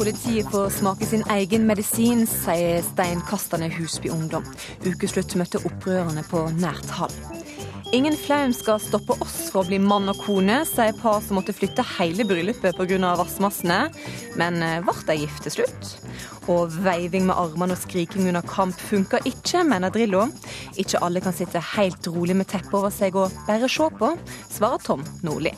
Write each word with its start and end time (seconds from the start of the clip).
Politiet 0.00 0.50
får 0.50 0.70
smake 0.70 1.04
sin 1.04 1.22
egen 1.28 1.66
medisin, 1.68 2.22
sier 2.24 2.78
steinkastende 2.80 3.66
Husby 3.74 4.08
Ungdom. 4.08 4.46
Ukeslutt 4.88 5.34
møtte 5.36 5.60
opprørerne 5.60 6.22
på 6.24 6.46
nært 6.56 6.88
hold. 6.96 7.12
Ingen 7.92 8.16
flaum 8.16 8.54
skal 8.56 8.80
stoppe 8.80 9.12
oss 9.20 9.34
fra 9.52 9.60
å 9.60 9.66
bli 9.68 9.76
mann 9.84 10.08
og 10.08 10.22
kone, 10.24 10.62
sier 10.64 10.96
par 10.96 11.18
som 11.20 11.36
måtte 11.36 11.52
flytte 11.52 11.84
hele 11.98 12.24
bryllupet 12.24 12.78
pga. 12.78 13.10
vassmassene. 13.20 13.90
Men 14.40 14.64
ble 14.86 14.94
de 15.10 15.18
gift 15.20 15.44
til 15.44 15.54
slutt? 15.58 15.92
Og 16.48 16.72
veiving 16.80 17.28
med 17.28 17.36
armene 17.36 17.76
og 17.76 17.82
skriking 17.82 18.30
under 18.32 18.40
kamp 18.40 18.80
funker 18.80 19.20
ikke, 19.28 19.66
mener 19.68 19.92
Drillo. 19.92 20.30
Ikke 20.80 21.04
alle 21.04 21.20
kan 21.20 21.36
sitte 21.36 21.60
helt 21.74 22.08
rolig 22.08 22.38
med 22.40 22.48
teppet 22.48 22.72
over 22.72 22.88
seg 22.88 23.20
og 23.20 23.36
bare 23.44 23.68
se 23.68 23.92
på, 24.00 24.14
svarer 24.48 24.80
Tom 24.80 25.04
Nordli. 25.20 25.52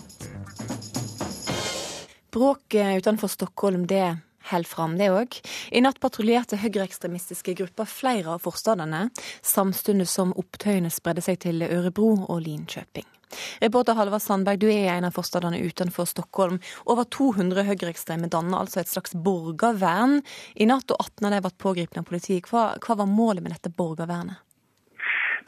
Bråket 2.32 2.98
utenfor 2.98 3.28
Stockholm, 3.28 3.86
det 3.86 4.31
holder 4.52 4.70
fram, 4.70 4.98
det 5.00 5.10
òg. 5.12 5.40
I 5.72 5.82
natt 5.84 6.00
patruljerte 6.02 6.60
høyreekstremistiske 6.62 7.56
grupper 7.58 7.88
flere 7.88 8.36
av 8.36 8.44
forstadene, 8.44 9.08
samtidig 9.40 10.08
som 10.10 10.36
opptøyene 10.38 10.92
spredde 10.92 11.24
seg 11.24 11.42
til 11.46 11.64
Ørebro 11.66 12.14
og 12.28 12.44
Linkjøping. 12.44 13.08
Reporter 13.62 13.96
Halvard 13.96 14.22
Sandberg, 14.22 14.60
du 14.60 14.68
er 14.68 14.90
en 14.92 15.08
av 15.08 15.16
forstadene 15.16 15.60
utenfor 15.64 16.08
Stockholm. 16.08 16.58
Over 16.84 17.08
200 17.08 17.64
høyreekstreme 17.68 18.30
danner 18.32 18.60
altså 18.60 18.82
et 18.82 18.92
slags 18.92 19.16
borgervern. 19.16 20.20
I 20.54 20.68
natt 20.68 20.92
og 20.92 21.00
18 21.00 21.28
av 21.28 21.36
dem 21.36 21.44
ble 21.46 21.52
pågrepet 21.64 22.00
av 22.02 22.08
politiet. 22.08 22.48
Hva, 22.50 22.72
hva 22.82 22.98
var 23.02 23.10
målet 23.10 23.44
med 23.44 23.56
dette 23.56 23.72
borgervernet? 23.76 24.40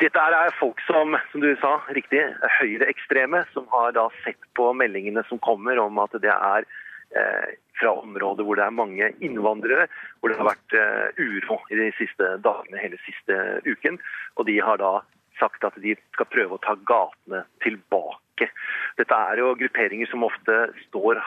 Dette 0.03 0.19
er 0.19 0.57
folk 0.59 0.81
som, 0.89 1.15
som 1.31 1.43
du 1.43 1.53
sa, 1.61 1.77
riktig, 1.95 2.23
høyreekstreme, 2.59 3.45
som 3.55 3.69
har 3.71 3.93
da 3.95 4.09
sett 4.25 4.41
på 4.59 4.73
meldingene 4.75 5.23
som 5.29 5.39
kommer 5.39 5.79
om 5.79 6.01
at 6.03 6.17
det 6.25 6.33
er 6.35 6.67
eh, 7.15 7.53
fra 7.79 7.93
områder 8.01 8.47
hvor 8.47 8.59
det 8.59 8.65
er 8.67 8.75
mange 8.75 9.11
innvandrere, 9.25 9.89
hvor 10.21 10.31
det 10.31 10.39
har 10.39 10.51
vært 10.51 10.77
uh, 10.79 11.19
uro 11.19 11.59
i 11.71 11.79
de 11.81 11.91
siste 11.99 12.37
dagene, 12.45 12.81
hele 12.81 13.01
siste 13.07 13.39
uken. 13.67 13.99
Og 14.39 14.49
de 14.49 14.59
har 14.63 14.81
da 14.83 14.99
sagt 15.41 15.67
at 15.67 15.77
de 15.83 15.97
skal 16.15 16.31
prøve 16.31 16.57
å 16.57 16.65
ta 16.65 16.77
gatene 16.87 17.45
tilbake. 17.65 18.51
Dette 18.99 19.21
er 19.31 19.43
jo 19.43 19.55
grupperinger 19.59 20.11
som 20.11 20.27
ofte 20.27 20.69
står 20.87 21.21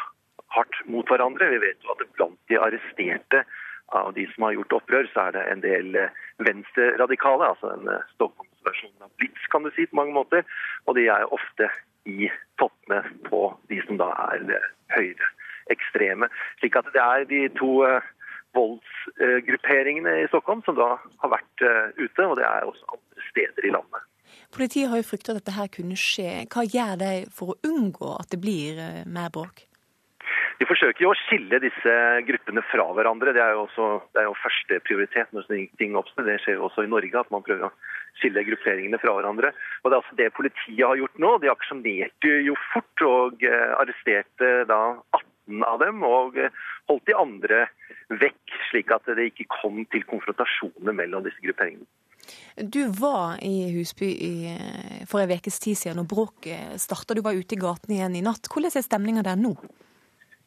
hardt 0.55 0.77
mot 0.91 1.07
hverandre. 1.11 1.49
Vi 1.51 1.63
vet 1.63 1.83
jo 1.83 1.95
at 1.95 2.05
blant 2.15 2.39
de 2.51 2.59
arresterte 2.59 3.43
av 3.95 4.13
de 4.15 4.25
som 4.33 4.47
har 4.47 4.55
gjort 4.57 4.79
opprør, 4.81 5.07
så 5.11 5.27
er 5.27 5.35
det 5.35 5.43
en 5.47 5.63
del 5.63 5.95
eh, 5.95 6.23
venstreradikale, 6.43 7.53
altså 7.53 7.71
en 7.71 7.87
uh, 7.87 8.01
Stockholms-versjon 8.15 9.05
av 9.05 9.11
Blitz, 9.19 9.45
kan 9.51 9.63
du 9.63 9.71
si, 9.75 9.87
på 9.87 9.99
mange 9.99 10.15
måter. 10.15 10.43
Og 10.87 10.99
de 10.99 11.07
er 11.11 11.27
ofte 11.35 11.69
i 12.07 12.27
toppene 12.59 12.99
på 13.27 13.49
de 13.71 13.79
som 13.87 13.99
da 13.99 14.11
er 14.27 14.43
høyre 14.95 15.31
ekstreme. 15.73 16.29
Slik 16.61 16.77
at 16.79 16.89
det 16.95 17.03
er 17.03 17.27
de 17.29 17.41
to 17.57 17.71
uh, 17.85 18.13
voldsgrupperingene 18.57 20.19
i 20.23 20.27
Stockholm 20.31 20.63
som 20.65 20.77
da 20.79 20.93
har 20.97 21.33
vært 21.33 21.65
uh, 21.65 21.87
ute, 21.99 22.25
og 22.25 22.37
det 22.39 22.45
er 22.47 22.67
også 22.67 22.97
andre 22.97 23.29
steder 23.29 23.67
i 23.67 23.73
landet. 23.75 24.05
Politiet 24.53 24.89
har 24.91 24.99
jo 24.99 25.07
frykta 25.07 25.33
at 25.33 25.41
dette 25.41 25.55
her 25.57 25.71
kunne 25.71 25.97
skje. 25.99 26.45
Hva 26.51 26.63
gjør 26.67 26.99
de 27.01 27.13
for 27.35 27.53
å 27.53 27.59
unngå 27.67 28.13
at 28.17 28.31
det 28.33 28.41
blir 28.43 28.79
uh, 28.79 29.01
mer 29.07 29.31
bråk? 29.33 29.65
De 30.57 30.65
forsøker 30.65 31.03
jo 31.03 31.11
å 31.11 31.19
skille 31.27 31.59
disse 31.61 31.93
gruppene 32.25 32.63
fra 32.71 32.87
hverandre. 32.97 33.33
Det 33.36 33.43
er 33.43 33.53
jo, 33.53 33.67
også, 33.67 33.89
det 34.15 34.23
er 34.23 34.25
jo 34.25 34.39
første 34.42 34.80
prioritet 34.87 35.36
når 35.36 35.45
ting 35.77 35.93
oppstår. 35.99 36.25
Det 36.25 36.39
skjer 36.42 36.58
jo 36.58 36.65
også 36.65 36.87
i 36.87 36.89
Norge, 36.89 37.13
at 37.13 37.30
man 37.33 37.45
prøver 37.45 37.67
å 37.67 37.73
skille 38.17 38.42
grupperingene 38.47 38.97
fra 39.02 39.13
hverandre. 39.19 39.52
Og 39.83 39.92
Det 39.92 39.93
er 39.93 40.02
altså 40.02 40.17
det 40.17 40.31
politiet 40.33 40.81
har 40.81 40.97
gjort 40.97 41.21
nå. 41.21 41.31
De 41.43 41.52
aksjonerte 41.53 42.33
jo 42.47 42.58
fort 42.71 43.05
og 43.05 43.45
arresterte 43.77 44.49
da 44.71 44.81
18 45.13 45.36
midten 45.47 45.63
av 45.63 45.80
dem 45.80 46.03
og 46.03 46.37
eh, 46.37 46.52
holdt 46.87 47.08
de 47.08 47.15
andre 47.15 47.67
vekk, 48.09 48.58
slik 48.69 48.91
at 48.91 49.05
det 49.05 49.31
ikke 49.31 49.47
kom 49.61 49.85
til 49.91 50.03
konfrontasjoner 50.03 50.93
mellom 50.93 51.23
disse 51.23 51.41
grupperingene. 51.43 51.85
Du 52.58 52.89
var 52.91 53.37
i 53.41 53.71
Husby 53.71 54.09
eh, 54.52 55.05
for 55.07 55.21
en 55.21 55.31
ukes 55.31 55.59
tid 55.59 55.77
siden 55.77 55.99
og 55.99 56.09
bråket 56.09 56.80
starta. 56.80 57.13
Du 57.15 57.21
var 57.21 57.37
ute 57.37 57.55
i 57.55 57.59
gatene 57.59 57.95
igjen 57.95 58.15
i 58.15 58.23
natt. 58.25 58.49
Hvordan 58.52 58.73
er 58.75 58.83
stemninga 58.83 59.23
der 59.23 59.37
nå? 59.39 59.55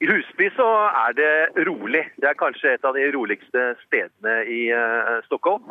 I 0.01 0.09
Husby 0.09 0.49
så 0.57 0.67
er 1.07 1.13
det 1.17 1.65
rolig. 1.69 2.07
Det 2.21 2.29
er 2.29 2.37
kanskje 2.41 2.75
et 2.75 2.85
av 2.85 2.97
de 2.97 3.05
roligste 3.13 3.75
stedene 3.85 4.37
i 4.49 4.63
uh, 4.73 5.21
Stockholm. 5.27 5.67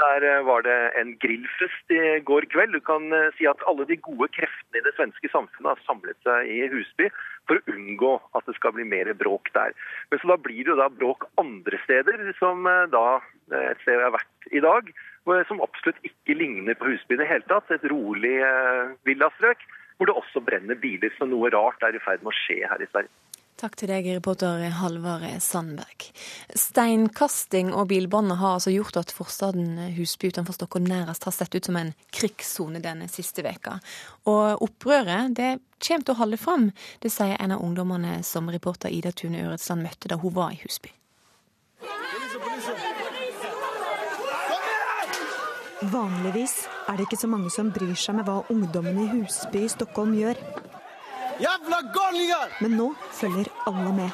Der 0.00 0.24
uh, 0.26 0.46
var 0.46 0.64
det 0.66 0.78
en 0.98 1.12
grillfest 1.22 1.92
i 1.94 2.18
går 2.26 2.48
kveld. 2.50 2.74
Du 2.74 2.82
kan 2.82 3.12
uh, 3.14 3.30
si 3.38 3.46
at 3.46 3.62
alle 3.70 3.86
de 3.86 3.96
gode 4.02 4.26
kreftene 4.34 4.80
i 4.80 4.84
det 4.86 4.94
svenske 4.96 5.30
samfunnet 5.30 5.70
har 5.70 5.84
samlet 5.86 6.18
seg 6.26 6.50
i 6.50 6.64
Husby 6.72 7.10
for 7.48 7.60
å 7.60 7.74
unngå 7.74 8.12
at 8.36 8.46
det 8.48 8.56
skal 8.58 8.74
bli 8.76 8.86
mer 8.88 9.10
bråk 9.18 9.50
der. 9.56 9.74
Men 10.10 10.20
så 10.20 10.32
da 10.32 10.38
blir 10.40 10.62
det 10.62 10.72
jo 10.72 10.80
da 10.80 10.90
bråk 10.92 11.26
andre 11.40 11.80
steder, 11.84 12.24
som 12.40 12.66
eh, 12.70 12.86
da 12.92 13.06
eh, 13.52 13.70
et 13.72 13.82
sted 13.82 13.96
jeg 13.98 14.06
har 14.06 14.16
vært 14.16 14.48
i 14.52 14.62
dag, 14.64 14.92
som 15.48 15.62
absolutt 15.64 16.00
ikke 16.04 16.36
ligner 16.36 16.76
på 16.76 16.90
Husby 16.90 17.16
i 17.16 17.22
det 17.22 17.30
hele 17.30 17.46
tatt. 17.48 17.70
Et 17.72 17.86
rolig 17.88 18.36
eh, 18.44 18.94
villastrøk 19.08 19.62
hvor 19.96 20.10
det 20.10 20.16
også 20.18 20.42
brenner 20.44 20.76
biler. 20.76 21.12
Så 21.16 21.28
noe 21.28 21.52
rart 21.54 21.84
er 21.86 21.96
i 21.96 22.02
ferd 22.02 22.24
med 22.24 22.34
å 22.34 22.38
skje 22.44 22.60
her 22.68 22.82
i 22.82 22.90
Sverige. 22.90 23.12
Takk 23.54 23.76
til 23.78 23.86
deg, 23.86 24.08
reporter 24.16 24.64
Halvard 24.80 25.28
Sandberg. 25.38 26.08
Steinkasting 26.58 27.68
og 27.70 27.86
bilbranner 27.92 28.40
har 28.40 28.56
altså 28.56 28.72
gjort 28.74 28.98
at 28.98 29.14
forstaden 29.14 29.78
Husby 29.94 30.32
utenfor 30.34 30.56
Stockholm 30.56 30.88
nærest 30.90 31.22
har 31.28 31.36
sett 31.36 31.54
ut 31.54 31.68
som 31.70 31.78
en 31.78 31.92
krigssone 32.10 32.82
denne 32.82 33.06
siste 33.12 33.44
veka. 33.46 33.76
Og 34.26 34.64
opprøret 34.66 35.36
det 35.38 35.52
kommer 35.78 36.02
til 36.02 36.16
å 36.16 36.18
holde 36.24 36.40
fram, 36.42 36.66
det 36.98 37.14
sier 37.14 37.38
en 37.38 37.54
av 37.54 37.62
ungdommene 37.62 38.18
som 38.26 38.50
reporter 38.50 38.90
Ida 38.90 39.14
Tune 39.14 39.46
Øretsland 39.46 39.86
møtte 39.86 40.10
da 40.10 40.18
hun 40.18 40.34
var 40.34 40.50
i 40.50 40.58
Husby. 40.64 40.90
Vanligvis 45.94 46.64
er 46.88 46.96
det 46.98 47.06
ikke 47.06 47.22
så 47.22 47.30
mange 47.30 47.54
som 47.54 47.70
bryr 47.70 47.94
seg 47.94 48.18
med 48.18 48.26
hva 48.26 48.42
ungdommene 48.50 49.06
i 49.06 49.12
Husby 49.14 49.62
i 49.68 49.74
Stockholm 49.78 50.18
gjør. 50.18 50.42
Jævla 51.40 51.80
galninger! 51.94 52.62
Men 52.62 52.76
nå 52.78 52.94
følger 53.12 53.48
alle 53.66 53.92
med. 53.92 54.10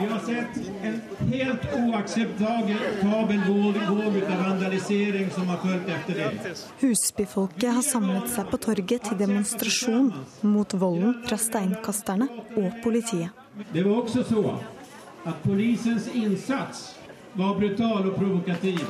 Vi 0.00 0.06
har 0.06 0.20
sett 0.24 0.56
en 0.82 1.00
helt 1.32 1.64
uakseptabel 1.76 3.40
våg 3.48 3.76
av 3.76 4.44
vandalisering 4.44 5.28
som 5.30 5.48
har 5.52 5.60
fulgt 5.60 5.90
etter 5.92 6.14
det. 6.22 6.54
Husbyfolket 6.80 7.74
har 7.74 7.84
samlet 7.84 8.30
seg 8.32 8.48
på 8.48 8.62
torget 8.64 9.04
til 9.10 9.20
demonstrasjon 9.20 10.08
mot 10.40 10.72
volden 10.80 11.18
fra 11.28 11.36
steinkasterne 11.36 12.30
og 12.56 12.80
politiet. 12.84 13.36
Det 13.74 13.84
var 13.84 14.00
også 14.00 14.24
så 14.24 14.56
at 15.28 15.44
polisens 15.44 16.08
innsats 16.16 16.94
var 17.36 17.58
brutal 17.60 18.08
og 18.08 18.16
provokativ. 18.16 18.80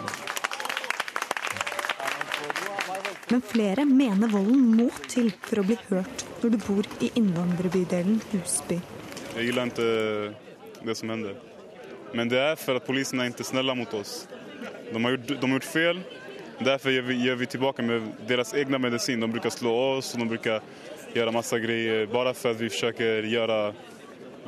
Men 3.30 3.42
flere 3.46 3.84
mener 3.86 4.30
volden 4.32 4.62
må 4.74 4.88
til 5.06 5.28
for 5.44 5.62
å 5.62 5.66
bli 5.66 5.76
hørt 5.91 6.24
når 6.41 6.54
du 6.54 6.56
bor 6.64 6.86
i 7.04 7.12
innvandrerbydelen 7.20 8.18
Husby. 8.32 8.80
Jeg 9.36 9.52
liker 9.54 9.70
ikke 9.70 10.86
det 10.88 10.96
som 10.98 11.12
hender. 11.12 11.36
Men 12.16 12.30
det 12.32 12.41
er 12.42 12.58
for 12.58 12.80
at 12.80 12.86
politiet 12.86 13.20
er 13.22 13.30
ikke 13.30 13.46
snille 13.46 13.76
mot 13.78 13.94
oss. 13.94 14.24
De 14.91 14.98
har 14.98 15.14
gjort, 15.14 15.28
de 15.30 15.38
har 15.38 15.54
gjort 15.60 15.68
feil. 15.70 16.02
Derfor 16.60 16.92
gjør 16.92 17.06
vi, 17.06 17.21
gjør 17.22 17.38
vi 17.41 17.48
tilbake 17.54 17.86
med 17.86 18.10
deres 18.28 18.50
egne 18.59 18.82
medisin. 18.82 19.22
De 19.22 19.30
bruker 19.30 19.54
slå 19.54 19.76
oss 19.94 20.10
og 20.16 20.24
de 20.24 20.28
bruker 20.34 20.66
gjøre 21.15 21.34
masse 21.34 21.62
greier 21.62 22.10
bare 22.10 22.34
for 22.34 22.50
at 22.50 22.60
vi 22.60 22.72
forsøker 22.72 23.30
gjøre 23.30 23.60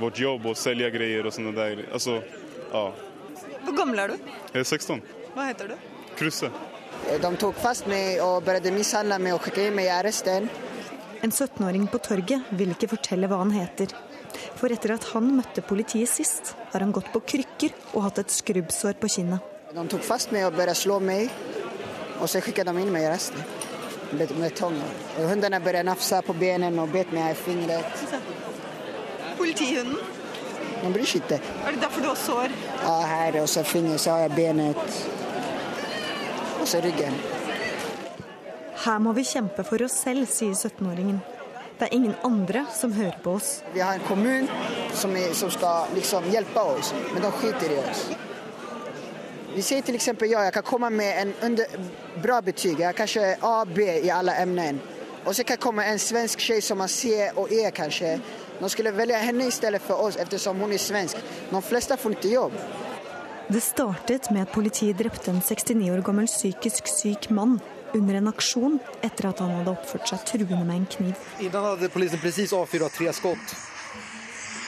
vårt 0.02 0.18
jobb 0.18 0.50
og 0.50 0.58
selge 0.58 0.90
greier 0.94 1.28
og 1.28 1.34
sånne 1.38 1.54
der. 1.54 1.86
Altså, 1.94 2.18
ja. 2.72 2.84
Hvor 3.62 3.78
gammel 3.78 4.02
er 4.02 4.14
du? 4.16 4.30
Jeg 4.50 4.66
er 4.66 4.66
16. 4.66 5.02
Hva 5.36 5.48
heter 5.52 5.70
du? 5.70 5.90
Krusse. 6.18 6.50
De 7.02 7.30
tok 7.36 7.58
fast 7.58 7.88
meg 7.90 8.20
og 8.22 8.44
begynte 8.46 8.70
å 8.70 8.76
mishandle 8.76 9.18
meg 9.20 9.34
og 9.34 9.42
skikket 9.44 9.74
meg 9.74 9.88
i 9.88 9.92
arresten. 9.92 10.46
En 11.22 11.30
17-åring 11.30 11.84
på 11.90 12.00
torget 12.02 12.48
vil 12.58 12.72
ikke 12.74 12.88
fortelle 12.94 13.28
hva 13.30 13.40
han 13.42 13.52
heter. 13.54 13.92
For 14.58 14.72
etter 14.72 14.94
at 14.94 15.08
han 15.12 15.28
møtte 15.36 15.64
politiet 15.66 16.10
sist, 16.10 16.54
har 16.72 16.82
han 16.84 16.94
gått 16.94 17.10
på 17.12 17.20
krykker 17.34 17.74
og 17.92 18.06
hatt 18.06 18.22
et 18.22 18.32
skrubbsår 18.32 18.96
på 19.02 19.10
kinnet. 19.16 19.42
De 19.72 19.84
tok 19.92 20.04
fast 20.06 20.32
meg 20.34 20.46
og 20.46 20.56
begynte 20.56 20.76
å 20.76 20.82
slå 20.82 20.98
meg, 21.02 21.30
og 22.20 22.30
så 22.30 22.40
skikket 22.42 22.70
de 22.70 22.74
inn 22.80 22.92
meg 22.94 23.04
i 23.04 23.10
arresten. 23.10 23.44
Med 24.12 24.56
tong. 24.56 24.76
Hundene 25.18 25.60
begynte 25.60 25.84
å 25.86 25.90
nafse 25.92 26.20
på 26.26 26.36
benene 26.38 26.82
og 26.82 26.92
bet 26.94 27.12
meg 27.14 27.32
i 27.34 27.38
fingeren. 27.38 28.22
Politihunden? 29.38 29.98
De 30.82 30.90
bryr 30.90 31.06
seg 31.06 31.22
ikke. 31.22 31.38
Er 31.62 31.76
det 31.76 31.82
derfor 31.84 32.02
du 32.02 32.10
har 32.10 32.18
sår? 32.18 32.54
Ja, 32.82 32.96
her 33.06 33.42
og 33.42 33.50
så 33.50 33.62
fingeret, 33.66 34.02
så 34.02 34.16
har 34.16 34.26
jeg 34.26 34.34
benet 34.36 35.21
og 36.62 36.68
så 36.68 36.80
ryggen. 36.80 37.14
Her 38.84 38.98
må 39.02 39.12
vi 39.12 39.24
kjempe 39.26 39.64
for 39.66 39.82
oss 39.82 39.96
selv, 40.04 40.28
sier 40.30 40.54
17-åringen. 40.54 41.18
Det 41.78 41.88
er 41.88 41.94
ingen 41.96 42.14
andre 42.22 42.64
som 42.74 42.92
hører 42.94 43.18
på 43.22 43.34
oss. 43.38 43.62
Vi 43.74 43.80
har 43.82 43.98
en 43.98 44.04
kommune 44.06 44.46
som, 44.94 45.16
som, 45.34 45.50
skal 45.50 45.90
liksom 45.96 46.28
hjelpe 46.30 46.60
oss, 46.60 46.92
men 47.12 47.24
de 47.24 47.30
skiter 47.40 47.74
i 47.74 47.78
oss. 47.82 48.04
Vi 49.56 49.62
sier 49.62 49.82
f.eks. 49.82 50.08
ja, 50.22 50.44
jeg 50.46 50.54
kan 50.54 50.66
komme 50.66 50.90
med 50.90 51.18
en 51.22 51.34
under, 51.48 51.74
bra 52.22 52.38
betyg. 52.40 52.78
Jeg 52.80 52.96
kanskje 52.96 53.34
A, 53.42 53.64
B 53.66 53.88
i 53.98 54.12
alle 54.14 54.38
emner. 54.42 54.78
Og 55.26 55.34
så 55.34 55.44
kan 55.44 55.58
komme 55.58 55.84
en 55.86 55.98
svensk 55.98 56.40
jente 56.48 56.66
som 56.66 56.80
har 56.80 56.90
C 56.90 57.10
og 57.36 57.50
E, 57.52 57.66
kanskje. 57.74 58.14
De 58.60 58.70
skulle 58.70 58.94
velge 58.94 59.18
henne 59.18 59.50
i 59.50 59.54
stedet 59.54 59.82
for 59.82 59.98
oss, 60.06 60.16
ettersom 60.16 60.62
hun 60.62 60.72
er 60.72 60.78
svensk. 60.78 61.18
De 61.50 61.62
fleste 61.62 61.98
får 61.98 62.16
ikke 62.16 62.34
jobb. 62.36 62.58
Det 63.52 63.60
startet 63.60 64.30
med 64.30 64.46
at 64.46 64.52
politiet 64.54 64.96
drepte 64.96 65.28
en 65.28 65.42
69 65.44 65.90
år 65.92 66.00
gammel 66.06 66.28
psykisk 66.30 66.86
syk 66.88 67.26
mann 67.36 67.58
under 67.92 68.16
en 68.16 68.30
aksjon 68.30 68.78
etter 69.04 69.28
at 69.28 69.42
han 69.44 69.52
hadde 69.58 69.74
oppført 69.74 70.08
seg 70.08 70.22
truende 70.30 70.62
med 70.64 70.78
en 70.78 70.86
kniv. 70.94 71.26
Innan 71.44 71.66
hadde 71.66 71.90
politiet 71.92 72.22
presis 72.22 72.54
avfyrt 72.56 72.96
tre 72.96 73.12
skudd. 73.12 73.52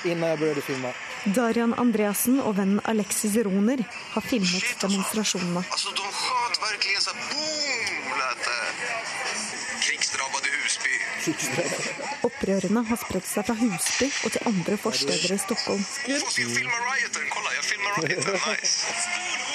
Innan 0.04 0.34
jeg 0.34 0.40
begynte 0.42 0.66
filme. 0.66 0.92
Darian 1.38 1.72
Andreassen 1.80 2.36
og 2.44 2.58
vennen 2.58 2.82
Alexis 2.84 3.38
Roner 3.46 3.80
har 3.88 4.26
filmet 4.28 4.74
demonstrasjonene. 4.82 5.64
Altså, 5.64 5.94
de 5.96 6.10
skjøt 6.20 6.60
virkelig 6.66 7.00
så 7.06 7.16
boom, 7.22 7.73
Krigsdrabbede 9.84 10.48
Husby. 10.56 10.92
Opprørene 12.28 12.82
har 12.88 12.98
spredt 13.00 13.28
seg 13.28 13.42
fra 13.48 13.56
Husby 13.58 14.08
og 14.24 14.30
til 14.34 14.42
andre 14.50 14.76
forsteder 14.80 15.34
i 15.34 15.38
Stockholm. 15.42 15.84
Jeg 16.08 16.20
filmer 16.30 16.80
rioten. 16.88 17.26
Kolla, 17.34 17.50
jeg 17.58 17.64
filmer 17.70 17.90
rioten. 18.00 18.34
Nice. 18.46 18.74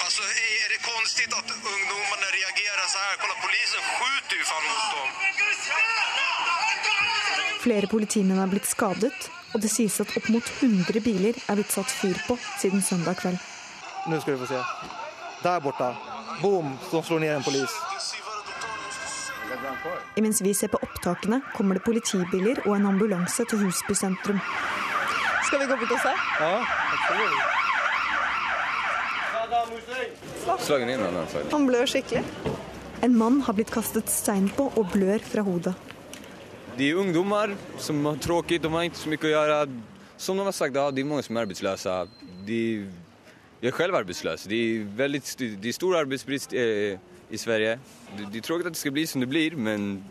Altså, 0.05 0.23
er 0.61 0.67
det 0.73 0.79
konstig 0.85 1.25
at 1.39 1.49
ungdommene 1.57 2.27
reagerer 2.37 2.85
så 2.93 2.97
her? 3.07 3.15
Kolla, 3.23 3.35
polisen 3.45 3.81
skjuter 3.89 4.35
jo 4.41 4.45
faen 4.51 4.65
mot 4.69 4.85
dem. 4.93 5.09
Flere 7.65 7.87
politimenn 7.91 8.39
er 8.45 8.53
blitt 8.53 8.69
skadet, 8.69 9.19
og 9.53 9.57
det 9.65 9.71
sies 9.73 9.97
at 10.03 10.13
opp 10.15 10.29
mot 10.31 10.53
100 10.61 11.01
biler 11.09 11.35
er 11.41 11.57
blitt 11.57 11.73
satt 11.73 11.91
fyr 11.91 12.17
på 12.29 12.37
siden 12.61 12.85
søndag 12.85 13.15
kveld. 13.19 13.41
Nå 14.07 14.21
skal 14.21 14.37
du 14.37 14.45
få 14.45 14.53
se. 14.53 14.61
Der 15.43 15.59
borte. 15.63 15.89
Boom, 16.41 16.77
de 16.91 17.03
slår 17.03 17.19
ned 17.25 17.35
en 17.35 17.43
polis. 17.49 17.73
Mens 20.19 20.41
vi 20.43 20.53
ser 20.53 20.71
på 20.73 20.79
opptakene, 20.83 21.41
kommer 21.55 21.79
det 21.79 21.83
politibiler 21.85 22.59
og 22.65 22.75
en 22.75 22.89
ambulanse 22.91 23.45
til 23.47 23.61
Husby 23.63 23.95
sentrum. 23.95 24.39
Skal 25.47 25.63
vi 25.63 25.69
gå 25.69 25.77
bort 25.79 25.93
og 25.95 26.01
se? 26.03 26.13
Ja, 26.41 26.53
absolutt. 26.95 27.57
Slagen 30.65 30.89
inn, 30.91 31.01
han, 31.01 31.15
han 31.51 31.67
blør 31.69 31.87
skikkelig. 31.89 32.23
En 33.05 33.15
mann 33.17 33.39
har 33.47 33.55
blitt 33.57 33.71
kastet 33.73 34.11
stein 34.11 34.49
på 34.53 34.67
og 34.75 34.91
blør 34.93 35.23
fra 35.23 35.41
hodet. 35.47 35.73
De 36.77 36.89
er 36.91 36.99
ungdommer 36.99 37.55
som 37.81 37.99
har 38.07 38.19
tråkig, 38.23 38.59
de 38.61 38.71
har 38.71 38.87
ikke 38.87 38.99
så 38.99 39.11
mye 39.11 39.25
å 39.25 39.31
gjøre. 39.33 39.59
Som 40.19 40.39
de 40.39 40.45
har 40.47 40.55
sagt, 40.55 40.75
ja, 40.75 40.89
det 40.91 41.01
er 41.01 41.07
mange 41.07 41.23
som 41.23 41.37
er 41.37 41.47
arbeidsløse. 41.47 41.95
De, 42.47 42.59
jeg 43.59 43.71
er 43.71 43.75
selv 43.75 43.99
arbeidsløs. 43.99 44.45
Det 44.51 44.59
er, 44.59 44.85
veldig, 44.99 45.21
det 45.63 45.71
er 45.71 45.75
stor 45.75 45.97
arbeidsbrist. 46.03 46.55
Eh, 46.55 46.99
i 47.29 47.37
Sverige. 47.37 47.79
Det, 48.31 48.41
tror 48.41 48.59
ikke 48.59 48.71
at 48.71 48.77
det 48.77 48.81
skal 48.81 48.95
bli 48.95 49.05
som 49.07 49.21
det 49.21 49.29
blir, 49.29 49.55
men 49.55 50.03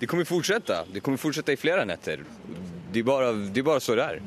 det 0.00 0.06
kommer 0.06 0.24
fortsette. 0.24 0.84
Det 0.92 1.00
kommer 1.00 1.18
fortsette 1.18 1.52
i 1.52 1.60
flere 1.60 1.84
netter. 1.84 2.24
Det 2.92 2.98
er 2.98 3.04
bare 3.04 3.32
det 3.32 3.60
är 3.60 3.78
så 3.78 3.94
det 3.94 4.02
er. 4.02 4.22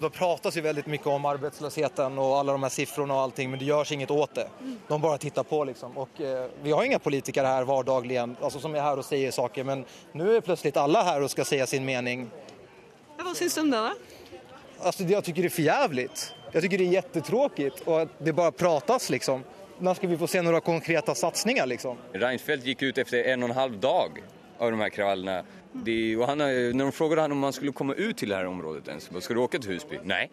Det 0.00 0.10
pratas 0.10 0.56
jo 0.56 0.62
veldig 0.62 0.84
mye 0.86 1.10
om 1.10 1.24
arbeidsløsheten 1.26 2.18
og 2.18 2.34
alle 2.38 2.52
de 2.54 2.62
her 2.62 2.86
tallene 2.86 3.14
og 3.14 3.22
allting, 3.22 3.50
men 3.50 3.58
det 3.58 3.66
gjøres 3.66 3.92
inget 3.92 4.10
åt 4.10 4.34
det. 4.34 4.46
De 4.88 5.00
bare 5.00 5.18
tittar 5.18 5.42
på 5.42 5.64
liksom. 5.64 5.96
Og 5.98 6.20
eh, 6.20 6.44
vi 6.62 6.72
har 6.72 6.84
inga 6.84 6.98
politikere 6.98 7.46
her 7.46 7.64
vardagligen 7.64 8.36
altså, 8.40 8.60
som 8.60 8.74
er 8.74 8.84
her 8.84 9.00
og 9.00 9.06
sier 9.06 9.34
saker, 9.34 9.64
men 9.64 9.82
nå 10.12 10.28
er 10.30 10.44
plutselig 10.46 10.76
alle 10.78 11.02
her 11.08 11.24
og 11.24 11.32
skal 11.32 11.48
si 11.48 11.58
sin 11.66 11.84
mening. 11.84 12.28
Vad 13.18 13.36
syns 13.36 13.54
du 13.54 13.60
om 13.60 13.70
det 13.70 13.82
da? 13.82 13.94
Altså, 14.80 15.08
jeg 15.08 15.24
syns 15.24 15.36
det 15.40 15.44
er 15.48 15.56
for 15.56 15.66
jævlig. 15.66 16.08
Jeg 16.52 16.62
syns 16.62 16.70
det 16.76 16.80
er 16.80 16.94
jättetråkigt 16.98 17.82
og 17.88 18.14
det 18.18 18.36
bare 18.36 18.52
prates, 18.52 19.10
liksom. 19.10 19.42
När 19.78 19.94
ska 19.94 20.06
vi 20.06 20.18
få 20.18 20.26
se 20.26 20.42
några 20.42 20.60
konkreta 20.60 21.14
satsningar 21.14 21.66
liksom? 21.66 21.96
Reinfeldt 22.12 22.66
gick 22.66 22.82
ut 22.82 22.98
efter 22.98 23.24
en 23.24 23.42
och 23.42 23.48
en 23.48 23.54
halv 23.54 23.80
dag 23.80 24.22
av 24.58 24.70
de 24.70 24.80
här 24.80 24.88
kravallerna. 24.88 25.44
Det, 25.72 26.16
och 26.16 26.26
han, 26.26 26.38
när 26.38 26.78
de 26.78 26.92
frågade 26.92 27.20
honom 27.20 27.38
om 27.38 27.42
han 27.42 27.52
skulle 27.52 27.72
komma 27.72 27.94
ut 27.94 28.16
till 28.16 28.28
det 28.28 28.36
här 28.36 28.46
området 28.46 28.88
ens, 28.88 29.24
ska 29.24 29.34
du 29.34 29.40
åka 29.40 29.58
till 29.58 29.70
Husby? 29.70 29.98
Nej. 30.02 30.30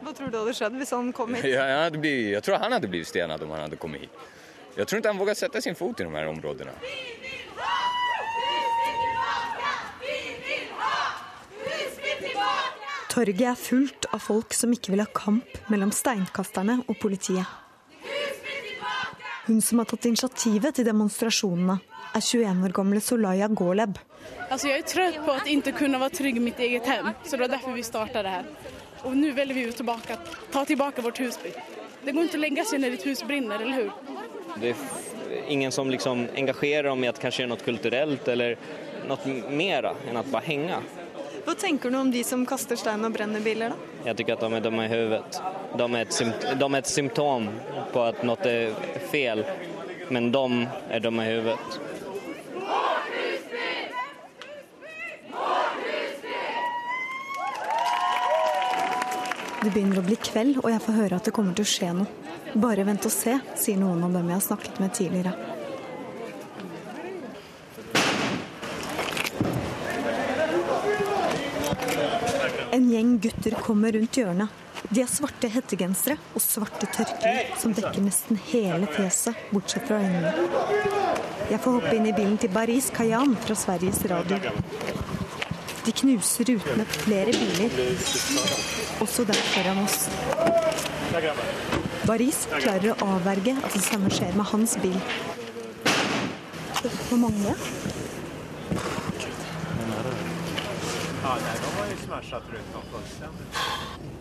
Vad 0.00 0.16
tror 0.16 0.28
du 0.28 0.38
hade 0.38 0.54
skett 0.54 0.92
om 0.92 0.98
han 0.98 1.12
kom 1.12 1.34
hit? 1.34 1.44
Ja, 1.44 1.90
blivit, 1.90 2.32
jag 2.32 2.42
tror 2.42 2.56
han 2.56 2.72
hade 2.72 2.88
blivit 2.88 3.08
stenad 3.08 3.42
om 3.42 3.50
han 3.50 3.60
hade 3.60 3.76
kommit 3.76 4.02
hit. 4.02 4.10
Jag 4.74 4.88
tror 4.88 4.96
inte 4.96 5.08
han 5.08 5.18
vågar 5.18 5.34
sätta 5.34 5.60
sin 5.60 5.74
fot 5.74 6.00
i 6.00 6.02
de 6.02 6.14
här 6.14 6.26
områdena. 6.26 6.70
Torget 13.08 13.40
er 13.40 13.54
fullt 13.54 14.04
av 14.12 14.18
folk 14.18 14.52
som 14.54 14.72
ikke 14.76 14.92
vil 14.92 15.00
ha 15.00 15.06
kamp 15.08 15.70
mellom 15.72 15.88
steinkasterne 15.90 16.82
og 16.84 16.98
politiet. 17.00 17.46
Hun 19.46 19.62
som 19.62 19.78
har 19.78 19.86
tatt 19.86 20.08
initiativet 20.08 20.74
til 20.74 20.86
demonstrasjonene, 20.88 21.76
er 22.16 22.24
21 22.24 22.64
år 22.66 22.72
gamle 22.74 23.02
Solaya 23.04 23.46
Goleb. 23.46 24.00
Altså, 24.50 24.72
jeg 24.72 24.82
er 24.82 24.88
trøtt 24.90 25.18
på 25.22 25.36
å 25.36 25.44
ikke 25.52 25.72
kunne 25.76 26.00
være 26.02 26.16
trygg 26.18 26.40
i 26.40 26.42
mitt 26.42 26.62
eget 26.66 26.88
hjem, 26.90 27.12
så 27.22 27.36
det 27.36 27.44
var 27.44 27.52
derfor 27.52 27.76
vi 27.76 27.84
startet 27.86 28.26
her. 28.26 28.48
Og 29.06 29.14
nå 29.14 29.30
velger 29.36 29.54
vi 29.54 29.68
å 29.68 29.76
tilbake, 29.76 30.16
ta 30.50 30.64
tilbake 30.66 31.04
vårt 31.04 31.20
husby. 31.22 31.54
Det 32.02 32.14
går 32.14 32.26
ikke 32.26 32.40
å 32.40 32.42
legge 32.42 32.64
seg 32.66 32.82
når 32.82 32.96
ditt 32.96 33.06
hus 33.06 33.22
brenner, 33.28 33.62
eller 33.62 33.84
hur? 33.84 33.94
Det 34.58 34.72
er 34.72 35.46
ingen 35.54 35.74
som 35.74 35.94
liksom 35.94 36.26
engasjerer 36.34 36.90
dem 36.90 37.06
i 37.06 37.12
å 37.12 37.14
kanskje 37.14 37.44
gjøre 37.44 37.54
noe 37.54 37.66
kulturelt 37.68 38.28
eller 38.34 38.58
noe 39.06 39.38
mer 39.54 39.92
enn 39.94 40.18
å 40.18 40.26
bare 40.26 40.46
henge. 40.48 40.82
Hva 41.46 41.54
tenker 41.54 41.90
du 41.90 41.98
om 41.98 42.10
de 42.10 42.24
som 42.26 42.40
kaster 42.42 42.74
stein 42.74 43.06
og 43.06 43.12
brenner 43.14 43.38
biler, 43.38 43.70
da? 43.70 43.76
Jeg 44.08 44.16
syns 44.18 44.30
at 44.34 44.40
de 44.42 44.56
er 44.56 44.62
dumme 44.64 44.82
i 44.82 44.90
hodet. 44.90 45.36
De 45.78 45.84
er, 45.86 46.00
et, 46.00 46.46
de 46.58 46.66
er 46.66 46.78
et 46.80 46.88
symptom 46.90 47.46
på 47.92 48.02
at 48.02 48.24
noe 48.26 48.48
er 48.50 49.04
feil, 49.12 49.44
men 50.10 50.32
de 50.34 50.42
er 50.90 51.04
dumme 51.04 51.22
i 51.22 51.36
hodet. 51.36 51.56
Det 59.62 59.70
begynner 59.70 60.02
å 60.02 60.06
bli 60.08 60.18
kveld, 60.18 60.58
og 60.64 60.70
jeg 60.72 60.82
får 60.82 60.98
høre 60.98 61.20
at 61.20 61.30
det 61.30 61.34
kommer 61.38 61.54
til 61.54 61.62
å 61.62 61.70
skje 61.76 61.92
noe. 61.94 62.34
Bare 62.58 62.90
vent 62.90 63.06
og 63.06 63.14
se, 63.14 63.38
sier 63.54 63.78
noen 63.78 64.02
av 64.02 64.18
dem 64.18 64.34
jeg 64.34 64.40
har 64.40 64.48
snakket 64.50 64.82
med 64.82 64.98
tidligere. 64.98 65.55
En 72.76 72.90
gjeng 72.92 73.14
gutter 73.24 73.54
kommer 73.64 73.92
rundt 73.92 74.16
hjørnet. 74.18 74.48
De 74.90 75.00
har 75.00 75.08
svarte 75.08 75.48
hettegensere 75.48 76.18
og 76.36 76.42
svarte 76.44 76.84
tørklær 76.92 77.54
som 77.56 77.72
dekker 77.72 78.02
nesten 78.04 78.36
hele 78.50 78.90
fjeset, 78.92 79.38
bortsett 79.48 79.86
fra 79.88 80.02
øynene. 80.02 80.32
Jeg 81.48 81.62
får 81.64 81.78
hoppe 81.78 81.94
inn 81.96 82.10
i 82.10 82.12
bilen 82.12 82.36
til 82.42 82.52
Baris 82.52 82.90
Kayan 82.92 83.32
fra 83.46 83.56
Sveriges 83.56 84.02
Radio. 84.12 84.36
De 85.86 85.94
knuser 86.02 86.50
rutene 86.52 86.84
på 86.90 87.00
flere 87.06 87.32
biler, 87.32 87.80
også 89.06 89.24
der 89.24 89.40
foran 89.54 89.80
oss. 89.86 89.98
Baris 92.04 92.44
klarer 92.58 92.92
å 92.92 93.12
avverge 93.16 93.56
at 93.56 93.72
det 93.72 93.86
samme 93.88 94.12
skjer 94.12 94.36
med 94.36 94.52
hans 94.52 94.76
bil. 94.84 95.00
Hvor 97.08 97.24
mange? 97.24 97.56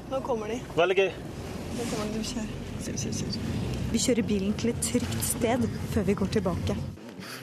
Nå 0.09 0.21
kommer 0.25 0.49
de. 0.49 0.59
Veldig 0.73 0.95
gøy. 0.97 1.11
Nå 1.75 1.87
kommer 1.91 2.13
de, 2.15 2.21
kjører. 2.25 2.61
Vi 3.91 4.01
kjører 4.01 4.25
bilen 4.25 4.55
til 4.57 4.71
et 4.71 4.81
trygt 4.83 5.17
sted 5.25 5.65
før 5.93 6.07
vi 6.07 6.15
går 6.17 6.31
tilbake. 6.37 6.75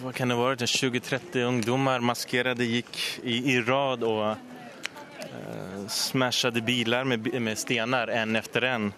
Hva 0.02 0.12
kan 0.16 0.32
det 0.32 0.38
være? 0.38 0.66
20-30 0.66 1.46
ungdommer 1.46 2.02
maskerte 2.02 2.66
gikk 2.66 2.98
i, 3.22 3.38
i 3.54 3.56
rad 3.62 4.02
og 4.06 4.24
uh, 4.32 5.86
smashet 5.90 6.58
biler 6.66 7.06
med, 7.06 7.30
med 7.38 7.58
stener, 7.58 8.10
én 8.18 8.38
etter 8.38 8.66
én. 8.66 8.90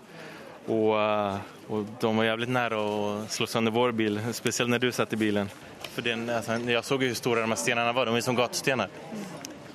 Og, 0.64 0.90
uh, 0.96 1.44
og, 1.68 1.92
de 2.00 2.16
var 2.22 2.30
jævlig 2.30 2.48
nære 2.56 2.80
å 2.80 2.98
slå 3.28 3.48
sønder 3.52 3.76
vår 3.76 3.92
bil, 4.00 4.20
spesielt 4.32 4.72
når 4.72 4.86
du 4.86 4.90
satt 4.96 5.12
i 5.12 5.20
bilen. 5.20 5.52
For 5.92 6.04
den, 6.04 6.24
altså, 6.32 6.56
jeg 6.64 6.84
så 6.84 6.96
jo 6.96 7.04
hvor 7.04 7.18
store 7.20 7.44
de 7.44 7.60
steinene 7.60 7.92
var. 7.92 8.08
De 8.08 8.16
var 8.16 8.24
som 8.24 8.38
gatestener. 8.38 8.92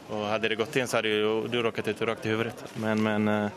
Og 0.10 0.24
hadde 0.26 0.50
det 0.50 0.58
gått 0.58 0.76
inn, 0.82 0.88
så 0.90 0.98
hadde 1.00 1.12
jo 1.14 1.34
du 1.52 1.60
råket 1.62 1.92
ut 1.92 2.02
rakt 2.10 2.26
i 2.26 2.34
hodet. 2.34 2.56
Men, 2.82 3.04
men 3.06 3.28
eh, 3.30 3.52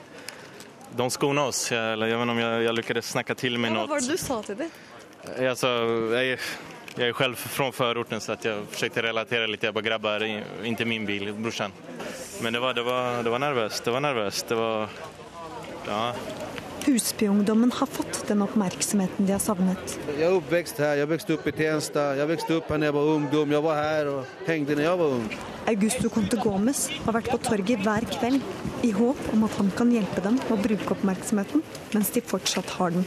de 0.97 1.06
skona 1.14 1.47
oss. 1.49 1.64
Jeg, 1.73 1.80
jeg 1.80 2.12
vet 2.12 2.12
ikke 2.12 2.35
om 2.35 2.42
jeg, 2.42 2.64
jeg 2.66 2.76
lyktes 2.76 3.12
snakke 3.14 3.37
til 3.40 3.56
meg 3.62 3.73
noe. 3.73 3.87
Hva 3.87 3.97
var 3.97 4.04
det 4.04 4.18
du 4.18 4.21
sa 4.21 4.40
til 4.44 4.59
dem? 4.61 4.75
Jeg, 5.23 5.49
altså, 5.54 5.71
jeg, 6.12 6.38
jeg 6.99 7.09
er 7.14 7.16
selv 7.23 7.40
fra 7.40 7.71
fororten, 7.73 8.21
så 8.21 8.37
jeg 8.37 8.66
forsøkte 8.75 9.06
relatere 9.09 9.49
litt. 9.49 9.64
Jeg 9.64 9.73
bare 9.73 9.88
grabber 9.88 10.26
ikke 10.28 10.88
min 10.90 11.09
bil, 11.09 11.32
brorsan. 11.40 11.73
Men 12.44 12.52
det 12.52 12.61
var, 12.61 12.76
det 12.76 12.85
var, 12.85 13.23
det 13.25 13.32
var 13.32 13.44
nervøst. 13.47 13.85
Det 13.87 13.97
var 13.97 14.04
nervøst. 14.11 14.52
Det 14.52 14.61
var 14.61 15.00
Ja. 15.82 16.02
Husbyungdommen 16.86 17.72
har 17.72 17.86
fått 17.86 18.24
den 18.28 18.42
oppmerksomheten 18.42 19.26
de 19.26 19.32
har 19.32 19.42
savnet. 19.42 19.98
Jeg 20.08 20.26
er 20.26 20.34
oppvokst 20.34 20.80
her. 20.82 20.96
Jeg 20.98 21.10
vokste 21.12 21.36
opp 21.36 21.46
i 21.46 21.52
Tensta. 21.54 22.06
Jeg 22.18 22.30
vokste 22.30 22.56
opp 22.58 22.72
her 22.72 22.82
da 22.82 22.88
jeg 22.88 22.96
var 22.96 23.10
ungdom. 23.12 23.54
Jeg 23.54 23.64
var 23.66 23.78
her 23.78 24.10
og 24.10 24.48
hengte 24.48 24.76
da 24.78 24.86
jeg 24.86 25.00
var 25.00 25.14
ung. 25.18 25.28
Augusto 25.70 26.10
Conte 26.10 26.40
Gomez 26.42 26.88
har 27.04 27.14
vært 27.14 27.30
på 27.30 27.38
torget 27.46 27.84
hver 27.86 28.06
kveld 28.10 28.42
i 28.82 28.90
håp 28.96 29.20
om 29.32 29.46
at 29.46 29.54
han 29.60 29.70
kan 29.78 29.92
hjelpe 29.94 30.24
dem 30.24 30.40
å 30.50 30.58
bruke 30.58 30.96
oppmerksomheten 30.96 31.62
mens 31.92 32.10
de 32.10 32.24
fortsatt 32.32 32.74
har 32.80 32.96
den. 32.96 33.06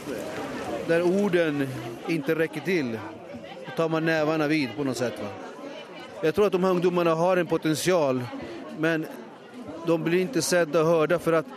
Der 0.88 1.04
orden 1.04 1.66
ikke 2.08 2.38
rekker 2.38 2.64
til, 2.64 2.94
tar 3.76 3.92
man 3.92 4.06
nevene 4.08 4.48
vid 4.48 4.72
på 4.76 4.86
noe 4.86 4.96
sett. 4.96 5.20
Jeg 6.22 6.32
tror 6.32 6.48
at 6.48 6.56
de 6.56 6.64
ungdommene 6.64 7.12
har 7.18 7.36
en 7.36 7.48
potensial, 7.50 8.22
men 8.80 9.04
de 9.86 9.96
blir 10.00 10.24
ikke 10.24 10.42
sett 10.42 10.74
og 10.78 10.88
hørt. 10.88 11.16
For 11.20 11.42
at 11.42 11.50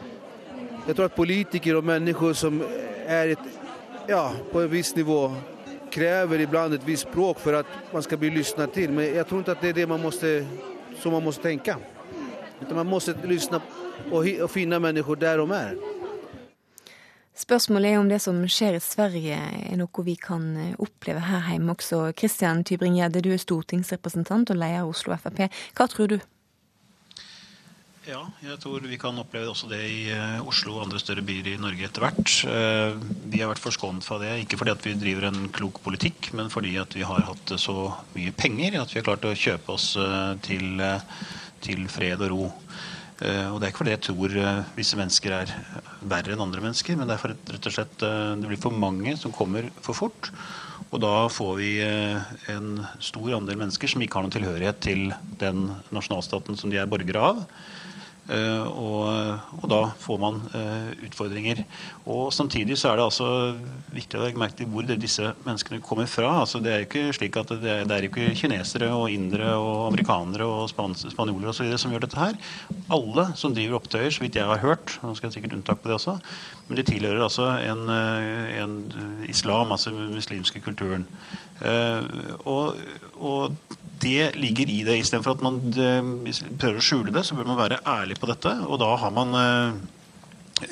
jeg 0.90 0.96
tror 0.98 1.06
at 1.06 1.14
politikere 1.14 1.78
og 1.78 1.86
mennesker 1.86 2.34
som 2.34 2.56
er 3.06 3.36
ett, 3.36 3.50
ja, 4.10 4.24
på 4.52 4.64
en 4.64 4.72
viss 4.72 4.96
nivå 4.98 5.20
krever 5.94 6.42
iblant 6.42 6.74
et 6.74 6.86
visst 6.88 7.06
språk 7.06 7.38
for 7.44 7.60
at 7.60 7.94
man 7.94 8.02
skal 8.02 8.18
bli 8.18 8.32
lyssnad 8.34 8.74
til. 8.74 8.90
Men 8.98 9.12
jeg 9.14 9.28
tror 9.30 9.44
ikke 9.44 9.54
at 9.54 9.62
det 9.62 9.70
er 9.70 9.78
det 9.82 9.86
man 9.90 10.02
måste, 10.02 10.32
som 10.98 11.14
man 11.14 11.24
må 11.28 11.34
tenke. 11.38 11.76
Man 12.74 12.90
må 12.90 13.00
lyssna 13.24 13.62
og, 14.12 14.26
och 14.42 14.52
finne 14.52 14.80
mennesker 14.80 15.16
der 15.16 15.38
de 15.38 15.52
er. 15.52 15.76
Spørsmålet 17.36 17.94
er 17.94 18.00
om 18.00 18.10
det 18.10 18.20
som 18.22 18.42
skjer 18.48 18.76
i 18.76 18.82
Sverige 18.84 19.38
er 19.38 19.78
noe 19.80 20.04
vi 20.04 20.18
kan 20.20 20.58
eh, 20.58 20.74
oppleve 20.82 21.22
her 21.24 21.52
hjemme 21.52 21.72
også. 21.72 22.12
Kristian 22.18 22.66
Tybring-Gjedde, 22.66 23.22
du 23.22 23.30
er 23.32 23.40
stortingsrepresentant 23.40 24.50
og 24.50 24.60
leder 24.60 24.90
Oslo 24.90 25.16
Frp. 25.16 25.46
Hva 25.78 25.88
tror 25.88 26.12
du? 26.12 26.18
Ja, 28.10 28.24
jeg 28.42 28.58
tror 28.58 28.82
vi 28.90 28.98
kan 28.98 29.18
oppleve 29.22 29.52
også 29.52 29.68
det 29.70 29.84
i 29.86 29.98
eh, 30.10 30.40
Oslo 30.42 30.74
og 30.74 30.88
andre 30.88 30.98
større 31.02 31.22
byer 31.26 31.52
i 31.52 31.60
Norge 31.62 31.86
etter 31.86 32.02
hvert. 32.02 32.32
Eh, 32.50 32.96
vi 33.30 33.42
har 33.44 33.52
vært 33.52 33.62
forskånet 33.62 34.06
fra 34.06 34.18
det, 34.24 34.32
ikke 34.42 34.58
fordi 34.58 34.74
at 34.74 34.88
vi 34.88 34.96
driver 34.98 35.28
en 35.28 35.44
klok 35.54 35.78
politikk, 35.86 36.32
men 36.40 36.50
fordi 36.50 36.72
at 36.82 36.96
vi 36.98 37.06
har 37.06 37.28
hatt 37.28 37.54
så 37.62 37.76
mye 38.16 38.34
penger 38.34 38.80
at 38.82 38.96
vi 38.96 38.98
har 38.98 39.06
klart 39.12 39.30
å 39.30 39.36
kjøpe 39.38 39.76
oss 39.76 39.92
til, 40.48 40.82
til 41.62 41.86
fred 41.92 42.26
og 42.26 42.34
ro. 42.34 42.50
Og 42.50 43.56
Det 43.60 43.68
er 43.68 43.70
ikke 43.70 43.84
fordi 43.84 43.94
jeg 43.94 44.06
tror 44.08 44.36
visse 44.78 44.98
mennesker 44.98 45.36
er 45.36 45.54
verre 46.00 46.34
enn 46.34 46.46
andre 46.48 46.64
mennesker, 46.64 46.98
men 46.98 47.10
det 47.10 47.18
er 47.20 47.34
rett 47.36 47.68
og 47.68 47.76
slett 47.76 47.98
det 48.00 48.48
blir 48.48 48.62
for 48.64 48.74
mange 48.74 49.18
som 49.20 49.36
kommer 49.36 49.68
for 49.84 49.98
fort. 49.98 50.32
Og 50.90 51.04
da 51.04 51.28
får 51.30 51.58
vi 51.60 51.74
en 51.84 52.70
stor 53.04 53.36
andel 53.38 53.60
mennesker 53.60 53.92
som 53.92 54.02
ikke 54.02 54.18
har 54.18 54.26
noen 54.26 54.38
tilhørighet 54.40 54.80
til 54.88 55.12
den 55.44 55.68
nasjonalstaten 55.94 56.58
som 56.58 56.72
de 56.72 56.80
er 56.80 56.90
borgere 56.90 57.28
av. 57.36 57.44
Eh, 58.30 58.66
og, 58.78 59.08
og, 59.58 59.66
da 59.72 59.80
får 59.98 60.18
man 60.22 60.36
uh, 60.54 60.90
utfordringer. 61.08 61.64
Og 62.10 62.30
Samtidig 62.34 62.78
så 62.78 62.92
er 62.92 63.00
det 63.00 63.06
altså 63.08 63.30
viktig 63.94 64.20
å 64.20 64.22
legge 64.22 64.42
merke 64.42 64.60
til 64.60 64.70
hvor 64.70 64.86
disse 64.86 65.32
menneskene 65.46 65.82
kommer 65.86 66.10
fra. 66.10 66.36
Altså 66.44 66.62
Det 66.62 66.72
er 66.72 66.84
jo 66.84 66.88
ikke 66.90 67.16
slik 67.18 67.40
at 67.42 67.54
det 67.64 67.74
er, 67.74 67.88
det 67.90 67.98
er 67.98 68.08
ikke 68.10 68.30
kinesere 68.38 68.92
og 68.94 69.10
indere 69.14 69.56
og 69.58 69.88
amerikanere 69.88 70.46
og 70.46 70.70
spanjoler 70.70 71.50
osv. 71.50 71.74
som 71.82 71.96
gjør 71.96 72.06
dette 72.06 72.22
her. 72.22 72.38
Alle 72.94 73.30
som 73.40 73.56
driver 73.56 73.80
opptøyer, 73.80 74.14
så 74.14 74.26
vidt 74.26 74.38
jeg 74.38 74.50
har 74.50 74.62
hørt, 74.62 75.00
nå 75.02 75.16
skal 75.18 75.30
jeg 75.30 75.40
sikkert 75.40 75.58
unntak 75.58 75.82
på 75.82 75.90
det 75.90 75.98
også, 75.98 76.20
men 76.70 76.78
de 76.78 76.86
tilhører 76.86 77.26
altså 77.26 77.50
en, 77.66 77.86
eh, 77.90 78.60
en 78.62 78.76
islam, 79.30 79.74
altså 79.74 79.94
den 79.96 80.14
muslimske 80.14 80.62
kulturen. 80.62 81.08
Uh, 81.60 82.36
og, 82.48 82.80
og 83.20 83.78
det 84.02 84.36
ligger 84.40 84.70
i 84.70 84.82
det. 84.88 85.00
Istedenfor 85.02 85.38
at 85.38 85.44
man 85.44 85.60
prøver 85.74 86.80
å 86.80 86.84
skjule 86.84 87.14
det, 87.16 87.26
så 87.28 87.36
bør 87.38 87.50
man 87.52 87.60
være 87.60 87.82
ærlig 87.88 88.20
på 88.20 88.30
dette. 88.30 88.54
Og 88.68 88.80
da 88.82 88.94
har 89.02 89.12
man 89.16 89.36
eh, 89.36 89.80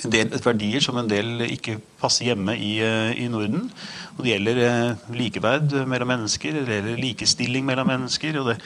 del 0.03 0.31
verdier 0.43 0.83
som 0.83 0.97
en 0.99 1.09
del 1.09 1.45
ikke 1.47 1.77
passer 2.01 2.29
hjemme 2.29 2.55
i, 2.57 2.77
eh, 2.83 3.13
i 3.23 3.27
Norden. 3.31 3.69
Og 4.17 4.25
det 4.25 4.33
gjelder 4.33 4.61
eh, 4.65 5.05
likeverd 5.15 5.73
mellom 5.89 6.11
mennesker, 6.13 6.59
det 6.65 6.79
gjelder 6.79 7.01
likestilling 7.01 7.65
mellom 7.67 7.89
mennesker. 7.91 8.39
Og 8.41 8.51
det 8.51 8.57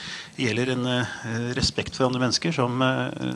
gjelder 0.41 0.73
en 0.73 0.89
respekt 1.57 1.97
for 1.97 2.07
andre 2.07 2.23
mennesker 2.23 2.55
som, 2.55 2.81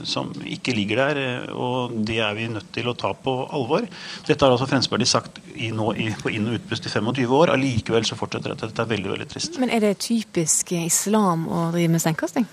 som, 0.08 0.32
ikke 0.46 0.76
ligger 0.76 1.04
der. 1.04 1.50
Og 1.54 1.96
det 2.08 2.20
er 2.24 2.36
vi 2.38 2.50
nødt 2.52 2.72
til 2.76 2.90
å 2.90 2.98
ta 2.98 3.14
på 3.14 3.38
alvor. 3.46 3.88
Dette 4.26 4.42
har 4.42 4.56
altså 4.56 4.70
Fremskrittspartiet 4.70 5.12
sagt 5.12 5.42
i, 5.56 5.72
nå, 5.76 5.92
i, 6.00 6.10
på 6.22 6.34
inn- 6.34 6.50
og 6.50 6.60
utpust 6.60 6.90
i 6.90 6.94
25 6.94 7.40
år. 7.40 7.54
Allikevel 7.56 8.08
så 8.08 8.18
fortsetter 8.20 8.54
dette. 8.54 8.72
Dette 8.72 8.86
er 8.86 8.94
veldig, 8.96 9.16
veldig 9.16 9.32
trist. 9.32 9.60
Men 9.62 9.74
er 9.74 9.84
det 9.86 9.98
typisk 10.04 10.76
islam 10.82 11.50
å 11.50 11.68
drive 11.76 11.96
med 11.96 12.04
steinkasting? 12.04 12.48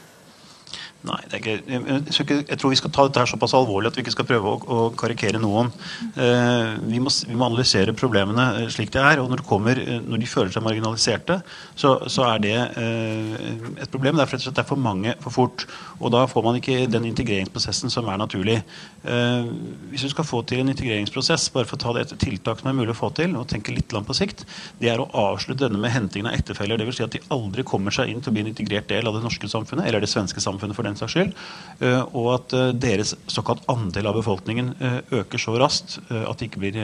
Nei, 1.02 1.18
ikke, 1.34 1.56
jeg, 1.66 2.56
tror 2.60 2.70
vi 2.70 2.78
skal 2.78 2.92
ta 2.94 3.04
dette 3.08 3.18
her 3.18 3.30
såpass 3.32 3.56
alvorlig 3.58 3.90
at 3.90 3.96
vi 3.98 4.04
ikke 4.04 4.12
skal 4.14 4.26
prøve 4.28 4.52
å, 4.52 4.58
å 4.62 4.82
karikere 4.94 5.40
noen. 5.42 5.72
Eh, 6.14 6.76
vi, 6.86 7.00
må, 7.02 7.10
vi, 7.10 7.34
må, 7.34 7.48
analysere 7.48 7.94
problemene 7.98 8.44
eh, 8.60 8.68
slik 8.70 8.92
det 8.94 9.02
er. 9.02 9.18
og 9.18 9.32
Når, 9.32 9.42
kommer, 9.48 9.80
eh, 9.82 9.98
når 9.98 10.22
de 10.22 10.28
føler 10.30 10.54
seg 10.54 10.62
marginaliserte, 10.62 11.40
så, 11.74 11.96
så 12.06 12.28
er 12.28 12.44
det 12.44 12.54
et 12.54 13.90
problem. 13.90 14.14
Det 14.14 14.22
er, 14.22 14.30
for 14.30 14.46
det 14.46 14.62
er 14.62 14.68
for 14.68 14.78
mange 14.78 15.16
for 15.24 15.34
fort. 15.34 15.66
og 15.98 16.14
Da 16.14 16.22
får 16.30 16.46
man 16.46 16.60
ikke 16.60 16.84
den 16.90 17.10
integreringsprosessen 17.10 17.90
som 17.90 18.06
er 18.06 18.22
naturlig. 18.22 18.60
Hvis 19.02 20.06
vi 20.06 20.12
skal 20.12 20.26
få 20.26 20.44
til 20.46 20.62
en 20.62 20.70
integreringsprosess, 20.70 21.48
bare 21.54 21.66
for 21.66 21.80
å 21.80 21.82
ta 21.82 21.96
det 21.96 22.06
et 22.06 22.14
tiltak 22.22 22.62
som 22.62 22.70
er 22.70 22.78
mulig 22.78 22.94
å 22.94 22.98
få 23.00 23.10
til, 23.18 23.34
og 23.40 23.48
tenke 23.50 23.74
litt 23.74 23.90
langt 23.94 24.06
på 24.06 24.16
sikt, 24.16 24.46
det 24.78 24.92
er 24.92 25.02
å 25.02 25.08
avslutte 25.24 25.66
denne 25.66 25.82
med 25.82 25.94
hentingen 25.94 26.30
av 26.30 26.38
ektefeller. 26.38 26.78
Dvs. 26.78 27.00
Si 27.00 27.06
at 27.06 27.18
de 27.18 27.24
aldri 27.34 27.66
kommer 27.66 27.94
seg 27.94 28.12
inn 28.12 28.22
til 28.22 28.30
å 28.30 28.36
bli 28.36 28.46
en 28.46 28.52
integrert 28.52 28.90
del 28.92 29.10
av 29.10 29.18
det 29.18 29.24
norske 29.26 29.50
samfunnet, 29.50 29.88
eller 29.88 30.04
det 30.04 30.12
svenske 30.12 30.42
samfunnet 30.42 30.78
for 30.78 30.86
den 30.86 30.91
den 30.92 31.00
saks 31.00 31.16
skyld. 31.16 31.36
Eh, 31.82 32.02
og 32.14 32.28
at 32.36 32.54
eh, 32.54 32.70
deres 32.78 33.14
såkalt 33.30 33.64
andel 33.70 34.06
av 34.10 34.18
befolkningen 34.20 34.70
eh, 34.78 34.98
øker 35.18 35.40
så 35.40 35.56
raskt 35.58 35.98
at 36.12 36.38
de 36.38 36.46
ikke 36.46 36.60
blir, 36.62 36.76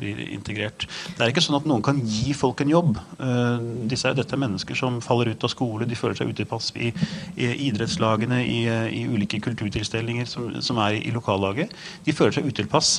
blir, 0.00 0.18
integrert. 0.34 0.84
Det 1.16 1.22
er 1.22 1.32
ikke 1.32 1.42
sånn 1.44 1.56
at 1.60 1.66
noen 1.68 1.84
kan 1.84 1.98
gi 2.02 2.34
folk 2.36 2.60
en 2.62 2.70
jobb. 2.72 2.98
Disse, 3.90 4.10
dette 4.16 4.34
er 4.34 4.40
mennesker 4.40 4.76
som 4.78 4.98
faller 5.04 5.32
ut 5.32 5.44
av 5.46 5.50
skole, 5.52 5.86
de 5.88 5.96
føler 5.98 6.18
seg 6.18 6.32
utilpass 6.32 6.70
i, 6.74 6.90
i 7.36 7.50
idrettslagene, 7.68 8.40
i, 8.42 8.58
i, 8.98 9.02
ulike 9.12 9.40
kulturtilstelninger 9.44 10.28
som, 10.28 10.48
som, 10.64 10.80
er 10.82 10.98
i 10.98 11.12
lokallaget. 11.14 11.72
De 12.06 12.14
føler 12.16 12.34
seg 12.36 12.48
utilpass 12.48 12.94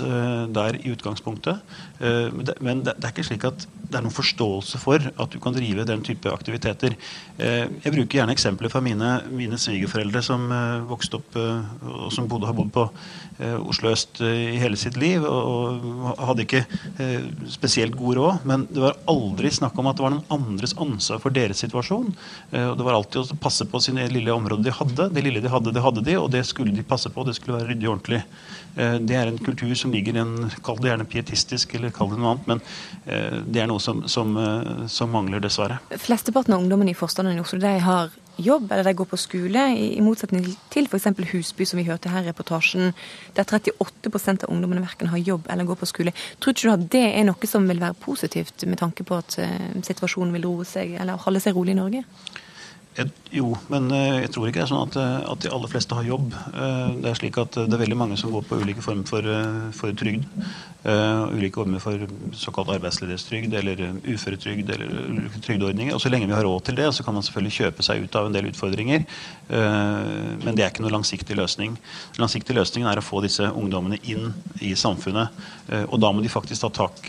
der 0.56 0.80
i 0.80 0.94
utgangspunktet. 0.94 1.62
Men, 2.00 2.84
det, 2.86 2.96
det, 2.96 3.04
er 3.04 3.12
ikke 3.12 3.28
slik 3.28 3.48
at 3.50 3.68
det 3.84 4.00
er 4.00 4.06
noen 4.06 4.16
forståelse 4.16 4.82
for 4.82 5.04
at 5.12 5.34
du 5.34 5.40
kan 5.44 5.56
drive 5.56 5.88
den 5.90 6.06
type 6.06 6.32
aktiviteter. 6.32 6.96
Jeg 7.38 7.94
bruker 7.94 8.22
gjerne 8.22 8.36
eksempler 8.36 8.72
fra 8.74 8.84
mine, 8.86 9.18
mine 9.34 9.60
svigerforeldre 9.62 10.24
som 10.26 10.48
vokste 10.90 11.20
opp 11.20 11.36
eh, 11.40 11.88
og 11.90 12.12
som 12.14 12.28
bodde, 12.30 12.48
har 12.50 12.56
bodd 12.58 12.72
på 12.76 12.86
eh, 13.40 13.58
Oslo 13.60 13.92
øst 13.94 14.22
i 14.24 14.58
hele 14.62 14.80
sitt 14.80 14.98
liv. 15.00 15.26
Og 15.26 16.14
hadde 16.20 16.46
ikke 16.46 16.64
spesielt 17.52 17.98
god 18.00 18.18
råd. 18.20 18.48
Men 18.50 18.66
det 18.72 18.84
var 18.84 19.00
aldri 19.12 19.52
snakk 19.54 19.78
om 19.80 19.90
at 19.92 20.00
det 20.00 20.06
var 20.06 20.16
noen 20.16 20.34
andres 20.34 20.76
ansvar 20.80 21.22
for 21.24 21.36
deres 21.36 21.64
situasjon. 21.64 22.12
Og 22.54 22.74
det 22.78 22.86
var 22.86 22.98
alltid 22.98 23.22
å 23.24 23.40
passe 23.42 23.68
på 23.70 23.82
sine 23.84 24.06
lille 24.12 24.34
områder 24.34 24.68
de 24.68 24.76
hadde. 24.76 25.10
Det 25.14 25.24
lille 25.26 25.44
de 25.44 25.52
hadde, 25.52 25.74
det 25.76 25.84
hadde 25.84 26.06
de, 26.06 26.18
og 26.20 26.30
det 26.34 26.44
skulle 26.50 26.76
de 26.76 26.86
passe 26.88 27.12
på. 27.14 27.26
Det 27.28 27.36
skulle 27.38 27.60
være 27.60 27.72
ryddig 27.72 27.90
og 27.90 27.96
ordentlig. 27.98 28.22
Det 28.74 29.18
er 29.18 29.30
en 29.30 29.42
kultur 29.42 29.74
som 29.78 29.94
ligger 29.94 30.18
i 30.18 30.22
en 30.24 30.52
Kall 30.66 30.80
det 30.82 30.90
gjerne 30.90 31.06
pietistisk, 31.10 31.76
eller 31.78 31.94
kall 31.94 32.10
det 32.14 32.18
noe 32.22 32.34
annet, 32.34 32.48
men 32.50 33.46
det 33.54 33.62
er 33.62 33.70
noe 33.70 33.82
som, 33.84 34.02
som, 34.10 34.34
som 34.90 35.12
mangler, 35.14 35.44
dessverre. 35.44 35.78
Flesteparten 36.02 36.56
av 36.56 36.64
ungdommene 36.64 36.94
i 36.94 36.98
Forstanden 36.98 37.38
i 37.38 37.44
Oslo 37.44 37.60
de 37.62 37.74
har 37.84 38.14
jobb, 38.38 38.72
eller 38.72 38.84
de 38.84 38.94
går 38.98 39.10
på 39.10 39.20
skole, 39.20 39.64
i, 39.78 40.02
motsetning 40.02 40.46
til 40.74 40.88
f.eks. 40.90 41.10
Husby, 41.32 41.66
som 41.66 41.80
vi 41.80 41.88
hørte 41.88 42.12
her 42.12 42.24
i 42.24 42.32
reportasjen, 42.32 42.94
der 43.38 43.46
38% 43.46 44.46
av 44.46 44.54
ungdommene 44.54 44.84
verken 44.84 45.12
har 45.12 45.22
jobb 45.22 45.50
eller 45.50 45.68
går 45.70 45.82
på 45.82 45.90
skole. 45.90 46.16
Tror 46.40 46.56
ikke 46.56 46.68
du 46.68 46.74
at 46.74 46.88
det 46.96 47.04
er 47.12 47.28
noe 47.28 47.50
som 47.50 47.68
vil 47.70 47.82
være 47.84 47.98
positivt, 48.02 48.66
med 48.68 48.82
tanke 48.82 49.06
på 49.08 49.20
at 49.20 49.38
uh, 49.42 49.70
situasjonen 49.86 50.34
vil 50.38 50.48
roe 50.50 50.68
seg, 50.68 50.98
eller 51.00 51.22
holde 51.26 51.44
seg 51.44 51.56
rolig 51.58 51.76
i 51.76 51.82
Norge? 51.82 52.04
Jo, 53.34 53.48
men 53.74 53.88
eh, 53.90 54.20
jeg 54.22 54.30
tror 54.36 54.46
ikke 54.46 54.60
det 54.60 54.66
er 54.68 54.70
sånn 54.70 54.84
at, 54.86 54.96
eh, 55.02 55.24
at, 55.32 55.40
de 55.42 55.50
aller 55.50 55.72
fleste 55.72 55.96
har 55.98 56.06
jobb. 56.06 56.36
Eh, 56.54 56.92
det 57.02 57.10
er 57.10 57.18
slik 57.18 57.40
at 57.42 57.58
det 57.58 57.74
er 57.74 57.82
veldig 57.82 57.98
mange 57.98 58.18
som 58.22 58.30
går 58.34 58.46
på 58.46 58.60
ulike 58.62 58.84
former 58.86 59.10
for, 59.10 59.30
for 59.74 59.98
trygd. 59.98 60.28
Ulike 60.84 61.56
former 61.58 61.80
for 61.82 62.04
såkalt 62.38 62.74
arbeidsledighetstrygd 62.76 63.56
eller 63.56 63.82
uføretrygd 64.04 64.70
eller 64.76 64.94
ulike 65.08 65.42
trygdeordninger. 65.48 65.96
Og 65.96 66.04
så 66.04 66.12
lenge 66.12 66.28
vi 66.30 66.36
har 66.36 66.46
råd 66.46 66.68
til 66.68 66.78
det, 66.78 66.90
så 66.94 67.06
kan 67.08 67.18
man 67.18 67.26
selvfølgelig 67.26 67.58
kjøpe 67.58 67.88
seg 67.88 68.04
ut 68.04 68.18
av 68.20 68.28
en 68.28 68.36
del 68.36 68.50
utfordringer. 68.52 69.06
Men 69.48 70.52
det 70.52 70.66
er 70.66 70.74
ikke 70.74 70.84
noe 70.84 70.92
langsiktig 70.98 71.40
løsning. 71.40 71.78
Den 72.18 72.26
langsiktige 72.26 72.60
løsningen 72.60 72.92
er 72.92 73.00
å 73.00 73.06
få 73.06 73.24
disse 73.24 73.48
ungdommene 73.48 74.02
inn 74.04 74.34
i 74.60 74.74
samfunnet. 74.76 75.32
Og 75.88 75.96
da 76.04 76.12
må 76.12 76.26
de 76.26 76.34
faktisk 76.36 76.68
ta 76.68 76.74
tak 76.84 77.08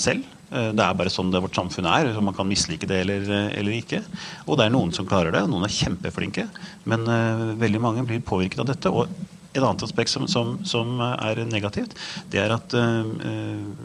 selv. 0.00 0.33
Eh, 0.54 0.70
det 0.76 0.84
er 0.84 0.96
bare 0.98 1.12
sånn 1.12 1.32
det 1.34 1.42
vårt 1.42 1.58
samfunn 1.58 1.88
er. 1.90 2.12
så 2.14 2.22
Man 2.24 2.36
kan 2.36 2.48
mislike 2.48 2.88
det 2.90 3.02
eller, 3.04 3.28
eller, 3.50 3.76
ikke. 3.80 4.02
Og 4.46 4.58
det 4.58 4.66
er 4.66 4.74
noen 4.74 4.94
som 4.94 5.08
klarer 5.08 5.34
det, 5.34 5.44
og 5.44 5.52
noen 5.52 5.66
er 5.66 5.74
kjempeflinke. 5.74 6.48
Men 6.90 7.06
uh, 7.10 7.54
veldig 7.60 7.80
mange 7.82 8.04
blir 8.06 8.22
påvirket 8.24 8.62
av 8.62 8.70
dette. 8.70 8.92
Og 8.92 9.08
et 9.54 9.62
annet 9.62 9.86
aspekt 9.86 10.10
som, 10.10 10.26
som, 10.30 10.56
som, 10.66 10.98
er 11.02 11.44
negativt, 11.46 11.94
det 12.30 12.42
er 12.42 12.54
at 12.54 12.74
uh, 12.74 13.06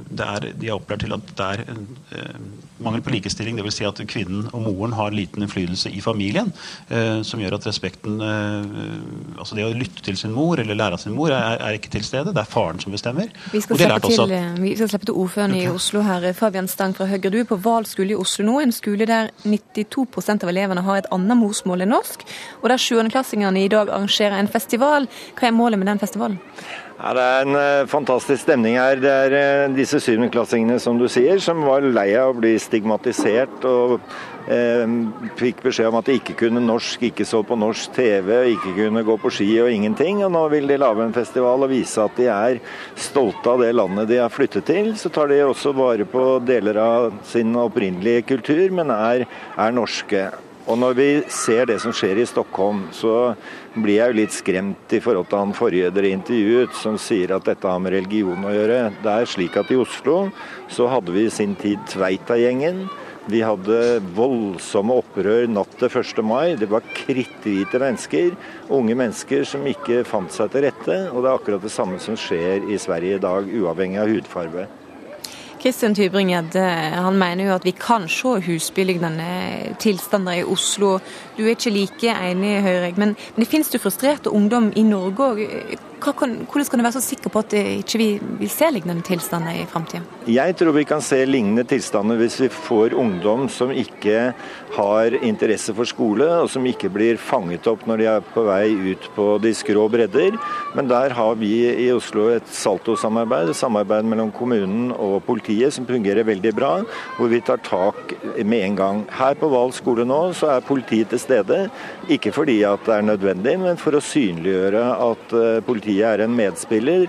det 0.09 0.27
er, 0.27 0.49
de 0.57 0.69
er 0.69 0.77
opplært 0.77 1.05
til 1.05 1.15
at 1.17 1.33
det 1.39 1.49
er 1.55 1.65
uh, 1.73 2.68
mangel 2.83 3.03
på 3.05 3.13
likestilling. 3.13 3.59
Dvs. 3.59 3.79
Si 3.79 3.87
at 3.87 4.01
kvinnen 4.09 4.49
og 4.53 4.63
moren 4.65 4.95
har 4.97 5.15
liten 5.15 5.45
innflytelse 5.45 5.91
i 5.95 6.01
familien, 6.03 6.51
eh, 6.89 7.21
som 7.27 7.41
gjør 7.41 7.59
at 7.59 7.67
respekten 7.69 8.19
Altså 8.19 9.55
det 9.55 9.63
å 9.63 9.71
lytte 9.73 10.01
til 10.03 10.17
sin 10.19 10.33
mor 10.35 10.59
eller 10.59 10.75
lære 10.75 10.97
av 10.97 11.01
sin 11.01 11.13
mor 11.15 11.31
er, 11.31 11.59
er 11.63 11.77
ikke 11.77 11.91
til 11.93 12.03
stede. 12.05 12.33
Det 12.35 12.41
er 12.41 12.49
faren 12.49 12.79
som 12.81 12.91
bestemmer. 12.93 13.29
Vi 13.53 13.61
skal, 13.63 13.79
slippe 13.79 13.99
til, 14.09 14.33
at, 14.35 14.59
vi 14.59 14.73
skal 14.75 14.89
slippe 14.91 15.07
til 15.09 15.19
ordføreren 15.21 15.55
okay. 15.55 15.67
i 15.69 15.71
Oslo 15.71 16.03
her, 16.05 16.27
Fabian 16.37 16.67
Stang 16.71 16.95
fra 16.97 17.07
Høyre. 17.09 17.31
Du 17.31 17.39
er 17.39 17.47
på 17.47 17.57
Hval 17.63 17.87
skole 17.89 18.15
i 18.15 18.19
Oslo 18.19 18.45
nå, 18.47 18.59
en 18.63 18.75
skole 18.75 19.07
der 19.09 19.31
92% 19.45 20.45
av 20.45 20.51
elevene 20.51 20.83
har 20.85 21.01
et 21.01 21.09
annet 21.15 21.39
morsmål 21.39 21.85
enn 21.85 21.93
norsk, 21.95 22.25
og 22.61 22.69
der 22.71 22.83
sjuendeklassingene 22.83 23.63
i 23.63 23.71
dag 23.71 23.91
arrangerer 23.93 24.37
en 24.39 24.51
festival. 24.51 25.09
Hva 25.39 25.49
er 25.49 25.55
målet 25.55 25.81
med 25.81 25.91
den 25.91 26.01
festivalen? 26.01 26.39
Ja, 26.99 27.13
det 27.15 27.23
er 27.23 27.45
en 27.45 27.55
uh, 27.55 27.87
fantastisk 27.87 28.41
stemning 28.43 28.73
her. 28.75 28.99
Det 28.99 29.07
er 29.07 29.33
uh, 29.69 29.71
disse 29.71 30.01
syvendeklassingene 30.03 30.81
som 30.83 30.97
du 30.99 31.05
sier, 31.07 31.39
som 31.39 31.61
var 31.63 31.85
lei 31.87 32.09
av 32.19 32.33
å 32.33 32.39
bli 32.41 32.57
stigmatisert 32.59 33.63
og 33.69 33.93
eh, 34.51 34.83
fikk 35.39 35.61
beskjed 35.63 35.87
om 35.87 35.99
at 36.01 36.09
de 36.09 36.17
ikke 36.19 36.35
kunne 36.41 36.59
norsk, 36.65 37.05
ikke 37.07 37.23
så 37.27 37.39
på 37.47 37.55
norsk 37.55 37.93
TV, 37.95 38.33
ikke 38.51 38.73
kunne 38.81 39.05
gå 39.07 39.15
på 39.21 39.31
ski 39.31 39.47
og 39.63 39.71
ingenting. 39.71 40.19
Og 40.27 40.33
nå 40.35 40.43
vil 40.51 40.67
de 40.67 40.79
lage 40.81 41.05
en 41.05 41.15
festival 41.15 41.63
og 41.63 41.71
vise 41.71 42.03
at 42.03 42.19
de 42.19 42.27
er 42.33 42.59
stolte 42.99 43.53
av 43.53 43.63
det 43.63 43.71
landet 43.79 44.11
de 44.11 44.19
har 44.19 44.35
flyttet 44.35 44.67
til. 44.67 44.91
Så 44.99 45.13
tar 45.15 45.31
de 45.31 45.39
også 45.45 45.71
vare 45.79 46.03
på 46.03 46.25
deler 46.43 46.81
av 46.83 47.13
sin 47.31 47.55
opprinnelige 47.63 48.27
kultur, 48.33 48.67
men 48.75 48.91
er, 48.91 49.23
er 49.55 49.79
norske. 49.79 50.27
Og 50.69 50.77
når 50.77 50.99
vi 50.99 51.09
ser 51.33 51.65
det 51.65 51.79
som 51.81 51.93
skjer 51.95 52.19
i 52.21 52.27
Stockholm, 52.29 52.83
så 52.93 53.31
blir 53.75 53.99
jeg 53.99 54.11
jo 54.11 54.17
litt 54.17 54.33
skremt 54.33 54.95
i 54.95 55.01
forhold 55.03 55.29
til 55.29 55.41
han 55.41 55.53
forrige 55.57 55.91
dere 55.93 56.13
intervjuet, 56.15 56.73
som 56.77 56.97
sier 57.01 57.35
at 57.35 57.45
dette 57.49 57.69
har 57.69 57.81
med 57.83 57.93
religion 57.93 58.47
å 58.47 58.53
gjøre. 58.53 58.79
Det 59.03 59.13
er 59.13 59.29
slik 59.29 59.59
at 59.59 59.69
i 59.73 59.77
Oslo 59.79 60.17
så 60.71 60.89
hadde 60.89 61.13
vi 61.15 61.27
i 61.27 61.33
sin 61.33 61.53
tid 61.59 61.83
Tveita-gjengen. 61.91 62.87
Vi 63.29 63.43
hadde 63.45 63.99
voldsomme 64.17 64.95
opprør 65.03 65.45
natt 65.51 65.75
til 65.77 65.91
1. 66.01 66.23
mai. 66.25 66.55
Det 66.57 66.69
var 66.71 66.87
kritthvite 66.97 67.77
mennesker. 67.81 68.33
Unge 68.73 68.97
mennesker 68.97 69.45
som 69.45 69.67
ikke 69.69 70.01
fant 70.07 70.33
seg 70.33 70.49
til 70.49 70.65
rette. 70.65 70.97
Og 71.13 71.21
det 71.21 71.29
er 71.29 71.35
akkurat 71.35 71.65
det 71.65 71.73
samme 71.73 72.01
som 72.01 72.17
skjer 72.17 72.65
i 72.73 72.79
Sverige 72.81 73.19
i 73.19 73.23
dag, 73.23 73.45
uavhengig 73.45 74.01
av 74.01 74.09
hudfarge. 74.09 74.65
Kristian 75.59 75.91
Tybring-Gjedde 75.91 76.63
han 77.03 77.17
mener 77.19 77.49
jo 77.49 77.55
at 77.57 77.65
vi 77.67 77.73
kan 77.75 78.05
se 78.07 78.37
husbylignende 78.45 79.75
tilstander 79.83 80.39
i 80.39 80.45
Oslo. 80.47 80.93
Du 81.39 81.45
er 81.45 81.55
ikke 81.55 81.71
like 81.71 82.11
enig, 82.11 82.57
Høyreg. 82.65 82.97
Men, 82.99 83.13
men 83.15 83.45
det 83.45 83.47
finnes 83.47 83.71
jo 83.71 83.79
frustrerte 83.79 84.33
ungdom 84.35 84.73
i 84.75 84.83
Norge 84.83 85.29
òg. 85.29 85.45
Hvordan 85.99 86.45
kan 86.47 86.79
du 86.79 86.83
være 86.85 86.95
så 86.95 87.01
sikker 87.03 87.31
på 87.31 87.41
at 87.43 87.53
ikke 87.59 87.99
vi 87.99 88.07
vil 88.39 88.51
se 88.51 88.69
lignende 88.71 89.03
tilstander 89.03 89.57
i 89.59 89.65
framtida? 89.67 89.99
Jeg 90.31 90.55
tror 90.55 90.71
vi 90.75 90.85
kan 90.87 91.03
se 91.03 91.17
lignende 91.27 91.65
tilstander 91.67 92.19
hvis 92.19 92.37
vi 92.39 92.47
får 92.53 92.95
ungdom 92.95 93.49
som 93.51 93.71
ikke 93.71 94.29
har 94.77 95.17
interesse 95.19 95.75
for 95.75 95.87
skole, 95.89 96.27
og 96.43 96.47
som 96.51 96.67
ikke 96.69 96.91
blir 96.93 97.19
fanget 97.19 97.67
opp 97.67 97.83
når 97.87 97.99
de 97.99 98.07
er 98.13 98.27
på 98.31 98.45
vei 98.47 98.93
ut 98.93 99.09
på 99.15 99.25
de 99.43 99.51
skrå 99.55 99.89
bredder. 99.91 100.37
Men 100.77 100.87
der 100.91 101.15
har 101.17 101.35
vi 101.39 101.51
i 101.67 101.89
Oslo 101.91 102.29
et 102.31 102.47
Salto-samarbeid, 102.47 103.51
samarbeid 103.57 104.07
mellom 104.07 104.31
kommunen 104.35 104.93
og 104.95 105.19
politiet 105.27 105.75
som 105.75 105.87
fungerer 105.89 106.27
veldig 106.27 106.55
bra, 106.55 106.73
hvor 107.17 107.31
vi 107.31 107.43
tar 107.43 107.59
tak 107.65 108.15
med 108.39 108.69
en 108.69 108.79
gang. 108.79 109.03
Her 109.19 109.35
på 109.39 109.51
Val 109.51 109.75
skole 109.75 110.07
nå 110.07 110.21
så 110.37 110.55
er 110.55 110.67
politiet 110.67 111.11
til 111.11 111.19
stede, 111.19 111.28
ikke 112.09 112.33
fordi 112.35 112.59
at 112.67 112.85
det 112.85 112.95
er 112.95 113.07
nødvendig, 113.07 113.55
men 113.61 113.79
for 113.79 113.97
å 113.97 114.03
synliggjøre 114.03 114.83
at 115.05 115.35
eh, 115.37 115.61
politiet 115.65 116.05
er 116.09 116.25
en 116.25 116.35
medspiller 116.35 117.07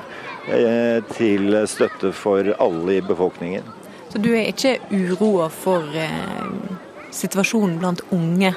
eh, 0.49 1.00
til 1.15 1.57
støtte 1.71 2.12
for 2.17 2.53
alle 2.59 2.99
i 2.99 3.05
befolkningen. 3.05 3.67
Så 4.11 4.19
du 4.19 4.33
er 4.35 4.50
ikke 4.50 4.79
uroa 4.91 5.50
for 5.53 5.87
eh, 5.95 6.49
situasjonen 7.15 7.79
blant 7.79 8.03
unge 8.15 8.55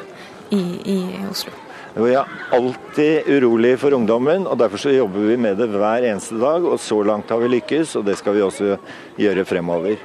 i, 0.49 0.63
i 0.95 0.97
Oslo? 1.29 1.53
Jeg 1.93 2.15
er 2.17 2.29
alltid 2.57 3.27
urolig 3.29 3.75
for 3.77 3.93
ungdommen, 3.93 4.47
og 4.49 4.57
derfor 4.57 4.81
så 4.81 4.95
jobber 4.95 5.27
vi 5.29 5.35
med 5.37 5.59
det 5.61 5.67
hver 5.69 6.07
eneste 6.09 6.39
dag. 6.41 6.65
Og 6.65 6.79
så 6.81 6.97
langt 7.05 7.29
har 7.29 7.37
vi 7.43 7.51
lykkes, 7.53 7.93
og 7.99 8.07
det 8.07 8.17
skal 8.17 8.33
vi 8.33 8.41
også 8.41 8.79
gjøre 9.21 9.45
fremover. 9.45 10.01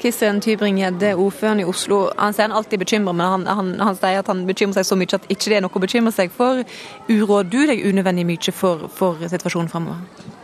Kristian 0.00 0.40
Tybring-Gjedde, 0.44 1.14
ordføreren 1.16 1.62
i 1.64 1.68
Oslo, 1.68 2.04
han 2.18 2.36
sier 2.36 2.48
han 2.48 2.56
alltid 2.56 2.82
bekymrer, 2.84 3.16
men 3.16 3.26
han, 3.26 3.46
han, 3.46 3.74
han, 3.80 3.98
sier 3.98 4.22
at 4.22 4.30
han 4.32 4.44
bekymrer 4.48 4.80
seg 4.80 4.88
så 4.90 4.98
mye 5.00 5.18
at 5.18 5.28
ikke 5.28 5.50
det 5.50 5.58
er 5.58 5.66
noe 5.66 5.74
å 5.74 5.84
bekymre 5.84 6.14
seg 6.14 6.32
for. 6.34 6.64
Uråder 7.08 7.50
du 7.50 7.60
deg 7.70 7.84
unødvendig 7.88 8.26
mye 8.28 8.56
for, 8.56 8.88
for 8.92 9.20
situasjonen 9.28 9.72
fremover? 9.72 10.42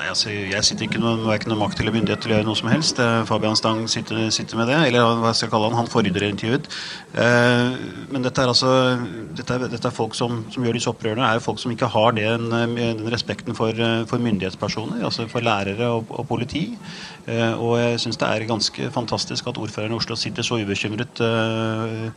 Nei, 0.00 0.08
altså, 0.08 0.30
Jeg 0.32 0.64
sitter 0.64 0.86
ikke 0.86 1.00
noe, 1.02 1.18
verken 1.26 1.50
noe 1.52 1.60
makt 1.60 1.82
eller 1.82 1.92
myndighet 1.92 2.22
til 2.24 2.32
å 2.32 2.36
gjøre 2.38 2.46
noe 2.48 2.56
som 2.56 2.70
helst. 2.72 3.00
Fabian 3.28 3.58
Stang 3.58 3.82
sitter, 3.92 4.22
sitter, 4.32 4.56
med 4.56 4.70
det, 4.72 4.78
eller 4.86 5.20
hva 5.20 5.34
skal 5.34 5.44
jeg 5.44 5.52
kalle 5.52 5.68
han, 5.68 5.76
han 5.76 5.90
forrydder 5.92 6.24
intervjuet. 6.24 6.70
Eh, 7.20 7.74
men 8.08 8.24
dette 8.24 8.40
er 8.40 8.48
altså 8.48 8.70
dette 9.36 9.58
er, 9.58 9.66
dette 9.68 9.90
er 9.90 9.92
folk 9.92 10.16
som, 10.16 10.38
som, 10.48 10.64
gjør 10.64 10.78
disse 10.78 10.88
opprørene, 10.88 11.26
er 11.28 11.44
folk 11.44 11.60
som 11.60 11.74
ikke 11.74 11.90
har 11.92 12.16
den, 12.16 12.48
den 12.78 13.04
respekten 13.12 13.58
for, 13.58 13.76
for, 14.08 14.24
myndighetspersoner, 14.24 15.04
altså 15.04 15.28
for 15.28 15.44
lærere 15.44 15.92
og, 15.92 16.08
og 16.16 16.24
politi. 16.32 16.64
Eh, 17.28 17.52
og 17.60 17.76
jeg 17.82 18.00
syns 18.06 18.22
det 18.22 18.30
er 18.30 18.48
ganske 18.48 18.88
fantastisk 18.96 19.52
at 19.52 19.60
ordføreren 19.60 19.92
i 19.92 20.00
Oslo 20.00 20.16
sitter 20.16 20.46
så 20.46 20.62
ubekymret 20.64 21.20
eh, 21.28 22.08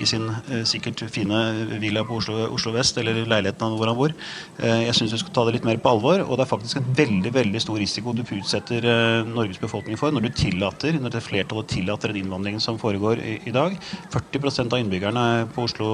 i 0.00 0.06
sin 0.08 0.24
eh, 0.48 0.64
sikkert 0.68 1.02
fine 1.12 1.38
villa 1.80 2.02
på 2.06 2.16
Oslo, 2.16 2.46
Oslo, 2.54 2.72
vest, 2.76 2.96
eller 3.00 3.24
leiligheten 3.28 3.76
hvor 3.76 3.90
han 3.90 3.98
bor. 3.98 4.14
Eh, 4.58 4.84
jeg 4.86 4.96
syns 4.96 5.12
vi 5.16 5.20
skal 5.20 5.34
ta 5.36 5.44
det 5.46 5.58
litt 5.58 5.68
mer 5.68 5.80
på 5.82 5.92
alvor. 5.92 6.24
Og 6.24 6.38
det 6.38 6.46
er 6.46 6.50
faktisk 6.50 6.80
en 6.80 6.88
veldig 6.96 7.21
veldig 7.30 7.60
stor 7.62 7.78
risiko 7.78 8.14
du 8.16 8.24
utsetter 8.24 8.88
eh, 8.88 9.28
Norges 9.28 9.60
befolkning 9.62 10.00
for 10.00 10.10
når 10.10 10.26
du 10.26 10.30
tillater, 10.34 10.98
når 10.98 11.14
det 11.14 11.22
flertallet 11.22 11.70
tillater 11.70 12.10
den 12.10 12.24
innvandringen 12.24 12.60
som 12.60 12.80
foregår 12.82 13.22
i, 13.22 13.38
i 13.46 13.54
dag. 13.54 13.76
40 14.10 14.66
av 14.66 14.80
innbyggerne 14.80 15.46
på 15.54 15.68
Oslo, 15.68 15.92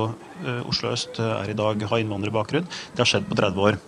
Oslo 0.71 0.95
øst 0.95 1.19
er 1.21 1.51
i 1.51 1.59
dag 1.59 1.83
har 1.91 2.01
innvandrerbakgrunn. 2.01 2.69
Det 2.95 3.05
har 3.05 3.13
skjedd 3.13 3.29
på 3.29 3.37
30 3.37 3.67
år. 3.69 3.81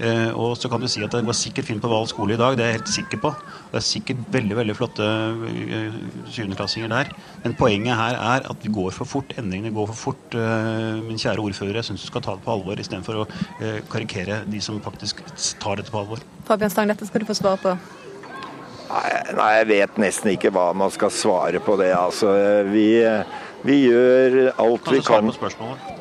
Eh, 0.00 0.30
og 0.32 0.56
så 0.56 0.70
kan 0.72 0.80
du 0.80 0.88
si 0.88 1.02
at 1.04 1.12
det 1.12 1.22
går 1.26 1.36
sikkert 1.36 1.68
fint 1.68 1.82
på 1.82 1.90
Val 1.90 2.08
skole 2.08 2.34
i 2.34 2.40
dag, 2.40 2.56
det 2.56 2.64
er 2.64 2.72
jeg 2.72 2.78
helt 2.78 2.92
sikker 2.94 3.20
på. 3.20 3.32
Det 3.70 3.80
er 3.80 3.84
sikkert 3.84 4.22
veldig 4.32 4.56
veldig 4.60 4.76
flotte 4.78 5.06
eh, 5.06 5.98
syvendeklassinger 6.32 6.92
der. 6.92 7.12
Men 7.44 7.56
poenget 7.58 7.98
her 8.00 8.16
er 8.16 8.48
at 8.50 8.64
vi 8.64 8.72
går 8.72 8.94
for 8.96 9.08
fort. 9.08 9.34
Endringene 9.40 9.74
går 9.76 9.90
for 9.92 10.00
fort. 10.06 10.38
Eh, 10.38 11.00
min 11.04 11.20
kjære 11.20 11.44
ordfører, 11.44 11.80
jeg 11.80 11.90
syns 11.90 12.06
du 12.06 12.10
skal 12.10 12.24
ta 12.24 12.36
det 12.38 12.44
på 12.46 12.54
alvor 12.56 12.80
istedenfor 12.80 13.22
å 13.22 13.28
karikere 13.92 14.42
de 14.48 14.60
som 14.64 14.80
faktisk 14.82 15.20
tar 15.60 15.80
dette 15.80 15.92
på 15.92 16.00
alvor. 16.00 16.24
Fabian 16.48 16.72
Stang, 16.72 16.90
dette 16.90 17.08
skal 17.08 17.22
du 17.22 17.28
få 17.28 17.36
svare 17.36 17.60
på. 17.60 17.76
Nei, 18.90 19.50
jeg 19.60 19.66
vet 19.70 20.00
nesten 20.02 20.32
ikke 20.32 20.50
hva 20.54 20.70
man 20.74 20.90
skal 20.90 21.12
svare 21.14 21.60
på 21.62 21.76
det. 21.78 21.92
Altså, 21.94 22.32
vi, 22.72 22.88
vi 23.68 23.80
gjør 23.84 24.40
alt 24.56 24.90
vi 24.90 24.98
kan. 25.04 25.28
Kan 25.28 25.30
du 25.30 25.30
svare 25.30 25.30
på 25.30 25.38
spørsmålet? 25.38 25.99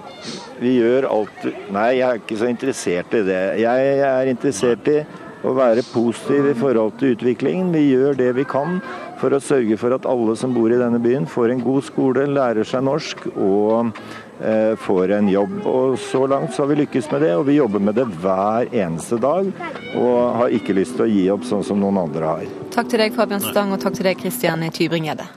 Vi 0.60 0.76
gjør 0.80 1.08
alt 1.10 1.48
Nei, 1.72 1.90
jeg 2.00 2.06
er 2.10 2.22
ikke 2.22 2.40
så 2.40 2.52
interessert 2.52 3.16
i 3.16 3.26
det. 3.28 3.42
Jeg 3.62 3.98
er 4.10 4.32
interessert 4.32 4.92
i 4.92 5.00
å 5.48 5.54
være 5.56 5.86
positiv 5.94 6.50
i 6.50 6.56
forhold 6.58 6.98
til 7.00 7.16
utviklingen. 7.16 7.72
Vi 7.76 7.86
gjør 7.94 8.18
det 8.20 8.34
vi 8.36 8.46
kan 8.48 8.80
for 9.20 9.36
å 9.36 9.42
sørge 9.44 9.78
for 9.80 9.96
at 9.96 10.08
alle 10.10 10.36
som 10.40 10.54
bor 10.56 10.72
i 10.72 10.80
denne 10.80 11.00
byen 11.04 11.28
får 11.30 11.54
en 11.54 11.64
god 11.64 11.86
skole, 11.88 12.28
lærer 12.28 12.68
seg 12.68 12.84
norsk 12.88 13.26
og 13.34 13.92
eh, 14.40 14.76
får 14.80 15.16
en 15.18 15.32
jobb. 15.32 15.58
Og 15.68 15.98
Så 16.00 16.26
langt 16.32 16.56
så 16.56 16.64
har 16.64 16.72
vi 16.74 16.82
lykkes 16.82 17.12
med 17.14 17.26
det, 17.28 17.34
og 17.40 17.48
vi 17.50 17.60
jobber 17.60 17.84
med 17.84 18.00
det 18.00 18.08
hver 18.20 18.72
eneste 18.72 19.20
dag. 19.22 19.52
Og 20.00 20.18
har 20.40 20.56
ikke 20.56 20.76
lyst 20.78 20.98
til 21.00 21.08
å 21.08 21.12
gi 21.12 21.28
opp 21.36 21.48
sånn 21.48 21.66
som 21.68 21.80
noen 21.82 22.00
andre 22.04 22.34
har. 22.34 22.50
Takk 22.76 22.92
til 22.92 23.04
deg 23.04 23.16
Fabian 23.16 23.44
Stang 23.44 23.76
og 23.76 23.84
takk 23.84 24.00
til 24.00 24.12
deg 24.12 24.20
Kristian 24.20 24.64
Tybring-Gjedde. 24.64 25.28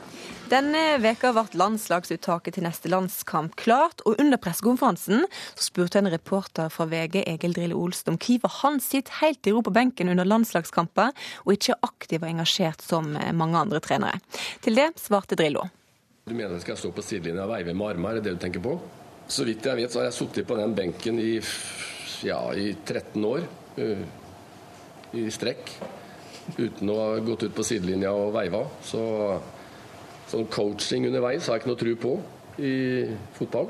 Denne 0.52 0.98
veka 1.00 1.30
ble 1.32 1.46
landslagsuttaket 1.56 2.58
til 2.58 2.66
neste 2.66 2.90
landskamp 2.92 3.54
klart, 3.56 4.02
og 4.04 4.18
under 4.20 4.36
pressekonferansen 4.36 5.22
spurte 5.56 6.02
en 6.02 6.10
reporter 6.12 6.68
fra 6.68 6.84
VG, 6.90 7.22
Egil 7.30 7.54
Drille 7.56 7.78
Olsen, 7.78 8.12
om 8.12 8.18
hvorfor 8.20 8.52
han 8.58 8.76
sitter 8.84 9.16
helt 9.22 9.48
i 9.48 9.54
ro 9.56 9.62
på 9.64 9.72
benken 9.72 10.12
under 10.12 10.28
landslagskamper, 10.28 11.14
og 11.46 11.54
ikke 11.54 11.72
er 11.72 11.88
aktiv 11.88 12.18
og 12.20 12.28
engasjert 12.28 12.84
som 12.84 13.14
mange 13.38 13.62
andre 13.62 13.80
trenere. 13.80 14.20
Til 14.60 14.76
det 14.76 14.90
svarte 15.00 15.38
Drillo. 15.40 15.64
Du 16.28 16.34
mener 16.34 16.58
jeg 16.58 16.66
skal 16.66 16.82
stå 16.82 16.92
på 16.98 17.06
sidelinja 17.06 17.46
og 17.46 17.54
veive 17.54 17.72
med 17.72 17.94
armene, 17.94 18.12
er 18.12 18.20
det 18.20 18.26
det 18.28 18.36
du 18.36 18.44
tenker 18.44 18.66
på? 18.68 18.76
Så 19.32 19.48
vidt 19.48 19.64
jeg 19.64 19.80
vet, 19.80 19.88
så 19.88 20.02
har 20.02 20.10
jeg 20.10 20.18
sittet 20.18 20.50
på 20.50 20.60
den 20.60 20.76
benken 20.76 21.22
i, 21.22 21.32
ja, 22.28 22.42
i 22.52 22.74
13 22.76 23.24
år 23.24 23.48
uh, 23.80 24.04
i 25.16 25.26
strekk 25.32 25.72
uten 26.58 26.92
å 26.92 27.00
ha 27.00 27.10
gått 27.24 27.48
ut 27.48 27.56
på 27.56 27.64
sidelinja 27.64 28.12
og 28.12 28.34
veiva. 28.36 28.66
Så 28.84 29.00
Sånn 30.32 30.46
coaching 30.48 31.04
underveis 31.10 31.44
har 31.44 31.58
jeg 31.58 31.62
ikke 31.62 31.70
noe 31.72 31.80
tro 31.82 31.96
på 32.00 32.12
i 32.64 32.74
fotball. 33.36 33.66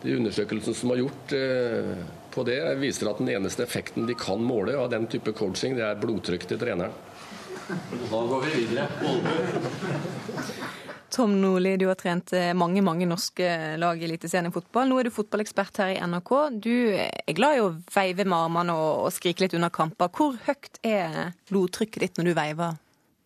De 0.00 0.14
undersøkelsene 0.16 0.76
som 0.76 0.92
er 0.94 1.02
gjort 1.02 1.34
eh, 1.36 1.90
på 2.32 2.44
det, 2.48 2.60
viser 2.80 3.10
at 3.10 3.20
den 3.20 3.32
eneste 3.34 3.64
effekten 3.66 4.08
de 4.08 4.16
kan 4.16 4.40
måle 4.40 4.76
av 4.80 4.88
den 4.92 5.04
type 5.10 5.34
coaching, 5.36 5.76
det 5.76 5.84
er 5.84 6.00
blodtrykk 6.00 6.46
til 6.48 6.60
treneren. 6.60 6.96
Da 7.66 8.20
går 8.30 8.46
vi 8.46 8.62
videre. 8.62 8.86
Tom 11.12 11.34
Nordli, 11.40 11.74
du 11.80 11.86
har 11.90 11.98
trent 12.00 12.32
eh, 12.36 12.54
mange 12.56 12.80
mange 12.84 13.08
norske 13.08 13.50
lag 13.80 14.00
i 14.00 14.08
Eliteserien 14.08 14.48
i 14.48 14.54
fotball. 14.54 14.88
Nå 14.88 15.00
er 15.00 15.08
du 15.08 15.14
fotballekspert 15.14 15.82
her 15.82 15.92
i 15.94 16.00
NRK. 16.00 16.32
Du 16.56 16.72
er 16.96 17.36
glad 17.36 17.58
i 17.58 17.62
å 17.64 17.70
veive 17.92 18.24
med 18.24 18.38
armene 18.38 18.74
og 18.80 19.12
skrike 19.16 19.44
litt 19.44 19.56
under 19.56 19.72
kamper. 19.72 20.12
Hvor 20.12 20.36
høyt 20.48 20.80
er 20.86 21.34
blodtrykket 21.50 22.04
ditt 22.04 22.20
når 22.20 22.30
du 22.30 22.36
veiver? 22.40 22.80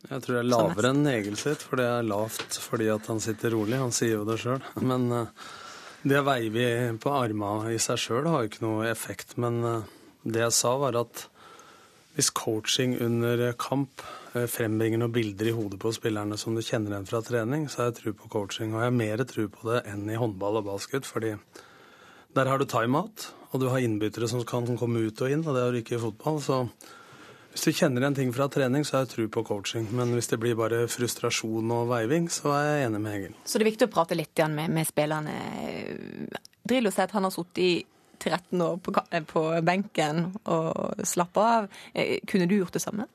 Jeg 0.08 0.22
tror 0.24 0.38
det 0.38 0.40
er 0.40 0.48
lavere 0.48 0.90
enn 0.94 1.08
Egil 1.10 1.36
sitt, 1.36 1.60
for 1.60 1.80
det 1.80 1.84
er 1.84 2.06
lavt 2.08 2.56
fordi 2.62 2.86
at 2.92 3.08
han 3.10 3.20
sitter 3.20 3.52
rolig. 3.52 3.76
Han 3.76 3.92
sier 3.92 4.16
jo 4.16 4.28
det 4.28 4.38
sjøl. 4.40 4.62
Men 4.90 5.10
uh, 5.12 5.50
det 6.08 6.22
veier 6.24 6.54
vi 6.54 6.68
på 7.02 7.12
armene 7.12 7.74
i 7.74 7.80
seg 7.82 8.00
sjøl 8.00 8.30
har 8.30 8.44
jo 8.44 8.50
ikke 8.50 8.64
noe 8.64 8.88
effekt. 8.88 9.36
Men 9.42 9.60
uh, 9.66 9.90
det 10.24 10.40
jeg 10.46 10.56
sa, 10.56 10.72
var 10.80 10.96
at 11.02 11.26
hvis 12.16 12.32
coaching 12.36 12.96
under 13.04 13.50
kamp 13.60 14.00
uh, 14.32 14.46
frembringer 14.48 15.02
noen 15.02 15.12
bilder 15.12 15.50
i 15.50 15.54
hodet 15.56 15.80
på 15.82 15.92
spillerne 15.92 16.38
som 16.40 16.56
du 16.56 16.64
kjenner 16.64 16.96
igjen 16.96 17.10
fra 17.10 17.20
trening, 17.26 17.66
så 17.68 17.82
har 17.82 17.90
jeg 17.90 17.98
tro 18.00 18.14
på 18.22 18.30
coaching. 18.32 18.72
Og 18.72 18.80
jeg 18.80 18.88
har 18.88 18.96
mer 19.02 19.24
tro 19.28 19.44
på 19.52 19.68
det 19.68 19.82
enn 19.92 20.08
i 20.08 20.16
håndball 20.20 20.62
og 20.62 20.70
basket, 20.72 21.08
fordi 21.08 21.36
Der 22.30 22.46
har 22.46 22.58
du 22.58 22.64
timeout, 22.64 23.24
og 23.50 23.58
du 23.58 23.66
har 23.66 23.82
innbyttere 23.82 24.28
som 24.30 24.44
kan 24.46 24.62
komme 24.78 25.00
ut 25.02 25.20
og 25.20 25.32
inn, 25.34 25.40
og 25.42 25.56
det 25.56 25.62
har 25.64 25.72
du 25.74 25.78
ikke 25.80 25.96
i 25.96 26.02
fotball. 26.04 26.36
Så 26.38 26.58
hvis 27.50 27.66
du 27.66 27.72
kjenner 27.74 28.06
en 28.06 28.14
ting 28.14 28.30
fra 28.34 28.46
trening, 28.52 28.84
så 28.86 28.96
har 28.96 29.04
jeg 29.04 29.12
tro 29.14 29.28
på 29.34 29.42
coaching. 29.48 29.88
Men 29.96 30.14
hvis 30.14 30.30
det 30.30 30.38
blir 30.42 30.58
bare 30.58 30.84
frustrasjon 30.90 31.72
og 31.74 31.88
veiving, 31.90 32.28
så 32.30 32.52
er 32.54 32.66
jeg 32.68 32.88
enig 32.88 33.00
med 33.02 33.16
Egil. 33.18 33.38
Så 33.44 33.58
det 33.58 33.66
er 33.66 33.72
viktig 33.72 33.88
å 33.88 33.94
prate 33.94 34.18
litt 34.18 34.42
med, 34.54 34.70
med 34.70 34.88
spillerne. 34.88 35.34
Drillo 36.62 36.92
sier 36.94 37.08
at 37.08 37.16
han 37.16 37.26
har 37.26 37.34
sittet 37.34 37.64
i 37.64 37.72
13 38.20 38.60
år 38.62 38.76
på, 38.84 38.94
på 39.32 39.42
benken 39.66 40.28
og 40.44 41.02
slappa 41.08 41.46
av. 41.56 41.70
Eh, 41.94 42.20
kunne 42.28 42.46
du 42.46 42.58
gjort 42.60 42.76
det 42.76 42.84
samme? 42.84 43.08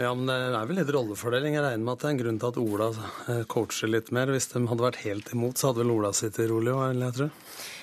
Ja, 0.00 0.14
men 0.16 0.26
Det 0.26 0.34
er 0.56 0.68
vel 0.68 0.78
litt 0.80 0.90
rollefordeling. 0.94 1.58
Jeg 1.58 1.64
regner 1.64 1.84
med 1.84 1.92
at 1.92 2.02
det 2.02 2.08
er 2.08 2.14
en 2.14 2.20
grunn 2.22 2.38
til 2.40 2.48
at 2.48 2.60
Ola 2.62 2.86
eh, 3.28 3.42
coacher 3.52 3.90
litt 3.92 4.08
mer. 4.16 4.32
Hvis 4.32 4.48
de 4.54 4.62
hadde 4.70 4.86
vært 4.86 5.02
helt 5.04 5.28
imot, 5.36 5.60
så 5.60 5.70
hadde 5.70 5.84
vel 5.84 5.92
Ola 5.98 6.12
sittet 6.16 6.48
rolig 6.48 6.72
òg, 6.72 6.86
vil 6.94 7.04
jeg 7.04 7.16
tro. 7.18 7.28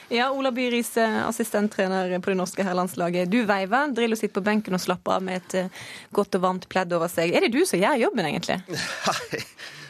Ja, 0.09 0.29
Ola 0.31 0.51
By 0.51 0.69
Riise, 0.71 1.03
assistenttrener 1.27 2.19
på 2.23 2.31
det 2.31 2.37
norske 2.39 2.63
herrelandslaget. 2.63 3.27
Du 3.27 3.41
veiver, 3.47 3.89
Drillo 3.91 4.15
sitter 4.15 4.37
på 4.39 4.45
benken 4.45 4.77
og 4.77 4.79
slapper 4.79 5.17
av 5.17 5.25
med 5.27 5.41
et 5.41 5.55
eh, 5.59 5.81
godt 6.15 6.37
og 6.39 6.45
varmt 6.45 6.67
pledd 6.71 6.95
over 6.95 7.11
seg. 7.11 7.33
Er 7.35 7.43
det 7.43 7.51
du 7.51 7.65
som 7.67 7.81
gjør 7.81 7.99
jobben, 8.05 8.29
egentlig? 8.29 8.61
Nei, 8.71 9.41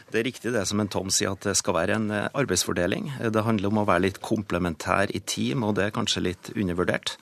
det 0.10 0.20
er 0.20 0.26
riktig 0.26 0.56
det 0.56 0.66
som 0.66 0.82
en 0.82 0.90
Tom 0.90 1.14
sier, 1.14 1.38
at 1.38 1.46
det 1.46 1.54
skal 1.60 1.78
være 1.78 2.00
en 2.00 2.10
eh, 2.10 2.26
arbeidsfordeling. 2.34 3.12
Det 3.30 3.46
handler 3.46 3.70
om 3.70 3.84
å 3.84 3.86
være 3.92 4.08
litt 4.08 4.20
komplementær 4.26 5.14
i 5.14 5.22
team, 5.22 5.68
og 5.68 5.78
det 5.78 5.86
er 5.86 5.98
kanskje 6.00 6.26
litt 6.32 6.50
undervurdert. 6.56 7.14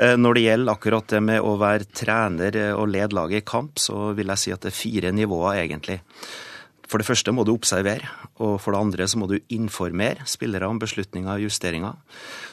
Eh, 0.00 0.16
når 0.16 0.38
det 0.38 0.46
gjelder 0.48 0.78
akkurat 0.78 1.12
det 1.12 1.24
med 1.28 1.44
å 1.44 1.58
være 1.60 1.92
trener 1.92 2.62
og 2.72 2.88
lede 2.88 3.20
laget 3.20 3.44
i 3.44 3.50
kamp, 3.52 3.76
så 3.84 4.14
vil 4.16 4.32
jeg 4.32 4.46
si 4.46 4.56
at 4.56 4.64
det 4.64 4.72
er 4.72 4.80
fire 4.80 5.12
nivåer, 5.12 5.60
egentlig. 5.66 6.00
For 6.90 6.98
det 6.98 7.06
første 7.06 7.30
må 7.30 7.44
du 7.46 7.52
observere, 7.54 8.08
og 8.42 8.56
for 8.58 8.74
det 8.74 8.80
andre 8.82 9.06
så 9.06 9.18
må 9.20 9.28
du 9.30 9.36
informere 9.54 10.24
spillere 10.26 10.66
om 10.66 10.80
beslutninger 10.82 11.30
og 11.36 11.44
justeringer. 11.44 11.98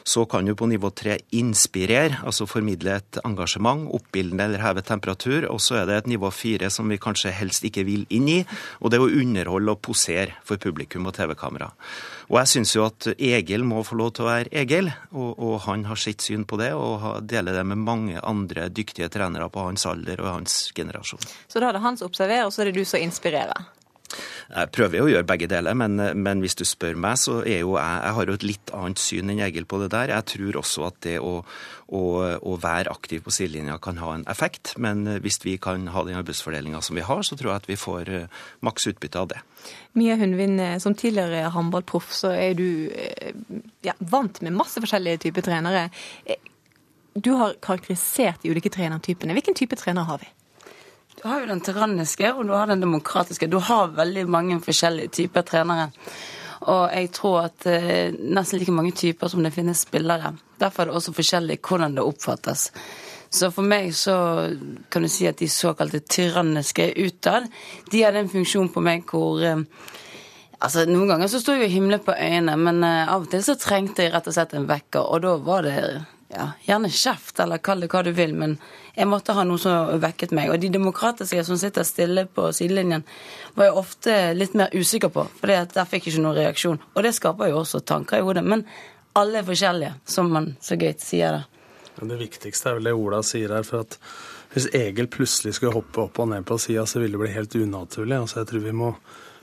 Så 0.06 0.28
kan 0.30 0.46
du 0.46 0.54
på 0.56 0.68
nivå 0.70 0.92
tre 0.94 1.16
inspirere, 1.34 2.20
altså 2.22 2.46
formidle 2.46 3.00
et 3.00 3.18
engasjement, 3.26 3.88
oppildne 3.98 4.46
eller 4.46 4.62
heve 4.62 4.84
temperatur. 4.86 5.48
Og 5.50 5.58
så 5.64 5.80
er 5.80 5.88
det 5.90 5.96
et 5.98 6.12
nivå 6.14 6.30
fire 6.30 6.70
som 6.70 6.86
vi 6.92 7.00
kanskje 7.02 7.34
helst 7.34 7.66
ikke 7.66 7.86
vil 7.88 8.06
inn 8.14 8.30
i, 8.30 8.38
og 8.78 8.94
det 8.94 9.00
er 9.00 9.08
å 9.08 9.24
underholde 9.24 9.74
og 9.74 9.82
posere 9.88 10.38
for 10.46 10.62
publikum 10.62 11.10
og 11.10 11.16
TV-kamera. 11.18 11.72
Og 12.30 12.38
jeg 12.44 12.52
syns 12.52 12.76
jo 12.76 12.86
at 12.86 13.08
Egil 13.16 13.66
må 13.66 13.82
få 13.88 13.98
lov 13.98 14.12
til 14.14 14.28
å 14.28 14.30
være 14.30 14.54
Egil, 14.62 14.92
og, 15.16 15.32
og 15.34 15.56
han 15.66 15.88
har 15.90 15.98
sitt 15.98 16.22
syn 16.22 16.46
på 16.46 16.60
det, 16.62 16.74
og 16.78 17.24
deler 17.26 17.58
det 17.58 17.66
med 17.72 17.82
mange 17.82 18.22
andre 18.22 18.68
dyktige 18.70 19.10
trenere 19.10 19.50
på 19.50 19.66
hans 19.66 19.88
alder 19.90 20.22
og 20.22 20.30
hans 20.36 20.60
generasjon. 20.78 21.26
Så 21.50 21.64
da 21.64 21.72
er 21.72 21.80
det 21.80 21.84
han 21.88 21.98
som 21.98 22.12
observerer, 22.12 22.46
og 22.46 22.54
så 22.54 22.62
er 22.62 22.70
det 22.70 22.78
du 22.78 22.86
som 22.86 23.02
inspirerer? 23.02 23.66
Jeg 24.48 24.72
prøver 24.76 25.02
jo 25.02 25.08
å 25.08 25.12
gjøre 25.12 25.28
begge 25.28 25.50
deler, 25.52 25.76
men, 25.78 26.00
men, 26.16 26.44
hvis 26.44 26.56
du 26.58 26.64
spør 26.68 26.96
meg, 27.00 27.20
så 27.20 27.42
er 27.44 27.62
jo 27.62 27.76
jeg 27.76 28.04
Jeg 28.08 28.16
har 28.18 28.30
jo 28.30 28.36
et 28.38 28.46
litt 28.46 28.72
annet 28.76 29.02
syn 29.02 29.32
enn 29.34 29.42
Egil 29.44 29.68
på 29.68 29.80
det 29.82 29.90
der. 29.94 30.14
Jeg 30.16 30.30
tror 30.34 30.60
også 30.62 30.86
at 30.88 31.00
det 31.04 31.18
å, 31.20 31.42
å, 31.88 32.02
å 32.40 32.56
være 32.62 32.94
aktiv 32.94 33.24
på 33.26 33.34
sidelinja 33.34 33.78
kan 33.84 34.00
ha 34.02 34.14
en 34.16 34.26
effekt. 34.32 34.76
Men 34.78 35.04
hvis 35.24 35.42
vi 35.44 35.58
kan 35.62 35.90
ha 35.92 36.06
den 36.08 36.20
arbeidsfordelinga 36.20 36.82
som 36.86 36.98
vi 37.00 37.06
har, 37.08 37.24
så 37.28 37.36
tror 37.36 37.52
jeg 37.54 37.64
at 37.64 37.70
vi 37.70 37.80
får 37.80 38.14
uh, 38.14 38.42
maks 38.66 38.88
utbytte 38.94 39.22
av 39.22 39.32
det. 39.34 39.42
Mia 39.98 40.16
Hundvin, 40.20 40.60
eh, 40.60 40.78
som 40.80 40.96
tidligere 40.96 41.50
håndballproff, 41.52 42.12
så 42.14 42.32
er 42.38 42.54
du 42.58 42.68
eh, 42.94 43.34
ja, 43.86 43.96
vant 44.00 44.42
med 44.46 44.56
masse 44.56 44.82
forskjellige 44.84 45.26
typer 45.28 45.48
trenere. 45.48 45.88
Du 47.18 47.34
har 47.40 47.58
karakterisert 47.64 48.44
de 48.44 48.54
ulike 48.54 48.72
trenertypene. 48.74 49.34
Hvilken 49.34 49.58
type 49.58 49.80
trener 49.80 50.06
har 50.08 50.22
vi? 50.22 50.30
Du 51.18 51.28
har 51.28 51.42
jo 51.42 51.50
den 51.50 51.62
tyranniske, 51.66 52.30
og 52.34 52.46
du 52.46 52.54
har 52.54 52.70
den 52.70 52.84
demokratiske. 52.84 53.50
Du 53.50 53.58
har 53.58 53.96
veldig 53.98 54.28
mange 54.30 54.60
forskjellige 54.62 55.14
typer 55.18 55.46
trenere. 55.48 55.90
Og 56.70 56.92
jeg 56.94 57.10
tror 57.14 57.48
at 57.48 57.66
eh, 57.70 58.14
nesten 58.14 58.60
like 58.60 58.74
mange 58.74 58.94
typer 58.98 59.30
som 59.32 59.42
det 59.46 59.54
finnes 59.56 59.82
spillere. 59.86 60.36
Derfor 60.62 60.84
er 60.84 60.92
det 60.92 60.98
også 61.00 61.14
forskjellig 61.18 61.60
hvordan 61.66 61.98
det 61.98 62.06
oppfattes. 62.06 62.72
Så 63.30 63.50
for 63.52 63.66
meg 63.66 63.92
så 63.98 64.16
kan 64.92 65.04
du 65.04 65.10
si 65.12 65.28
at 65.28 65.40
de 65.42 65.50
såkalte 65.52 66.00
tyranniske 66.06 66.92
utad, 67.02 67.50
de 67.92 68.04
hadde 68.04 68.24
en 68.24 68.32
funksjon 68.32 68.70
på 68.74 68.84
meg 68.84 69.08
hvor 69.10 69.42
eh, 69.44 69.64
Altså, 70.58 70.88
Noen 70.90 71.06
ganger 71.12 71.30
så 71.30 71.38
sto 71.38 71.54
jeg 71.54 71.68
og 71.68 71.70
himlet 71.70 72.02
på 72.02 72.16
øynene, 72.18 72.56
men 72.58 72.80
eh, 72.82 73.10
av 73.14 73.28
og 73.28 73.30
til 73.30 73.44
så 73.46 73.54
trengte 73.62 74.08
jeg 74.08 74.14
rett 74.16 74.26
og 74.26 74.34
slett 74.34 74.56
en 74.58 74.66
vekker, 74.66 75.04
og 75.06 75.22
da 75.22 75.36
var 75.46 75.68
det 75.68 75.76
ja, 76.28 76.50
gjerne 76.66 76.90
kjeft, 76.92 77.40
eller 77.40 77.62
kall 77.64 77.84
det 77.84 77.90
hva 77.92 78.02
du 78.04 78.12
vil, 78.16 78.34
men 78.36 78.58
jeg 78.98 79.08
måtte 79.08 79.36
ha 79.38 79.46
noe 79.48 79.62
som 79.62 79.94
vekket 80.02 80.34
meg. 80.36 80.52
Og 80.52 80.60
de 80.62 80.72
demokratiske 80.74 81.44
som 81.48 81.60
sitter 81.60 81.88
stille 81.88 82.26
på 82.28 82.50
sidelinjen, 82.56 83.06
var 83.56 83.70
jeg 83.70 83.78
ofte 83.80 84.16
litt 84.36 84.58
mer 84.58 84.74
usikker 84.76 85.14
på, 85.14 85.28
for 85.40 85.54
der 85.54 85.90
fikk 85.90 86.10
jeg 86.10 86.18
ikke 86.18 86.26
noen 86.26 86.40
reaksjon. 86.40 86.82
Og 86.96 87.06
det 87.06 87.14
skaper 87.16 87.52
jo 87.52 87.62
også 87.62 87.84
tanker 87.88 88.20
i 88.20 88.26
hodet. 88.28 88.44
Men 88.44 88.66
alle 89.18 89.42
er 89.42 89.48
forskjellige, 89.48 89.94
som 90.06 90.34
man 90.34 90.56
så 90.62 90.78
gøyt 90.80 91.06
sier 91.06 91.40
det. 91.40 91.46
Det 91.98 92.18
viktigste 92.20 92.70
er 92.70 92.76
vel 92.78 92.90
det 92.90 92.98
Ola 92.98 93.24
sier 93.26 93.56
her. 93.56 93.64
for 93.64 93.86
at 93.86 93.98
Hvis 94.54 94.68
Egil 94.74 95.08
plutselig 95.08 95.56
skulle 95.56 95.74
hoppe 95.74 96.04
opp 96.04 96.20
og 96.20 96.30
ned 96.30 96.46
på 96.46 96.58
sida, 96.58 96.86
så 96.86 97.00
ville 97.00 97.18
det 97.18 97.24
bli 97.24 97.34
helt 97.34 97.56
unaturlig. 97.56 98.20
Altså 98.20 98.40
Jeg 98.40 98.48
tror 98.48 98.60
vi 98.60 98.72
må 98.72 98.92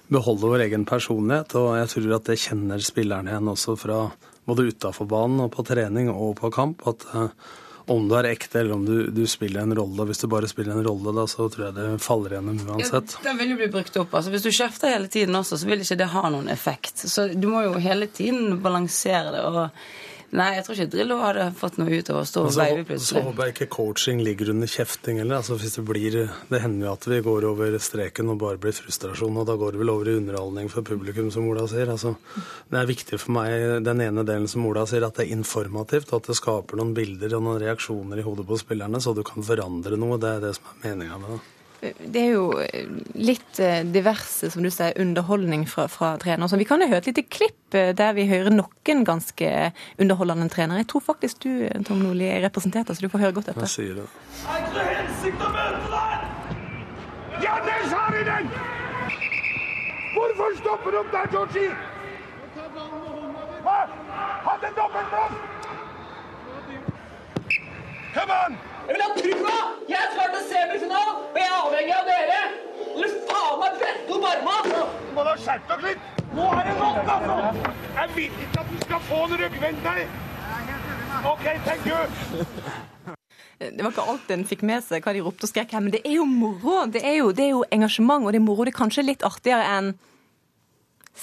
beholde 0.09 0.47
vår 0.47 0.67
egen 0.69 0.85
personlighet, 0.85 1.55
og 1.55 1.77
jeg 1.79 1.89
tror 1.89 2.15
at 2.15 2.25
det 2.31 2.39
kjenner 2.39 2.79
spillerne 2.79 3.31
igjen 3.33 3.49
også 3.49 3.77
fra 3.81 3.99
både 4.45 4.71
utafor 4.71 5.09
banen 5.11 5.45
og 5.47 5.53
på 5.55 5.65
trening 5.67 6.11
og 6.13 6.37
på 6.41 6.51
kamp. 6.55 6.87
at 6.91 7.07
uh, 7.15 7.29
om 7.87 8.07
du 8.09 8.15
er 8.17 8.31
ekte 8.31 8.63
eller 8.63 8.79
om 8.79 8.85
du, 8.87 8.95
du, 9.13 9.27
spiller 9.29 9.61
en 9.61 9.75
rolle. 9.77 10.07
Hvis 10.09 10.23
du 10.23 10.29
bare 10.33 10.49
spiller 10.49 10.73
en 10.73 10.87
rolle, 10.87 11.13
da, 11.17 11.27
så 11.29 11.49
tror 11.53 11.67
jeg 11.67 11.77
det 11.77 11.89
faller 12.01 12.39
gjennom 12.39 12.63
uansett. 12.65 13.17
Ja, 13.19 13.27
den 13.29 13.41
vil 13.43 13.53
jo 13.53 13.59
bli 13.61 13.69
brukt 13.75 13.99
opp. 14.01 14.15
altså 14.17 14.33
Hvis 14.33 14.47
du 14.47 14.51
kjefter 14.55 14.95
hele 14.95 15.11
tiden 15.13 15.37
også, 15.37 15.59
så 15.61 15.69
vil 15.69 15.85
ikke 15.85 15.99
det 16.01 16.09
ha 16.15 16.25
noen 16.33 16.49
effekt. 16.53 17.05
Så 17.11 17.29
du 17.35 17.49
må 17.53 17.67
jo 17.67 17.77
hele 17.85 18.09
tiden 18.09 18.57
balansere 18.65 19.35
det. 19.35 19.45
og 19.45 19.61
Nei, 20.35 20.49
jeg 20.57 20.65
tror 20.67 20.79
ikke 20.79 20.93
Drillo 20.95 21.19
hadde 21.21 21.45
fått 21.59 21.77
noe 21.79 21.93
ut 21.93 22.11
av 22.11 22.21
å 22.21 22.25
stå 22.27 22.45
og 22.49 22.57
veive 22.57 22.85
plutselig. 22.89 23.07
Så 23.07 23.23
håper 23.27 23.49
jeg 23.49 23.55
ikke 23.55 23.69
coaching 23.77 24.23
ligger 24.25 24.51
under 24.55 24.71
kjefting 24.71 25.21
heller. 25.21 25.43
Altså, 25.43 25.59
hvis 25.61 25.77
det 25.79 25.85
blir 25.87 26.17
Det 26.51 26.61
hender 26.63 26.89
jo 26.89 26.93
at 26.95 27.07
vi 27.09 27.21
går 27.25 27.47
over 27.49 27.79
streken 27.79 28.33
og 28.33 28.41
bare 28.43 28.61
blir 28.61 28.75
frustrasjon, 28.77 29.39
og 29.41 29.49
da 29.49 29.57
går 29.61 29.75
det 29.75 29.83
vel 29.83 29.95
over 29.95 30.11
i 30.11 30.17
underholdning 30.19 30.71
for 30.73 30.87
publikum, 30.87 31.31
som 31.35 31.49
Ola 31.51 31.67
sier. 31.71 31.91
Altså, 31.93 32.17
det 32.71 32.81
er 32.81 32.91
viktig 32.91 33.21
for 33.21 33.37
meg, 33.39 33.85
den 33.87 34.05
ene 34.05 34.27
delen 34.27 34.51
som 34.51 34.67
Ola 34.67 34.87
sier, 34.91 35.07
at 35.07 35.19
det 35.19 35.29
er 35.29 35.37
informativt, 35.39 36.13
og 36.13 36.23
at 36.23 36.31
det 36.33 36.39
skaper 36.41 36.81
noen 36.81 36.95
bilder 36.97 37.39
og 37.39 37.47
noen 37.47 37.63
reaksjoner 37.63 38.21
i 38.21 38.27
hodet 38.27 38.49
på 38.49 38.61
spillerne, 38.61 39.03
så 39.03 39.15
du 39.15 39.25
kan 39.27 39.47
forandre 39.47 39.99
noe. 40.01 40.21
Det 40.21 40.37
er 40.37 40.49
det 40.49 40.57
som 40.59 40.73
er 40.73 40.89
meninga 40.91 41.21
med 41.21 41.37
det 41.37 41.43
det 41.99 42.21
er 42.21 42.33
jo 42.35 42.45
litt 43.19 43.61
eh, 43.63 43.83
diverse, 43.87 44.51
som 44.53 44.65
du 44.65 44.71
sier, 44.73 44.95
underholdning 45.01 45.67
fra, 45.71 45.87
fra 45.93 46.15
trenere. 46.23 46.49
Så 46.51 46.59
vi 46.61 46.67
kan 46.69 46.83
jo 46.83 46.89
høre 46.91 47.03
et 47.03 47.11
lite 47.11 47.27
klipp 47.29 47.77
eh, 47.77 47.93
der 47.97 48.15
vi 48.17 48.27
hører 48.31 48.55
noen 48.55 49.05
ganske 49.09 49.51
underholdende 50.01 50.49
trenere. 50.53 50.83
Jeg 50.85 50.91
tror 50.93 51.05
faktisk 51.13 51.43
du, 51.45 51.51
Tom 51.89 52.03
Nordli, 52.05 52.29
er 52.31 52.45
representert, 52.47 52.93
så 52.93 53.05
du 53.05 53.11
får 53.13 53.27
høre 53.27 53.37
godt 53.41 53.53
etter. 53.55 53.67
Jeg 53.67 53.75
sier 53.75 53.99
det. 54.03 54.07
Er 54.45 54.63
ikke 54.63 54.77
det 54.79 54.87
hensikt 54.93 55.45
å 55.45 55.53
møte 55.55 55.89
deg? 55.97 56.31
Ja, 57.45 57.59
der 57.67 57.89
sa 57.91 58.05
de 58.15 58.23
den! 58.31 58.47
Hvorfor 60.15 60.55
stopper 60.61 60.91
du 60.95 60.99
opp 61.03 61.11
der, 61.13 61.27
Georgie? 61.33 61.73
Hva? 63.65 63.81
Hadde 64.47 64.71
dobbeltblås! 64.79 65.35
Kom 68.15 68.31
an! 68.31 68.57
Jeg 68.87 68.95
vil 68.95 69.03
ha 69.03 69.11
trua! 69.19 69.57
Jeg 69.89 69.99
er 69.99 70.11
klart 70.15 70.35
til 70.37 70.45
semifinalen, 70.51 71.17
og 71.33 71.39
jeg 71.41 71.49
er 71.49 71.55
avhengig 71.59 71.95
av 71.99 72.05
dere! 72.11 72.41
Dere 72.95 73.09
faen 73.31 73.57
meg 73.63 73.79
brette 73.81 74.19
opp 74.19 74.27
armene! 74.31 74.83
Du 75.09 75.11
må 75.17 75.25
da 75.27 75.35
skjerpe 75.45 75.79
deg 75.81 75.87
litt! 75.89 76.23
Nå 76.35 76.47
er 76.53 76.69
det 76.69 76.75
nok, 76.79 76.99
altså! 77.17 77.37
Jeg 78.15 78.29
vil 78.31 78.45
ikke 78.47 78.61
at 78.63 78.69
den 78.71 78.83
skal 78.85 79.01
få 79.09 79.17
en 79.27 79.33
ryggvendt, 79.41 79.81
nei! 79.83 80.03
OK, 81.27 81.47
thank 81.65 81.87
you! 81.89 81.97
Det 83.59 83.83
var 83.83 83.89
ikke 83.91 84.05
alt 84.13 84.29
en 84.31 84.45
fikk 84.47 84.63
med 84.69 84.85
seg 84.87 85.03
hva 85.03 85.15
de 85.17 85.23
ropte 85.25 85.49
og 85.49 85.51
skrek 85.51 85.75
her, 85.75 85.83
men 85.83 85.91
det 85.97 86.05
er 86.07 86.21
jo 86.21 86.27
moro. 86.31 86.85
Det 86.95 87.03
er 87.03 87.17
jo, 87.17 87.33
det 87.35 87.49
er 87.49 87.51
jo 87.57 87.65
engasjement, 87.75 88.23
og 88.23 88.31
det 88.31 88.39
er 88.39 88.45
moro. 88.45 88.67
Det 88.69 88.71
er 88.71 88.77
kanskje 88.77 89.03
litt 89.09 89.27
artigere 89.27 89.67
enn 89.67 89.89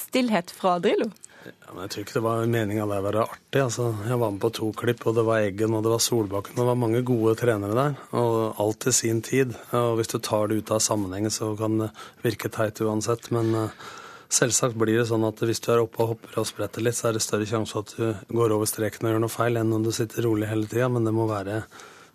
stillhet 0.01 0.51
fra 0.57 0.73
Drillo. 0.83 1.07
Ja, 1.45 1.71
men 1.71 1.85
jeg 1.85 1.93
tror 1.93 2.03
ikke 2.03 2.17
det 2.17 2.25
var 2.27 2.51
meninga 2.57 2.89
det 2.91 2.99
å 2.99 3.07
være 3.07 3.23
artig. 3.23 3.63
Altså, 3.63 3.87
jeg 4.09 4.19
var 4.25 4.35
med 4.35 4.43
på 4.43 4.51
to 4.59 4.73
klipp, 4.83 5.07
og 5.07 5.15
det 5.15 5.25
var 5.31 5.47
Eggen 5.47 5.79
og 5.79 5.87
det 5.87 5.95
var 5.95 6.03
Solbakken. 6.09 6.59
Det 6.59 6.67
var 6.73 6.83
mange 6.83 7.05
gode 7.07 7.37
trenere 7.39 7.77
der, 7.79 7.97
og 8.19 8.59
alt 8.59 8.83
til 8.83 8.99
sin 8.99 9.23
tid. 9.23 9.55
Og 9.79 9.95
hvis 10.01 10.11
du 10.11 10.19
tar 10.19 10.51
det 10.51 10.59
ut 10.59 10.75
av 10.75 10.83
sammenhengen, 10.83 11.31
så 11.31 11.53
kan 11.55 11.79
det 11.85 11.91
virke 12.27 12.51
teit 12.51 12.83
uansett. 12.83 13.31
Men 13.31 13.55
uh, 13.55 13.89
selvsagt 14.31 14.77
blir 14.79 15.01
det 15.01 15.07
sånn 15.09 15.25
at 15.27 15.41
hvis 15.43 15.61
du 15.63 15.71
er 15.73 15.83
oppe 15.83 16.03
og 16.03 16.13
hopper 16.15 16.41
og 16.41 16.49
spretter 16.49 16.83
litt, 16.85 16.97
så 16.97 17.09
er 17.09 17.17
det 17.17 17.23
større 17.25 17.47
sjanse 17.49 17.75
for 17.75 17.85
at 17.85 17.95
du 17.97 18.35
går 18.37 18.55
over 18.55 18.69
streken 18.69 19.07
og 19.07 19.15
gjør 19.15 19.25
noe 19.25 19.33
feil, 19.33 19.59
enn 19.59 19.73
om 19.75 19.85
du 19.85 19.91
sitter 19.95 20.27
rolig 20.27 20.49
hele 20.51 20.69
tida. 20.71 20.89
Men 20.91 21.07
det 21.07 21.15
må 21.15 21.27
være 21.29 21.63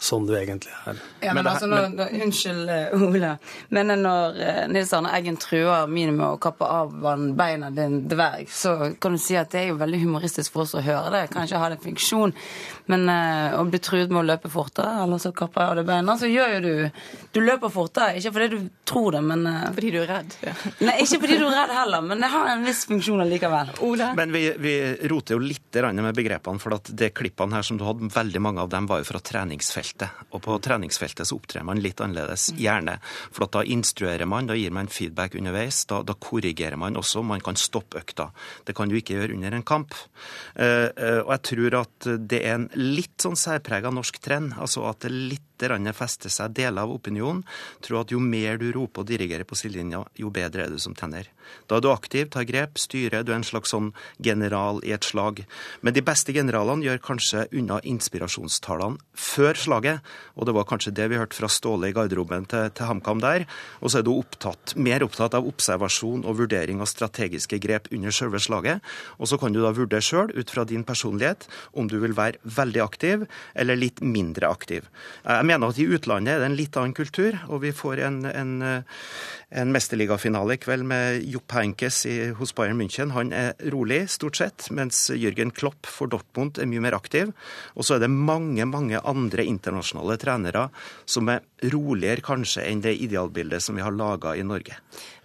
sånn 0.02 0.26
du 0.28 0.34
egentlig 0.36 0.72
er. 0.84 0.98
Ja, 1.24 1.32
men, 1.32 1.42
men 1.42 1.50
altså, 1.50 1.68
når, 1.70 1.86
når, 1.96 2.10
Unnskyld, 2.26 2.62
Ola, 2.68 3.06
Ole. 3.06 3.30
Men 3.72 3.92
når 4.02 4.40
uh, 4.40 4.62
Nils 4.72 4.92
Arne 4.96 5.12
Eggen 5.16 5.38
truer 5.40 5.88
mine 5.90 6.12
med 6.16 6.26
å 6.26 6.40
kappe 6.42 6.68
av 6.68 6.92
beina 7.38 7.70
din 7.74 8.02
dverg, 8.10 8.50
så 8.52 8.74
kan 9.00 9.16
du 9.16 9.22
si 9.22 9.38
at 9.40 9.52
det 9.54 9.62
er 9.62 9.70
jo 9.70 9.80
veldig 9.80 10.02
humoristisk 10.04 10.52
for 10.52 10.66
oss 10.66 10.76
å 10.76 10.84
høre 10.84 11.12
det. 11.14 11.22
Kan 11.32 11.48
ikke 11.48 11.62
ha 11.62 11.70
det 11.72 11.80
funksjon. 11.84 12.36
Men 12.90 13.08
uh, 13.10 13.58
å 13.58 13.64
bli 13.66 13.80
truet 13.82 14.12
med 14.12 14.20
å 14.20 14.26
løpe 14.26 14.50
fortere, 14.52 15.02
eller 15.04 15.20
så 15.22 15.32
kapper 15.36 15.62
jeg 15.62 15.72
av 15.72 15.78
deg 15.80 15.88
beina, 15.88 16.16
så 16.18 16.30
gjør 16.30 16.56
jo 16.56 16.60
du 16.64 16.74
Du 17.36 17.40
løper 17.42 17.72
fortere, 17.72 18.16
ikke 18.20 18.32
fordi 18.36 18.48
du 18.52 18.68
tror 18.88 19.16
det, 19.16 19.22
men 19.26 19.42
uh, 19.48 19.66
Fordi 19.74 19.90
du 19.94 19.98
er 20.00 20.10
redd? 20.10 20.36
Ja. 20.46 20.54
Nei, 20.86 20.96
ikke 21.04 21.20
fordi 21.24 21.38
du 21.40 21.46
er 21.48 21.56
redd 21.56 21.74
heller, 21.76 22.04
men 22.06 22.22
det 22.22 22.30
har 22.32 22.50
en 22.52 22.66
viss 22.66 22.84
funksjon 22.88 23.24
allikevel. 23.24 23.72
Ole? 23.86 24.10
Men 24.18 24.34
vi, 24.34 24.44
vi 24.62 24.74
roter 25.10 25.36
jo 25.36 25.42
litt 25.42 25.62
med 25.76 26.16
begrepene, 26.16 26.60
for 26.62 26.72
at 26.72 26.88
de 26.96 27.10
klippene 27.12 27.58
her 27.58 27.64
som 27.66 27.76
du 27.76 27.84
hadde, 27.84 28.08
veldig 28.14 28.40
mange 28.40 28.62
av 28.62 28.70
dem 28.72 28.86
var 28.88 29.02
jo 29.02 29.08
fra 29.10 29.20
treningsfeltet. 29.20 30.22
Og 30.32 30.40
på 30.44 30.56
treningsfeltet 30.64 31.28
så 31.28 31.36
opptrer 31.36 31.66
man 31.66 31.82
litt 31.84 32.00
annerledes, 32.00 32.48
gjerne. 32.56 32.96
For 33.34 33.44
da 33.52 33.60
instruerer 33.66 34.28
man, 34.30 34.48
da 34.48 34.56
gir 34.56 34.72
man 34.72 34.88
feedback 34.88 35.36
underveis. 35.36 35.82
Da, 35.90 36.00
da 36.06 36.16
korrigerer 36.16 36.80
man 36.80 36.96
også, 36.96 37.20
man 37.26 37.44
kan 37.44 37.58
stoppe 37.60 38.00
økta. 38.00 38.30
Det 38.64 38.76
kan 38.76 38.88
du 38.88 38.96
ikke 38.96 39.18
gjøre 39.18 39.36
under 39.36 39.58
en 39.58 39.66
kamp. 39.66 39.96
Uh, 40.56 40.88
uh, 40.96 41.20
og 41.26 41.34
jeg 41.34 41.44
tror 41.50 41.78
at 41.82 42.10
det 42.30 42.40
er 42.40 42.56
en 42.56 42.68
litt 42.76 43.24
sånn 43.24 43.38
særprega 43.38 43.90
norsk 43.94 44.20
trend. 44.22 44.54
altså 44.60 44.84
at 44.90 45.00
det 45.04 45.12
er 45.62 45.76
litt 45.78 45.96
fester 45.96 46.32
seg 46.32 46.54
deler 46.56 46.84
av 46.84 46.92
opinionen. 46.92 47.44
Tror 47.80 48.02
at 48.02 48.12
jo 48.12 48.20
mer 48.20 48.58
du 48.60 48.68
roper 48.74 49.04
og 49.04 49.08
dirigerer 49.08 49.48
på 49.48 49.56
sidelinja, 49.58 50.04
jo 50.16 50.30
bedre 50.30 50.66
er 50.66 50.72
du 50.72 50.78
som 50.82 50.94
tenner. 50.94 51.30
Da 51.70 51.78
er 51.78 51.84
du 51.84 51.90
aktiv, 51.92 52.28
tar 52.30 52.46
grep, 52.48 52.78
styrer, 52.80 53.24
du 53.24 53.32
er 53.32 53.40
en 53.40 53.46
slags 53.46 53.72
sånn 53.72 53.92
general 54.22 54.80
i 54.86 54.92
et 54.94 55.06
slag. 55.06 55.44
Men 55.80 55.94
de 55.96 56.02
beste 56.04 56.34
generalene 56.34 56.84
gjør 56.86 57.02
kanskje 57.04 57.46
unna 57.56 57.78
inspirasjonstalene 57.86 58.98
før 59.16 59.58
slaget, 59.58 60.14
og 60.36 60.48
det 60.48 60.56
var 60.56 60.68
kanskje 60.68 60.94
det 60.96 61.08
vi 61.10 61.20
hørte 61.20 61.38
fra 61.38 61.50
Ståle 61.50 61.90
i 61.90 61.96
garderoben 61.96 62.48
til, 62.50 62.70
til 62.76 62.90
HamKam 62.90 63.22
der. 63.22 63.46
Og 63.80 63.92
så 63.92 64.00
er 64.00 64.06
du 64.06 64.12
opptatt, 64.16 64.74
mer 64.76 65.04
opptatt 65.06 65.36
av 65.38 65.46
observasjon 65.48 66.26
og 66.26 66.40
vurdering 66.42 66.82
av 66.82 66.90
strategiske 66.90 67.60
grep 67.62 67.90
under 67.94 68.14
selve 68.14 68.40
slaget. 68.42 68.84
Og 69.20 69.30
så 69.30 69.38
kan 69.40 69.54
du 69.54 69.62
da 69.62 69.72
vurdere 69.76 70.04
sjøl, 70.04 70.34
ut 70.34 70.52
fra 70.52 70.66
din 70.68 70.84
personlighet, 70.86 71.46
om 71.72 71.88
du 71.90 71.98
vil 72.02 72.16
være 72.16 72.42
veldig 72.56 72.82
aktiv 72.84 73.24
eller 73.54 73.78
litt 73.78 74.02
mindre 74.04 74.50
aktiv. 74.50 74.86
Jeg 75.26 75.45
mener 75.48 75.70
at 75.70 75.78
i 75.80 75.86
utlandet 75.88 76.34
er 76.34 76.42
det 76.42 76.50
en 76.50 76.58
litt 76.58 76.76
annen 76.78 76.94
kultur, 76.96 77.36
og 77.48 77.62
vi 77.64 77.72
får 77.74 78.02
en, 78.06 78.18
en, 78.28 78.52
en 79.50 79.72
mesterligafinale 79.74 80.56
i 80.56 80.60
kveld 80.62 80.86
med 80.90 81.24
Jopp 81.32 81.56
Henkes 81.56 82.02
hos 82.38 82.54
Bayern 82.56 82.78
München. 82.80 83.14
Han 83.16 83.32
er 83.36 83.54
rolig, 83.72 84.04
stort 84.12 84.40
sett, 84.40 84.68
mens 84.74 85.06
Jørgen 85.14 85.52
Klopp 85.56 85.88
for 85.90 86.10
Dortmund 86.12 86.60
er 86.60 86.70
mye 86.70 86.84
mer 86.84 86.98
aktiv. 86.98 87.32
Og 87.74 87.86
så 87.86 87.96
er 87.96 88.04
det 88.04 88.12
mange, 88.12 88.66
mange 88.68 89.00
andre 89.02 89.46
internasjonale 89.46 90.18
trenere 90.22 90.68
som 91.08 91.30
er 91.32 91.44
roligere 91.72 92.24
kanskje 92.26 92.66
enn 92.66 92.82
det 92.84 92.98
idealbildet 93.06 93.62
som 93.64 93.78
vi 93.78 93.84
har 93.86 93.94
laga 93.94 94.36
i 94.36 94.44
Norge. 94.46 94.76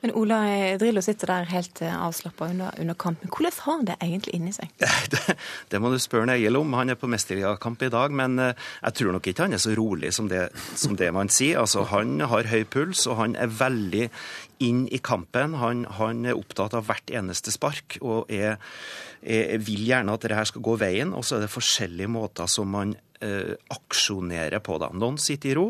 Men 0.02 0.14
Ola 0.18 0.40
Drillo 0.82 1.02
sitter 1.06 1.30
der 1.30 1.50
helt 1.52 1.82
eh, 1.86 1.94
avslappa 1.94 2.48
under, 2.50 2.74
under, 2.82 2.98
kampen. 2.98 3.30
Hvordan 3.30 3.58
har 3.66 3.78
han 3.78 3.88
det 3.90 3.98
egentlig 4.02 4.34
inni 4.38 4.54
seg? 4.56 4.72
Det, 5.12 5.36
det, 5.70 5.80
må 5.82 5.92
du 5.92 5.98
spørre 6.02 6.36
Egil 6.38 6.58
om. 6.58 6.74
Han 6.78 6.94
er 6.94 6.98
på 7.00 7.10
mesterligakamp 7.12 7.82
i 7.86 7.92
dag, 7.94 8.14
men 8.16 8.40
eh, 8.40 8.70
jeg 8.82 8.98
tror 8.98 9.16
nok 9.16 9.28
ikke 9.30 9.46
han 9.46 9.58
er 9.58 9.62
så 9.62 9.76
rolig 9.78 10.14
som 10.16 10.30
det, 10.32 10.48
som 10.80 10.96
det 10.98 11.12
man 11.14 11.30
sier. 11.30 11.60
Altså, 11.62 11.86
han 11.92 12.20
har 12.32 12.50
høy 12.52 12.64
puls, 12.66 13.06
og 13.10 13.20
han 13.22 13.36
er 13.36 13.52
veldig 13.52 14.08
inn 14.66 14.86
i 14.94 15.02
kampen. 15.04 15.58
Han, 15.62 15.86
han 16.00 16.26
er 16.26 16.38
opptatt 16.38 16.76
av 16.78 16.88
hvert 16.90 17.14
eneste 17.14 17.54
spark 17.54 18.00
og 18.02 18.32
er, 18.32 18.58
er, 19.22 19.58
vil 19.62 19.86
gjerne 19.90 20.16
at 20.16 20.26
dette 20.26 20.50
skal 20.52 20.66
gå 20.66 20.78
veien. 20.82 21.16
Og 21.18 21.26
så 21.26 21.38
er 21.38 21.46
det 21.46 21.54
forskjellige 21.54 22.12
måter 22.12 22.50
som 22.52 22.72
man 22.74 22.96
eh, 23.26 23.54
aksjonere 23.74 24.62
på 24.64 24.78
dem. 24.82 24.98
Noen 25.02 25.20
sitter 25.22 25.52
i 25.52 25.58
ro, 25.58 25.68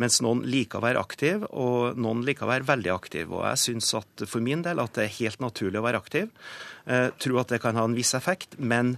mens 0.00 0.20
noen 0.24 0.44
liker 0.48 0.80
å 0.80 0.86
være 0.86 1.02
aktiv, 1.02 1.44
og 1.50 2.00
noen 2.00 2.24
liker 2.26 2.46
å 2.46 2.52
være 2.52 2.68
veldig 2.68 2.92
aktiv. 2.94 3.30
Og 3.32 3.44
jeg 3.48 3.62
syns 3.66 3.92
at 4.00 4.26
for 4.30 4.44
min 4.44 4.64
del 4.66 4.82
at 4.82 4.96
det 4.98 5.06
er 5.06 5.16
helt 5.20 5.44
naturlig 5.44 5.80
å 5.80 5.86
være 5.86 6.02
aktiv. 6.02 6.32
Eh, 6.86 7.08
tror 7.20 7.44
at 7.44 7.54
det 7.54 7.62
kan 7.64 7.78
ha 7.80 7.86
en 7.88 7.96
viss 7.96 8.14
effekt, 8.16 8.58
men 8.58 8.96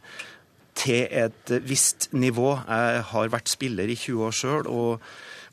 til 0.76 1.06
et 1.08 1.56
visst 1.64 2.10
nivå. 2.12 2.52
Jeg 2.68 3.04
har 3.12 3.32
vært 3.32 3.52
spiller 3.52 3.88
i 3.88 3.96
20 3.96 4.26
år 4.28 4.36
sjøl 4.36 4.68
og 4.68 5.06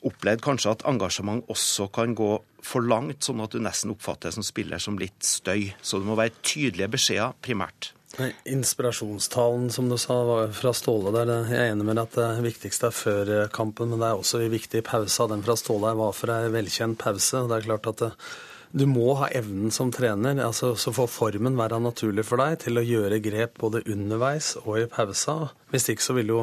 opplevd 0.03 0.43
kanskje 0.43 0.73
at 0.73 0.85
engasjement 0.89 1.45
også 1.51 1.87
kan 1.95 2.15
gå 2.17 2.35
for 2.63 2.83
langt, 2.83 3.23
sånn 3.23 3.43
at 3.43 3.55
du 3.55 3.61
nesten 3.63 3.93
oppfatter 3.93 4.29
det 4.29 4.37
som 4.37 4.45
spiller 4.45 4.81
som 4.83 4.99
litt 4.99 5.23
støy. 5.27 5.71
Så 5.81 5.99
det 5.99 6.09
må 6.09 6.17
være 6.19 6.35
tydelige 6.43 6.91
beskjeder 6.97 7.37
primært. 7.43 7.93
Inspirasjonstalen 8.45 9.71
som 9.73 9.87
du 9.89 9.97
sa 9.97 10.19
var 10.27 10.51
fra 10.53 10.69
Ståle 10.77 11.09
der, 11.15 11.31
jeg 11.49 11.57
er 11.57 11.71
enig 11.71 11.87
med 11.87 11.97
deg 11.97 12.03
at 12.05 12.17
det 12.19 12.45
viktigste 12.45 12.91
er 12.91 12.93
før 12.93 13.31
kampen, 13.53 13.89
men 13.89 14.03
det 14.03 14.11
er 14.11 14.19
også 14.21 14.43
viktig 14.53 14.83
pause. 14.85 15.25
Den 15.31 15.41
fra 15.45 15.55
Ståle 15.57 15.95
var 15.97 16.13
for 16.13 16.29
ei 16.29 16.51
velkjent 16.53 16.99
pause. 17.01 17.41
Det 17.49 17.57
er 17.57 17.65
klart 17.65 17.89
at 17.89 18.03
det, 18.03 18.11
du 18.73 18.87
må 18.89 19.11
ha 19.19 19.27
evnen 19.29 19.69
som 19.71 19.91
trener, 19.93 20.39
altså 20.41 20.71
så 20.79 20.89
får 20.95 21.09
formen 21.13 21.57
være 21.59 21.77
naturlig 21.83 22.23
for 22.25 22.41
deg 22.41 22.55
til 22.63 22.81
å 22.81 22.85
gjøre 22.85 23.19
grep 23.21 23.59
både 23.61 23.83
underveis 23.93 24.55
og 24.63 24.79
i 24.81 24.87
pausa. 24.89 25.51
Hvis 25.69 25.91
ikke 25.93 26.05
så 26.05 26.15
vil 26.17 26.31
jo 26.33 26.39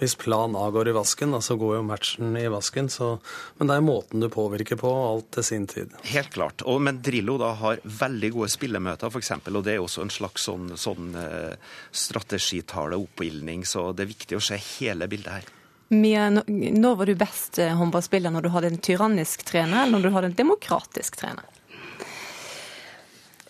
hvis 0.00 0.16
plan 0.18 0.56
A 0.58 0.64
går 0.74 0.88
i 0.90 0.94
vasken, 0.96 1.36
så 1.36 1.54
så 1.54 1.58
går 1.60 1.76
jo 1.76 1.82
matchen 1.86 2.36
i 2.36 2.48
vasken. 2.50 2.88
Så, 2.90 3.18
men 3.58 3.68
det 3.70 3.76
er 3.76 3.84
måten 3.84 4.24
du 4.24 4.26
påvirker 4.32 4.78
på, 4.80 4.90
alt 4.90 5.28
til 5.36 5.46
sin 5.46 5.66
tid. 5.70 5.92
Helt 6.10 6.32
klart. 6.34 6.64
Og, 6.66 6.80
men 6.82 6.98
Drillo 7.04 7.36
da 7.38 7.52
har 7.60 7.82
veldig 7.84 8.32
gode 8.34 8.50
spillemøter, 8.50 9.12
f.eks., 9.12 9.30
og 9.52 9.60
det 9.62 9.76
er 9.76 9.84
også 9.84 10.02
en 10.02 10.14
slags 10.16 10.48
sånn, 10.48 10.72
sånn 10.80 11.14
uh, 11.14 11.76
strategitale, 11.94 12.98
oppildning, 12.98 13.62
så 13.68 13.92
det 13.94 14.06
er 14.06 14.14
viktig 14.16 14.40
å 14.40 14.42
se 14.42 14.58
hele 14.58 15.06
bildet 15.10 15.36
her. 15.36 15.52
Mia, 15.94 16.26
når 16.32 16.96
var 16.98 17.06
du 17.06 17.14
best 17.20 17.60
eh, 17.62 17.76
håndballspiller? 17.76 18.32
Når 18.32 18.46
du 18.46 18.50
hadde 18.50 18.72
en 18.72 18.80
tyrannisk 18.82 19.44
trener, 19.46 19.84
eller 19.84 19.98
når 19.98 20.08
du 20.08 20.14
hadde 20.16 20.30
en 20.32 20.38
demokratisk 20.40 21.20
trener? 21.20 21.44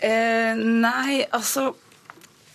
Eh, 0.05 0.53
nei, 0.61 1.23
altså 1.33 1.71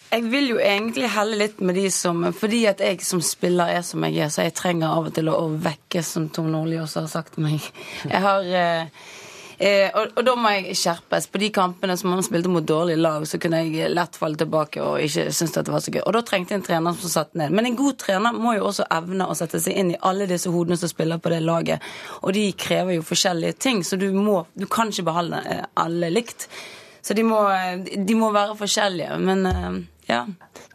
jeg 0.10 0.26
vil 0.32 0.50
jo 0.56 0.58
egentlig 0.58 1.10
helle 1.14 1.38
litt 1.38 1.62
med 1.62 1.78
de 1.78 1.86
som 1.94 2.24
Fordi 2.34 2.64
at 2.70 2.82
jeg 2.82 3.02
som 3.06 3.22
spiller 3.22 3.76
er 3.78 3.86
som 3.86 4.04
jeg 4.08 4.18
er, 4.26 4.34
så 4.34 4.48
jeg 4.48 4.58
trenger 4.58 4.90
av 4.90 5.10
og 5.10 5.16
til 5.16 5.30
å, 5.30 5.38
å 5.46 5.56
vekke, 5.62 6.04
som 6.06 6.30
Tom 6.34 6.50
Nordli 6.54 6.80
også 6.82 7.06
har 7.06 7.12
sagt 7.12 7.36
til 7.36 7.46
meg. 7.46 7.66
Jeg 8.10 8.22
har 8.24 8.48
eh, 8.48 9.04
eh, 9.60 9.94
og, 9.94 10.16
og, 10.16 10.24
da 10.26 10.34
må 10.40 10.54
jeg 10.56 10.78
skjerpes. 10.80 11.30
På 11.30 11.42
de 11.42 11.52
kampene 11.54 11.98
som 12.00 12.10
man 12.10 12.26
spilte 12.26 12.50
mot 12.50 12.66
dårlige 12.66 13.02
lag, 13.02 13.28
så 13.30 13.38
kunne 13.42 13.62
jeg 13.68 13.92
lett 13.94 14.18
falle 14.18 14.40
tilbake 14.42 14.82
og 14.82 15.06
ikke 15.06 15.28
synes 15.30 15.54
at 15.62 15.70
det 15.70 15.76
var 15.76 15.86
så 15.86 15.94
gøy. 15.94 16.02
Og 16.02 16.18
da 16.18 16.24
trengte 16.26 16.56
jeg 16.56 16.64
en 16.64 16.68
trener 16.72 16.98
som 16.98 17.14
satte 17.14 17.42
ned. 17.42 17.54
Men 17.54 17.70
en 17.70 17.78
god 17.78 18.02
trener 18.02 18.42
må 18.42 18.56
jo 18.58 18.66
også 18.72 18.90
evne 18.98 19.30
å 19.30 19.38
sette 19.38 19.62
seg 19.62 19.78
inn 19.78 19.94
i 19.94 20.02
alle 20.10 20.30
disse 20.32 20.50
hodene 20.54 20.80
som 20.82 20.90
spiller 20.90 21.22
på 21.22 21.34
det 21.36 21.44
laget. 21.46 21.86
Og 22.24 22.34
de 22.34 22.48
krever 22.58 22.98
jo 22.98 23.06
forskjellige 23.06 23.62
ting, 23.62 23.86
så 23.86 24.00
du 24.00 24.10
må 24.18 24.42
Du 24.58 24.66
kan 24.66 24.90
ikke 24.90 25.06
behandle 25.12 25.46
eh, 25.46 25.66
alle 25.78 26.10
likt. 26.18 26.50
Så 27.02 27.16
de 27.18 27.24
må, 27.24 27.40
de 27.86 28.18
må 28.18 28.32
være 28.36 28.58
forskjellige. 28.60 29.18
Men 29.24 29.46
eh, 29.50 29.80
ja. 30.10 30.28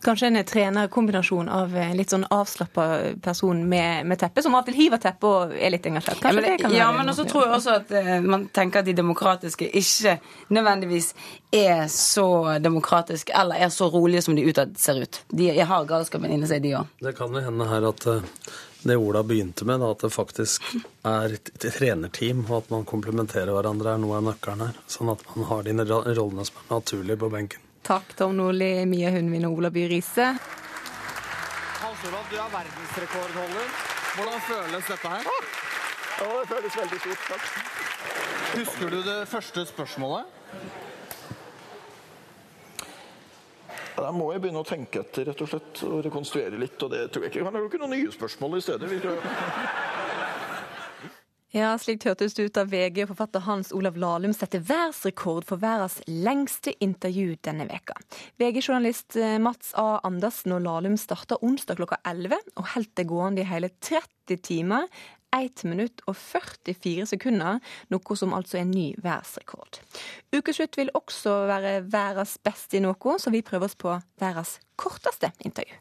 Kanskje 0.03 0.27
en 0.27 0.45
trenerkombinasjon 0.45 1.49
av 1.49 1.73
en 1.77 1.97
litt 1.97 2.13
sånn 2.13 2.27
avslappa 2.31 2.85
person 3.25 3.65
med, 3.69 4.07
med 4.07 4.21
teppe, 4.21 4.43
som 4.45 4.55
av 4.55 4.63
og 4.63 4.69
til 4.69 4.77
hiver 4.79 5.01
teppet 5.03 5.27
og 5.27 5.55
er 5.59 5.73
litt 5.75 5.89
engasjert. 5.91 6.21
Kanskje 6.23 6.29
ja, 6.29 6.35
men, 6.37 6.45
det 6.47 6.61
kan 6.63 6.75
ja, 6.77 6.91
men 6.95 7.11
også 7.11 7.25
tror 7.31 7.47
jeg 7.47 7.55
også 7.57 7.73
at 7.81 7.91
uh, 7.97 8.13
man 8.23 8.45
tenker 8.55 8.85
at 8.85 8.87
de 8.87 8.95
demokratiske 8.95 9.71
ikke 9.81 10.19
nødvendigvis 10.55 11.11
er 11.51 11.89
så 11.91 12.29
demokratiske 12.63 13.35
eller 13.35 13.65
er 13.67 13.73
så 13.75 13.89
rolige 13.91 14.23
som 14.29 14.39
de 14.39 14.45
utad 14.47 14.77
ser 14.79 15.03
ut. 15.03 15.19
De, 15.33 15.51
de 15.57 15.67
har 15.73 15.89
galskapen 15.91 16.31
inni 16.31 16.51
seg, 16.51 16.63
de 16.63 16.77
òg. 16.79 16.95
Det 17.03 17.17
kan 17.19 17.35
jo 17.35 17.43
hende 17.43 17.69
her 17.73 17.89
at 17.91 18.07
uh, 18.07 18.23
det 18.89 18.97
Ola 19.01 19.23
begynte 19.27 19.65
med, 19.69 19.81
da, 19.81 19.91
at 19.95 20.05
det 20.05 20.11
faktisk 20.13 20.65
er 21.09 21.37
et 21.37 21.53
trenerteam, 21.65 22.45
og 22.49 22.57
at 22.63 22.73
man 22.73 22.87
komplementerer 22.89 23.53
hverandre, 23.55 23.95
er 23.95 24.03
noe 24.03 24.19
av 24.19 24.27
nøkkelen 24.29 24.67
her. 24.67 24.81
Sånn 24.91 25.13
at 25.13 25.25
man 25.33 25.49
har 25.51 25.65
de 25.67 25.77
rollene 25.81 26.45
som 26.45 26.61
er 26.61 26.71
naturlige 26.73 27.21
på 27.25 27.31
benken. 27.33 27.65
Takk, 27.85 28.15
Tom 28.17 28.37
Nordli, 28.39 28.71
Mia 28.89 29.11
Hundvin 29.13 29.45
og 29.49 29.59
Ola 29.59 29.71
By 29.73 29.87
Riise. 29.91 30.31
Hans 31.83 32.07
Olav, 32.09 32.25
du 32.31 32.39
er 32.41 32.49
verdensrekordholder. 32.55 33.75
Hvordan 34.15 34.41
føles 34.49 34.89
dette 34.89 35.11
her? 35.17 35.29
Ja, 36.15 36.31
det 36.39 36.49
føles 36.49 36.79
veldig 36.81 37.01
stort. 37.03 37.29
Takk. 37.29 37.45
Husker 38.55 38.91
du 38.95 39.01
det 39.03 39.19
første 39.29 39.67
spørsmålet? 39.67 40.29
Da 43.95 44.11
må 44.15 44.33
jeg 44.35 44.43
begynne 44.43 44.63
å 44.65 44.67
tenke 44.67 45.05
etter 45.05 45.29
rett 45.31 45.43
og 45.45 45.51
slett, 45.51 45.83
og 45.87 46.03
rekonstruere 46.07 46.59
litt. 46.59 46.81
og 46.83 46.91
det 46.91 47.07
tror 47.15 47.27
jeg 47.27 47.35
ikke. 47.35 47.45
Han 47.47 47.55
har 47.55 47.63
jo 47.63 47.71
ikke 47.71 47.83
noen 47.85 47.95
nye 47.95 48.15
spørsmål 48.15 48.59
i 48.59 48.65
stedet. 48.65 48.91
Ja, 51.55 51.69
slik 51.79 52.03
hørtes 52.03 52.35
det 52.35 52.49
ut 52.49 52.57
av 52.59 52.73
VG. 52.73 53.05
Forfatter 53.07 53.45
Hans 53.47 53.69
Olav 53.71 53.95
Lahlum 53.95 54.33
setter 54.35 54.59
verdensrekord 54.59 55.45
for 55.47 55.63
verdens 55.63 56.01
lengste 56.11 56.73
intervju 56.83 57.37
denne 57.47 57.69
veka. 57.69 57.95
VG-journalist 58.43 59.15
eh, 59.15 59.37
Mats 59.39 59.71
A. 59.79 60.01
Andersen 60.03 60.57
og 60.57 60.65
Lahlum 60.65 60.97
starta 60.99 61.39
onsdag 61.47 61.79
klokka 61.79 62.01
11 62.11 62.41
og 62.59 62.73
holdt 62.73 62.91
det 62.99 63.07
gående 63.07 63.45
i 63.45 63.47
hele 63.47 63.71
30 63.71 64.43
timer. 64.43 64.91
1 65.35 65.65
minutt 65.69 66.03
og 66.07 66.17
44 66.17 67.09
sekunder, 67.15 67.61
noe 67.91 68.19
som 68.19 68.35
altså 68.37 68.61
er 68.61 68.69
ny 68.71 68.93
verdensrekord. 69.03 69.81
Ukeslutt 70.35 70.79
vil 70.79 70.93
også 70.95 71.45
være 71.51 71.75
verdens 71.91 72.37
beste 72.45 72.79
i 72.79 72.85
noe, 72.85 73.19
så 73.19 73.33
vi 73.35 73.43
prøver 73.47 73.69
oss 73.69 73.79
på 73.79 73.97
verdens 74.23 74.59
korteste 74.81 75.33
intervju. 75.45 75.81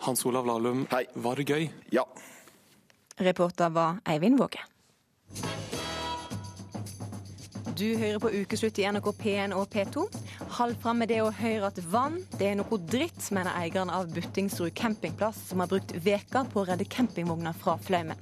Hans 0.00 0.24
Olav 0.24 0.48
Lahlum, 0.48 0.86
var 0.88 1.36
det 1.36 1.48
gøy? 1.50 1.68
Ja. 1.92 2.06
Reporter 3.20 3.68
var 3.68 4.00
Eivind 4.08 4.40
Våge. 4.40 4.64
Du 7.80 7.94
hører 7.96 8.18
på 8.20 8.28
Ukeslutt 8.28 8.76
i 8.76 8.84
NRK 8.92 9.06
P1 9.16 9.54
og 9.56 9.70
P2. 9.72 10.02
Hold 10.58 10.74
fram 10.82 10.98
med 11.00 11.08
det 11.08 11.22
å 11.24 11.30
høre 11.32 11.70
at 11.70 11.78
vann 11.88 12.18
det 12.34 12.50
er 12.50 12.58
noe 12.58 12.78
dritt, 12.92 13.22
mener 13.32 13.56
eieren 13.56 13.88
av 13.88 14.10
Buttingsrud 14.12 14.74
campingplass, 14.76 15.38
som 15.48 15.62
har 15.64 15.70
brukt 15.70 15.94
veker 16.04 16.50
på 16.52 16.60
å 16.60 16.66
redde 16.68 16.84
campingvogner 16.92 17.56
fra 17.56 17.78
flaumen. 17.80 18.20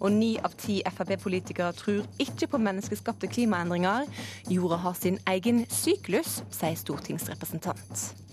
Og 0.00 0.10
ni 0.16 0.32
av 0.42 0.58
ti 0.58 0.80
Frp-politikere 0.90 1.70
tror 1.78 2.08
ikke 2.18 2.50
på 2.50 2.64
menneskeskapte 2.66 3.30
klimaendringer. 3.30 4.10
Jorda 4.50 4.82
har 4.82 4.98
sin 4.98 5.22
egen 5.30 5.62
syklus, 5.70 6.40
sier 6.50 6.82
stortingsrepresentant. 6.82 8.27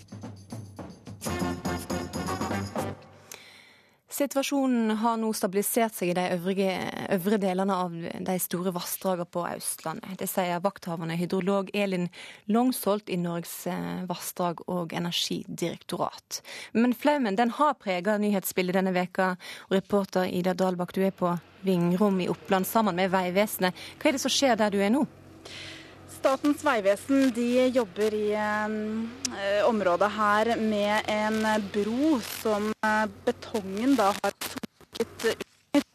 Situasjonen 4.15 4.93
har 5.01 5.17
nå 5.19 5.27
stabilisert 5.35 5.97
seg 5.97 6.13
i 6.13 6.15
de 6.15 6.23
øvrige, 6.37 6.75
øvre 7.17 7.39
delene 7.41 7.75
av 7.75 7.95
de 7.99 8.35
store 8.39 8.71
vassdragene 8.71 9.27
på 9.27 9.41
Østlandet. 9.49 10.13
Det 10.21 10.29
sier 10.31 10.61
vakthavende 10.63 11.17
hydrolog 11.19 11.73
Elin 11.75 12.07
Longsholt 12.47 13.11
i 13.11 13.17
Norges 13.19 13.65
eh, 13.67 14.05
vassdrag- 14.07 14.63
og 14.71 14.95
energidirektorat. 14.95 16.39
Men 16.71 16.95
flaumen 16.95 17.35
den 17.35 17.51
har 17.57 17.75
prega 17.81 18.15
nyhetsbildet 18.21 18.79
denne 18.79 18.95
veka, 18.95 19.33
reporter 19.73 20.31
Ida 20.31 20.55
Dalbakk, 20.55 20.95
du 20.95 21.03
er 21.03 21.11
på 21.11 21.35
Vingrom 21.67 22.21
i 22.23 22.29
Oppland 22.31 22.71
sammen 22.71 22.95
med 22.95 23.11
Vegvesenet. 23.11 23.75
Hva 23.99 24.13
er 24.13 24.15
det 24.15 24.23
som 24.23 24.31
skjer 24.31 24.55
der 24.63 24.71
du 24.71 24.79
er 24.79 24.95
nå? 24.95 25.03
Statens 26.25 26.63
vegvesen 26.65 27.35
jobber 27.69 28.13
i 28.17 28.31
eh, 28.33 29.65
området 29.69 30.07
her 30.09 30.49
med 30.57 31.05
en 31.05 31.35
bro 31.69 32.15
som 32.25 32.71
eh, 32.81 33.03
betongen 33.27 33.91
da 33.93 34.07
har 34.09 34.31
sunket 34.41 35.27
under. 35.27 35.91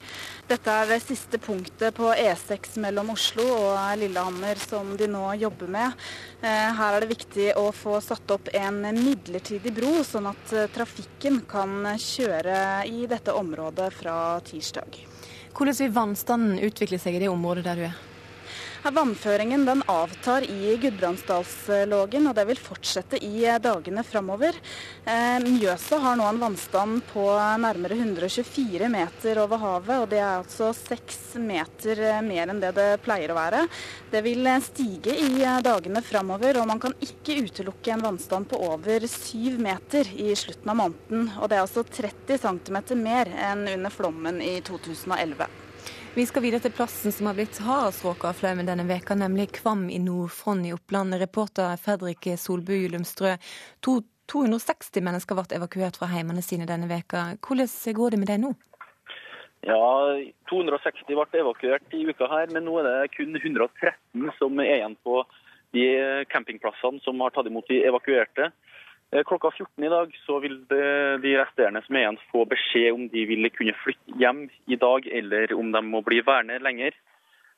Dette 0.52 0.76
er 0.76 0.86
det 0.86 1.00
siste 1.02 1.40
punktet 1.42 1.96
på 1.98 2.12
E6 2.14 2.78
mellom 2.78 3.10
Oslo 3.10 3.42
og 3.56 3.98
Lillehammer 3.98 4.60
som 4.62 4.92
de 5.00 5.08
nå 5.10 5.24
jobber 5.40 5.72
med. 5.74 5.98
Eh, 6.44 6.68
her 6.78 6.94
er 6.94 7.02
det 7.02 7.10
viktig 7.10 7.48
å 7.58 7.64
få 7.74 7.96
satt 7.98 8.30
opp 8.30 8.52
en 8.54 8.84
midlertidig 9.00 9.72
bro, 9.80 9.96
sånn 10.06 10.30
at 10.30 10.54
eh, 10.54 10.68
trafikken 10.70 11.40
kan 11.50 11.90
kjøre 11.98 12.84
i 12.86 13.02
dette 13.10 13.34
området 13.34 13.90
fra 13.98 14.14
tirsdag. 14.46 15.02
Hvordan 15.58 15.80
vil 15.82 15.92
vannstanden 15.98 16.62
utvikle 16.70 17.02
seg 17.02 17.18
i 17.18 17.24
det 17.24 17.32
området 17.34 17.66
der 17.66 17.82
du 17.82 17.88
er? 17.88 17.98
Vannføringen 18.80 19.66
den 19.68 19.82
avtar 19.92 20.42
i 20.48 20.76
Gudbrandsdalslågen, 20.80 22.24
og 22.30 22.34
det 22.34 22.46
vil 22.48 22.60
fortsette 22.60 23.18
i 23.20 23.44
dagene 23.60 24.00
framover. 24.08 24.56
Eh, 25.04 25.36
Mjøsa 25.44 25.98
har 26.00 26.16
nå 26.16 26.24
en 26.24 26.40
vannstand 26.40 27.02
på 27.10 27.26
nærmere 27.60 27.98
124 28.00 28.88
meter 28.88 29.42
over 29.44 29.60
havet, 29.60 30.00
og 30.00 30.08
det 30.08 30.22
er 30.22 30.40
altså 30.40 30.72
seks 30.72 31.36
meter 31.36 32.22
mer 32.24 32.48
enn 32.48 32.64
det 32.64 32.72
det 32.80 32.88
pleier 33.04 33.34
å 33.34 33.36
være. 33.36 33.66
Det 34.10 34.24
vil 34.24 34.48
stige 34.64 35.12
i 35.28 35.44
dagene 35.60 36.00
framover, 36.00 36.62
og 36.62 36.70
man 36.72 36.80
kan 36.80 36.96
ikke 37.04 37.36
utelukke 37.44 37.92
en 37.92 38.08
vannstand 38.08 38.48
på 38.48 38.64
over 38.64 39.04
syv 39.12 39.60
meter 39.60 40.08
i 40.16 40.32
slutten 40.32 40.72
av 40.72 40.80
måneden. 40.86 41.28
Og 41.36 41.52
det 41.52 41.60
er 41.60 41.66
altså 41.68 41.84
30 41.84 42.40
cm 42.48 43.02
mer 43.04 43.28
enn 43.52 43.68
under 43.76 43.92
flommen 43.92 44.40
i 44.40 44.56
2011. 44.64 45.69
Vi 46.14 46.24
skal 46.26 46.42
videre 46.42 46.58
til 46.64 46.72
plassen 46.74 47.12
som 47.14 47.28
har 47.28 47.36
blitt 47.38 47.58
hardest 47.62 48.02
råka 48.02 48.32
av 48.32 48.38
flaumen 48.40 48.66
denne 48.66 48.82
veka, 48.88 49.14
nemlig 49.14 49.52
Kvam 49.60 49.84
i 49.94 50.00
Nord-Fron 50.02 50.64
i 50.66 50.72
Oppland. 50.74 51.14
Reporter 51.20 51.76
Fredrik 51.78 52.26
Solbu 52.34 52.72
Julumstrø. 52.74 53.36
260 53.86 55.04
mennesker 55.06 55.38
ble 55.38 55.44
evakuert 55.60 56.00
fra 56.00 56.08
heimene 56.10 56.42
sine 56.42 56.66
denne 56.66 56.88
veka. 56.90 57.36
Hvordan 57.46 57.94
går 57.94 58.10
det 58.10 58.18
med 58.18 58.30
deg 58.32 58.42
nå? 58.42 58.50
Ja, 59.70 59.78
260 60.50 61.14
ble 61.14 61.44
evakuert 61.44 61.94
i 61.94 62.02
uka 62.10 62.26
her, 62.34 62.50
men 62.50 62.66
nå 62.66 62.80
er 62.82 62.90
det 62.90 63.14
kun 63.14 63.38
113 63.38 64.34
som 64.40 64.58
er 64.58 64.80
igjen 64.80 64.98
på 65.06 65.22
de 65.78 65.86
campingplassene 66.34 66.98
som 67.06 67.22
har 67.22 67.30
tatt 67.36 67.46
imot 67.46 67.70
de 67.70 67.84
evakuerte. 67.86 68.50
Eh, 69.12 69.24
klokka 69.26 69.50
14 69.50 69.84
i 69.84 69.90
dag 69.90 70.12
så 70.26 70.38
vil 70.38 70.60
de 70.70 71.30
resterende 71.34 71.82
som 71.82 71.96
er 71.96 72.04
igjen 72.04 72.18
få 72.30 72.44
beskjed 72.50 72.92
om 72.94 73.08
de 73.10 73.24
vil 73.26 73.48
kunne 73.56 73.74
flytte 73.82 74.18
hjem 74.22 74.44
i 74.70 74.78
dag, 74.78 75.06
eller 75.20 75.54
om 75.58 75.72
de 75.74 75.82
må 75.82 76.02
bli 76.06 76.20
værende 76.26 76.60
lenger. 76.62 76.94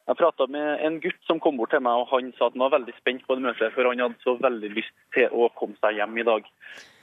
Jeg 0.08 0.18
prata 0.18 0.46
med 0.50 0.80
en 0.82 0.96
gutt 1.02 1.20
som 1.28 1.38
kom 1.40 1.60
bort 1.60 1.70
til 1.70 1.82
meg, 1.84 2.00
og 2.00 2.08
han 2.10 2.32
sa 2.38 2.48
at 2.48 2.56
han 2.56 2.64
var 2.64 2.72
veldig 2.74 2.94
spent 2.96 3.26
på 3.26 3.36
det 3.36 3.44
møtet, 3.44 3.74
for 3.74 3.86
han 3.86 4.00
hadde 4.02 4.24
så 4.24 4.34
veldig 4.40 4.70
lyst 4.74 4.94
til 5.14 5.28
å 5.30 5.50
komme 5.58 5.76
seg 5.84 6.00
hjem 6.00 6.16
i 6.18 6.24
dag. 6.26 6.48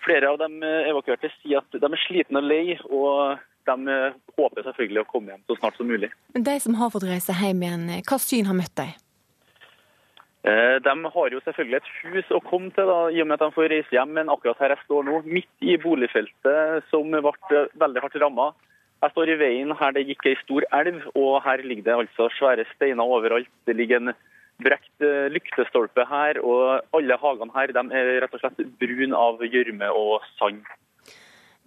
Flere 0.04 0.34
av 0.34 0.42
de 0.42 0.72
evakuerte 0.90 1.30
sier 1.38 1.62
at 1.62 1.78
de 1.78 1.86
er 1.86 2.04
slitne 2.08 2.42
og 2.42 2.50
lei, 2.50 2.76
og 2.90 3.38
de 3.70 4.00
håper 4.36 4.66
selvfølgelig 4.66 5.04
å 5.06 5.12
komme 5.14 5.32
hjem 5.32 5.46
så 5.46 5.60
snart 5.62 5.78
som 5.80 5.88
mulig. 5.88 6.10
De 6.34 6.58
som 6.60 6.76
har 6.82 6.92
fått 6.92 7.08
reise 7.08 7.38
hjem 7.38 7.64
igjen, 7.70 7.88
hva 8.10 8.20
syn 8.20 8.50
har 8.50 8.58
møtt 8.58 8.76
deg? 8.82 8.98
Eh, 10.48 10.78
de 10.80 10.94
har 11.14 11.34
jo 11.34 11.42
selvfølgelig 11.44 11.82
et 11.82 11.92
hus 12.06 12.32
å 12.32 12.40
komme 12.46 12.72
til, 12.72 12.88
da, 12.88 13.00
i 13.12 13.20
og 13.20 13.28
med 13.28 13.36
at 13.36 13.44
de 13.44 13.56
får 13.58 13.70
reise 13.74 13.96
hjem. 13.96 14.16
Men 14.16 14.32
akkurat 14.32 14.62
her 14.64 14.76
jeg 14.76 14.86
står 14.86 15.06
nå, 15.10 15.22
midt 15.28 15.66
i 15.66 15.76
boligfeltet 15.82 16.88
som 16.92 17.12
ble 17.12 17.66
veldig 17.84 18.04
hardt 18.06 18.20
ramma. 18.24 18.52
Jeg 19.00 19.14
står 19.14 19.32
i 19.32 19.38
veien 19.40 19.72
her 19.80 19.94
det 19.96 20.08
gikk 20.10 20.26
ei 20.28 20.40
stor 20.42 20.66
elv, 20.76 21.06
og 21.16 21.40
her 21.46 21.64
ligger 21.64 21.86
det 21.88 21.98
altså 22.02 22.28
svære 22.36 22.68
steiner 22.74 23.08
overalt. 23.08 23.52
Det 23.68 23.76
ligger 23.76 24.02
en 24.02 24.14
brekt 24.64 25.06
eh, 25.06 25.30
lyktestolpe 25.32 26.04
her, 26.08 26.40
og 26.44 26.84
alle 26.96 27.20
hagene 27.22 27.56
her 27.56 27.72
de 27.76 27.86
er 27.96 28.12
rett 28.24 28.36
og 28.36 28.44
slett 28.44 28.60
brun 28.82 29.16
av 29.16 29.44
gjørme 29.44 29.92
og 29.96 30.28
sand. 30.36 30.64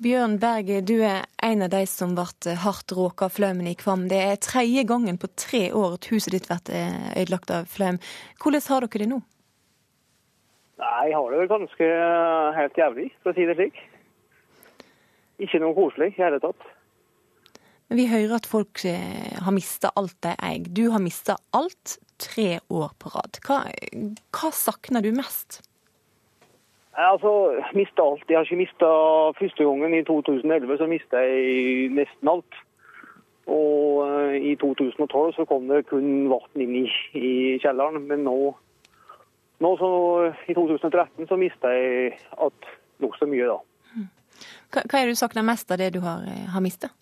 Bjørn 0.02 0.40
Berge, 0.42 0.80
du 0.82 0.96
er 1.06 1.28
en 1.46 1.60
av 1.62 1.68
de 1.70 1.84
som 1.86 2.16
ble 2.16 2.54
hardt 2.58 2.90
råka 2.96 3.28
av 3.28 3.36
flaumen 3.36 3.68
i 3.70 3.74
Kvam. 3.78 4.08
Det 4.10 4.18
er 4.18 4.40
tredje 4.42 4.82
gangen 4.88 5.18
på 5.20 5.30
tre 5.38 5.68
år 5.78 5.94
at 5.94 6.08
huset 6.10 6.34
ditt 6.34 6.48
blir 6.48 6.74
eh, 6.74 7.12
ødelagt 7.22 7.52
av 7.54 7.68
flaum. 7.70 8.00
Hvordan 8.42 8.64
har 8.66 8.86
dere 8.86 9.02
det 9.04 9.08
nå? 9.12 9.20
Nei, 10.82 11.04
Jeg 11.06 11.14
har 11.14 11.30
det 11.30 11.38
vel 11.38 11.52
ganske 11.52 11.90
eh, 11.94 12.50
helt 12.58 12.82
jævlig, 12.82 13.08
for 13.22 13.30
å 13.30 13.36
si 13.36 13.46
det 13.46 13.58
slik. 13.60 13.78
Ikke 15.46 15.62
noe 15.62 15.76
koselig 15.76 16.10
i 16.16 16.18
hele 16.18 16.42
tatt. 16.42 16.66
Men 17.86 18.02
Vi 18.02 18.10
hører 18.10 18.38
at 18.40 18.50
folk 18.50 18.82
eh, 18.88 19.38
har 19.38 19.54
mista 19.54 19.92
alt 19.94 20.18
de 20.26 20.34
eier. 20.34 20.66
Du 20.66 20.88
har 20.90 21.04
mista 21.04 21.38
alt 21.54 21.98
tre 22.18 22.56
år 22.74 22.90
på 22.98 23.14
rad. 23.14 23.38
Hva, 23.46 23.68
hva 24.34 24.50
savner 24.50 25.06
du 25.06 25.12
mest? 25.14 25.62
Altså, 26.92 27.62
mista 27.72 28.02
alt. 28.02 28.24
Jeg 28.28 28.36
har 28.36 28.44
ikke 28.44 28.56
mista 28.56 28.88
første 29.38 29.64
gangen. 29.64 29.94
I 29.94 30.04
2011 30.04 30.78
så 30.78 30.86
mista 30.86 31.22
jeg 31.24 31.88
nesten 31.96 32.28
alt. 32.28 32.58
Og 33.46 34.04
uh, 34.04 34.34
i 34.36 34.54
2012 34.60 35.32
så 35.34 35.46
kom 35.48 35.68
det 35.68 35.86
kun 35.88 36.28
vann 36.30 36.60
inn 36.60 36.76
i, 36.82 36.84
i, 37.16 37.30
kjelleren. 37.64 38.04
Men 38.10 38.26
nå, 38.28 38.36
nå 39.64 39.72
så, 39.80 39.90
i 40.52 40.54
2013 40.54 41.30
så 41.30 41.40
mista 41.40 41.72
jeg 41.72 42.12
at 42.36 42.70
nokså 43.00 43.26
mye, 43.30 43.48
da. 43.48 43.58
Hva, 44.72 44.84
hva 44.84 45.00
er 45.00 45.08
det 45.08 45.16
du 45.16 45.20
savner 45.20 45.48
mest 45.48 45.72
av 45.72 45.80
det 45.80 45.90
du 45.96 46.00
har, 46.04 46.22
eh, 46.28 46.46
har 46.52 46.64
mista? 46.64 46.92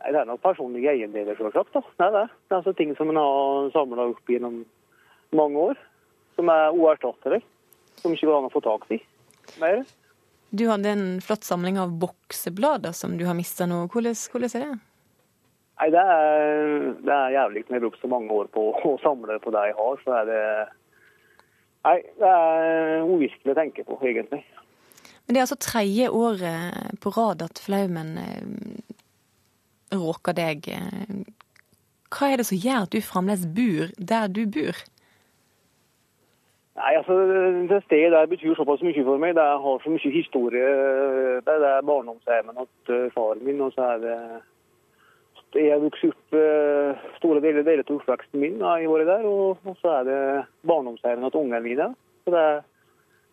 Det 0.00 0.16
er 0.16 0.24
nok 0.24 0.40
personlige 0.40 0.94
eiendeler, 0.94 1.36
selvsagt. 1.36 1.76
Det 1.76 2.06
er 2.06 2.16
det. 2.16 2.26
Det 2.48 2.56
er 2.56 2.60
altså 2.62 2.72
ting 2.72 2.96
som 2.96 3.12
en 3.12 3.20
har 3.20 3.70
samla 3.76 4.08
opp 4.14 4.32
gjennom 4.32 4.62
mange 5.36 5.70
år. 5.70 5.80
Som 6.40 6.48
er 6.48 6.72
uerstattelige. 6.72 7.44
Som 8.00 8.16
ikke 8.16 8.30
går 8.30 8.38
an 8.38 8.48
å 8.48 8.52
få 8.54 8.64
tak 8.64 8.88
i 8.96 9.00
mer. 9.62 9.82
Du 10.50 10.66
hadde 10.66 10.90
en 10.90 11.04
flott 11.22 11.46
samling 11.46 11.78
av 11.78 11.92
bokseblader 12.02 12.94
som 12.96 13.16
du 13.18 13.24
har 13.28 13.36
mista 13.38 13.68
nå. 13.70 13.84
Hvordan, 13.92 14.16
hvordan, 14.32 14.54
er 14.54 14.64
det? 14.64 14.78
Nei, 15.80 15.88
det 15.94 16.02
er, 16.14 16.88
det 17.06 17.14
er 17.16 17.36
jævlig 17.36 17.62
når 17.64 17.74
jeg 17.74 17.78
har 17.78 17.84
brukt 17.86 18.02
så 18.02 18.10
mange 18.12 18.36
år 18.36 18.50
på 18.52 18.66
å 18.74 18.96
samle 19.04 19.38
på 19.42 19.54
det 19.54 19.66
jeg 19.70 19.76
har. 19.78 20.02
Så 20.04 20.16
er 20.20 20.30
det 20.30 20.44
Nei, 21.80 21.96
det 22.20 22.28
er 22.28 23.06
uvirkelig 23.08 23.54
å 23.54 23.56
tenke 23.56 23.82
på, 23.88 23.96
egentlig. 24.04 24.42
Men 25.24 25.32
det 25.32 25.40
er 25.40 25.46
altså 25.46 25.56
tredje 25.64 26.10
året 26.12 26.98
på 27.00 27.12
rad 27.16 27.40
at 27.46 27.62
flaumen 27.64 28.10
eh, 28.20 28.42
råker 29.94 30.36
deg. 30.36 30.68
Hva 32.10 32.28
er 32.28 32.42
det 32.42 32.48
som 32.50 32.60
gjør 32.60 32.84
at 32.84 32.92
du 32.92 33.00
fremdeles 33.00 33.46
bor 33.56 33.94
der 33.96 34.28
du 34.28 34.42
bor? 34.50 34.82
Nei, 36.80 36.94
altså, 36.96 37.14
Det 37.68 37.82
stedet 37.84 38.12
der 38.12 38.26
betyr 38.26 38.54
såpass 38.56 38.82
mye 38.82 39.04
for 39.04 39.20
meg. 39.20 39.34
Det 39.36 39.44
har 39.64 39.82
så 39.82 39.90
mye 39.92 40.12
historie. 40.20 40.68
Det 41.46 41.56
er, 41.56 41.82
barndomshjemmet 41.90 42.70
til 42.86 43.10
faren 43.16 43.44
min. 43.44 43.60
og 43.60 43.72
så 43.72 43.82
er 43.94 43.98
det 44.04 44.16
Jeg 45.54 45.72
har 45.72 45.82
vokst 45.82 46.04
opp 46.06 46.34
eh, 46.38 46.98
store 47.18 47.40
deler, 47.42 47.64
deler 47.66 47.82
av 47.82 47.96
oppveksten 47.96 48.40
min. 48.40 48.60
Har 48.62 48.86
vært 48.86 49.10
der, 49.10 49.26
og 49.26 49.76
så 49.82 49.96
er 49.98 50.04
det 50.08 50.20
barndomshjemmet 50.62 51.32
til 51.32 51.40
ungene 51.40 51.60
mine. 51.60 51.88
Så 52.24 52.30
det, 52.36 52.46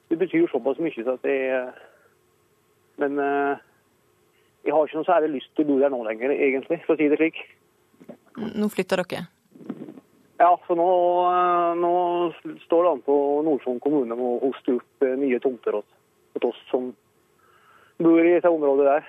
det, 0.09 0.17
betyr 0.17 0.49
såpass 0.51 0.81
mye. 0.81 1.03
så 1.03 1.13
at 1.13 1.29
jeg, 1.29 1.71
Men 2.97 3.19
eh, 3.19 3.63
jeg 4.65 4.73
har 4.73 4.85
ikke 4.85 4.97
noe 4.97 5.11
særlig 5.11 5.29
lyst 5.37 5.55
til 5.55 5.65
å 5.65 5.71
bo 5.71 5.79
der 5.79 5.93
nå 5.93 6.03
lenger, 6.03 6.33
egentlig, 6.33 6.81
for 6.85 6.97
å 6.97 6.99
si 6.99 7.07
det 7.07 7.21
slik. 7.21 7.43
Nå 8.35 8.67
flytter 8.73 9.05
dere? 9.05 9.36
Ja, 10.37 10.51
så 10.67 10.75
nå, 10.77 10.87
nå 11.81 11.91
står 12.67 12.83
det 12.83 12.91
an 12.91 13.03
på 13.05 13.15
Nord-Fron 13.47 13.79
kommune 13.81 14.13
med 14.13 14.25
å 14.25 14.37
hoste 14.43 14.75
opp 14.77 15.05
eh, 15.05 15.15
nye 15.17 15.39
tomter 15.41 15.79
hos 15.79 16.45
oss 16.45 16.59
som 16.69 16.91
bor 17.97 18.21
i 18.21 18.35
dette 18.35 18.51
området 18.53 18.85
der. 18.85 19.07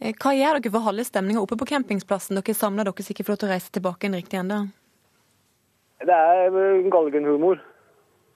Eh, 0.00 0.16
Hva 0.16 0.32
gjør 0.32 0.58
dere 0.58 0.72
for 0.72 0.80
å 0.80 0.88
holde 0.88 1.04
stemninga 1.04 1.42
oppe 1.44 1.58
på 1.60 1.68
campingsplassen? 1.68 2.40
Dere 2.40 2.56
samler 2.56 2.88
dere 2.88 3.04
sikkert 3.04 3.28
for 3.28 3.36
å 3.36 3.52
reise 3.52 3.72
tilbake 3.74 4.08
en 4.08 4.16
riktig 4.16 4.40
ende? 4.40 4.64
Det 6.00 6.16
er 6.16 6.48
eh, 6.48 6.88
galgenhumor. 6.92 7.60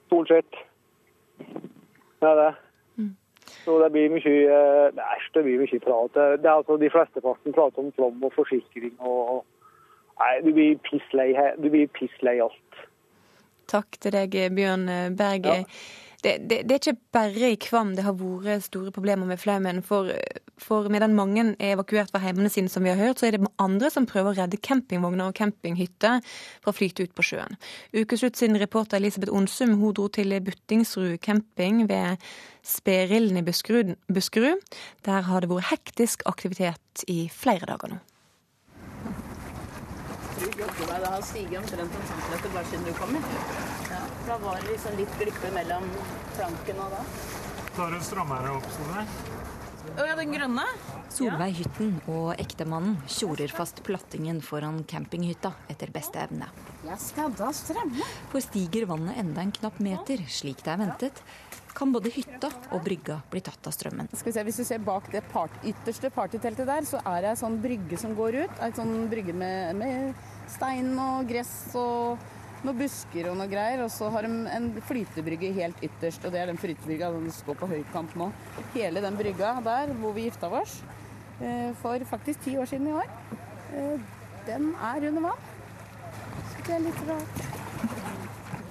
Stort 0.09 0.29
sett. 0.29 0.63
Det 1.39 2.29
er 2.29 2.43
det. 2.43 2.51
Så 3.65 3.75
det 3.81 3.89
blir 3.93 4.11
mye 4.13 4.31
eh, 4.45 5.01
Æsj, 5.17 5.31
det 5.33 5.43
blir 5.47 5.61
mye 5.63 5.81
prat. 5.81 6.13
Det 6.13 6.45
er 6.45 6.59
altså 6.59 6.77
De 6.77 6.89
flesteparten 6.93 7.55
prater 7.57 7.81
om 7.81 7.95
flom 7.97 8.21
og 8.29 8.35
forsikring 8.37 8.93
og 9.01 9.41
Nei, 10.19 10.33
du 10.43 10.51
blir 10.51 10.75
pisslei 10.83 11.31
he- 11.37 11.55
Du 11.61 11.69
blir 11.71 11.87
pisslei 11.95 12.39
alt. 12.43 12.83
Takk 13.69 13.99
til 14.01 14.11
deg, 14.15 14.35
Bjørn 14.55 14.87
Berg. 15.15 15.45
Det, 16.19 16.33
det, 16.49 16.57
det 16.67 16.73
er 16.75 16.79
ikke 16.81 16.99
bare 17.15 17.49
i 17.53 17.57
Kvam 17.63 17.93
det 17.95 18.03
har 18.03 18.15
vært 18.17 18.65
store 18.65 18.91
problemer 18.91 19.29
med 19.29 19.39
flaumen. 19.39 19.77
For, 19.85 20.09
for 20.59 20.89
medan 20.91 21.13
mange 21.15 21.45
er 21.55 21.77
evakuert 21.77 22.11
fra 22.11 22.19
hjemmene 22.25 22.51
sine, 22.51 22.67
som 22.67 22.83
vi 22.83 22.91
har 22.91 22.99
hørt, 22.99 23.21
så 23.21 23.29
er 23.29 23.37
det 23.37 23.47
andre 23.61 23.87
som 23.93 24.07
prøver 24.09 24.33
å 24.33 24.37
redde 24.41 24.59
campingvogner 24.59 25.29
og 25.29 25.37
campinghytter 25.39 26.19
fra 26.25 26.73
å 26.73 26.75
flyte 26.75 27.05
ut 27.07 27.15
på 27.15 27.23
sjøen. 27.29 27.55
Ukeslutt 27.95 28.35
sin 28.41 28.59
reporter 28.59 28.99
Elisabeth 28.99 29.31
Onsum 29.31 29.77
hun 29.79 29.95
dro 29.95 30.09
til 30.11 30.35
Buttingsrud 30.43 31.15
camping 31.23 31.85
ved 31.87 32.19
Sperilden 32.67 33.39
i. 33.39 33.45
Buskerud. 33.47 34.59
Der 35.07 35.29
har 35.29 35.45
det 35.45 35.53
vært 35.53 35.71
hektisk 35.71 36.27
aktivitet 36.27 37.07
i 37.07 37.29
flere 37.31 37.69
dager 37.69 37.95
nå. 37.95 38.03
Det 40.89 41.05
har 41.05 41.21
stiget 41.21 41.59
omtrent 41.61 41.95
en 41.95 42.07
centimeter 42.11 42.53
bare 42.53 42.65
siden 42.71 42.85
du 42.87 42.93
kom 42.97 43.11
inn. 43.15 43.27
Ja, 43.89 43.99
da 44.27 44.37
var 44.41 44.57
det 44.59 44.71
liksom 44.71 44.97
litt 44.97 45.19
glippe 45.21 45.51
mellom 45.53 45.85
flanken 46.35 46.81
og 46.85 46.95
da. 46.95 47.03
Tar 47.75 47.93
du 47.93 47.99
strammere 48.03 48.55
opp, 48.57 48.65
Solveig? 48.73 49.13
Å 49.99 50.05
ja, 50.05 50.15
den 50.17 50.33
grønne? 50.33 50.65
Solveig 51.13 51.53
Hytten 51.57 51.93
og 52.11 52.33
ektemannen 52.41 52.97
tjorer 53.09 53.53
fast 53.53 53.81
plattingen 53.85 54.41
foran 54.45 54.81
campinghytta 54.89 55.53
etter 55.71 55.93
beste 55.93 56.21
evne. 56.21 56.49
Jeg 56.85 56.99
skal 57.01 57.33
da 57.37 57.49
stramme. 57.55 58.09
For 58.33 58.43
stiger 58.43 58.89
vannet 58.89 59.17
enda 59.21 59.45
en 59.45 59.53
knapp 59.55 59.79
meter, 59.83 60.25
slik 60.29 60.61
det 60.65 60.73
er 60.73 60.81
ventet, 60.83 61.21
kan 61.77 61.93
både 61.93 62.11
hytta 62.11 62.49
og 62.75 62.83
brygga 62.85 63.21
bli 63.31 63.41
tatt 63.45 63.69
av 63.69 63.73
strømmen. 63.75 64.09
Skal 64.13 64.31
vi 64.31 64.35
se, 64.35 64.43
Hvis 64.49 64.59
du 64.61 64.65
ser 64.67 64.83
bak 64.83 65.07
det 65.13 65.23
part, 65.31 65.53
ytterste 65.63 66.11
partyteltet 66.13 66.67
der, 66.67 66.85
så 66.89 67.01
er 67.05 67.23
det 67.23 67.33
ei 67.33 67.39
sånn 67.39 67.57
brygge 67.63 67.99
som 68.01 68.17
går 68.17 68.41
ut. 68.43 68.61
Ei 68.65 68.73
sånn 68.75 69.07
brygge 69.11 69.37
med, 69.37 69.79
med 69.79 70.13
stein 70.51 70.91
og 70.99 71.27
gress 71.29 71.53
og 71.77 72.19
noen 72.65 72.79
busker 72.79 73.29
og 73.31 73.37
noe 73.39 73.49
greier. 73.51 73.83
Og 73.85 73.91
så 73.93 74.09
har 74.13 74.27
de 74.27 74.45
en 74.55 74.69
flytebrygge 74.87 75.51
helt 75.57 75.83
ytterst, 75.85 76.25
og 76.25 76.35
det 76.35 76.43
er 76.43 76.51
den 76.51 76.61
flytebrygga 76.61 77.11
som 77.15 77.27
står 77.39 77.59
på 77.61 77.71
høykant 77.73 78.15
nå. 78.19 78.31
Hele 78.75 79.03
den 79.05 79.19
brygga 79.19 79.55
der 79.65 79.93
hvor 80.01 80.15
vi 80.17 80.27
gifta 80.27 80.51
oss 80.61 80.79
eh, 81.41 81.71
for 81.81 82.03
faktisk 82.09 82.43
ti 82.47 82.57
år 82.59 82.69
siden 82.69 82.91
i 82.91 82.97
år, 82.99 83.11
eh, 83.75 84.09
den 84.49 84.73
er 84.75 85.09
under 85.11 85.29
vann. 85.29 85.49
Så 86.51 86.65
det 86.65 86.77
er 86.77 86.85
litt 86.87 87.03
rart. 87.09 87.43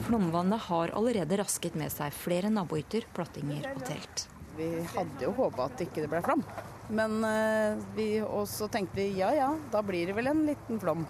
Flomvannet 0.09 0.65
har 0.71 0.95
allerede 0.97 1.37
rasket 1.43 1.75
med 1.77 1.93
seg 1.93 2.15
flere 2.17 2.49
nabohytter, 2.53 3.05
plattinger 3.13 3.67
og 3.75 3.85
telt. 3.85 4.29
Vi 4.57 4.69
hadde 4.95 5.23
jo 5.23 5.35
håpa 5.37 5.69
at 5.69 5.83
ikke 5.85 6.03
det 6.03 6.11
ble 6.11 6.23
flom. 6.25 6.43
Men 6.89 7.19
eh, 7.29 7.81
vi, 7.97 8.07
også 8.25 8.71
tenkte 8.73 8.97
vi 8.97 9.11
ja 9.19 9.29
ja, 9.37 9.51
da 9.73 9.83
blir 9.85 10.09
det 10.09 10.17
vel 10.17 10.31
en 10.31 10.47
liten 10.49 10.81
flom. 10.81 11.05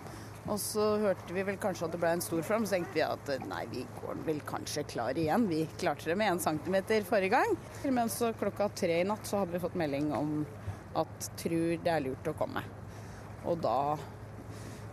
Og 0.49 0.57
så 0.61 0.85
hørte 1.03 1.35
vi 1.37 1.45
vel 1.45 1.59
kanskje 1.61 1.85
at 1.87 1.93
det 1.93 2.01
ble 2.01 2.11
en 2.17 2.23
stor 2.25 2.41
flom, 2.47 2.65
så 2.65 2.79
tenkte 2.79 2.97
vi 2.97 3.05
at 3.05 3.33
eh, 3.35 3.43
nei, 3.51 3.65
vi 3.69 3.83
går 3.99 4.23
vel 4.25 4.41
kanskje 4.49 4.87
klar 4.89 5.19
igjen. 5.19 5.45
Vi 5.51 5.67
klarte 5.81 6.09
det 6.09 6.17
med 6.17 6.33
én 6.33 6.41
centimeter 6.41 7.05
forrige 7.09 7.37
gang. 7.37 7.53
Men 7.85 8.09
så 8.13 8.33
klokka 8.37 8.71
tre 8.73 9.03
i 9.03 9.09
natt 9.09 9.29
så 9.29 9.43
hadde 9.43 9.53
vi 9.53 9.63
fått 9.63 9.77
melding 9.79 10.09
om 10.17 10.39
at 10.97 11.31
tror 11.37 11.77
det 11.85 11.93
er 11.93 12.07
lurt 12.07 12.33
å 12.33 12.37
komme. 12.39 12.65
Og 13.45 13.61
da, 13.63 13.99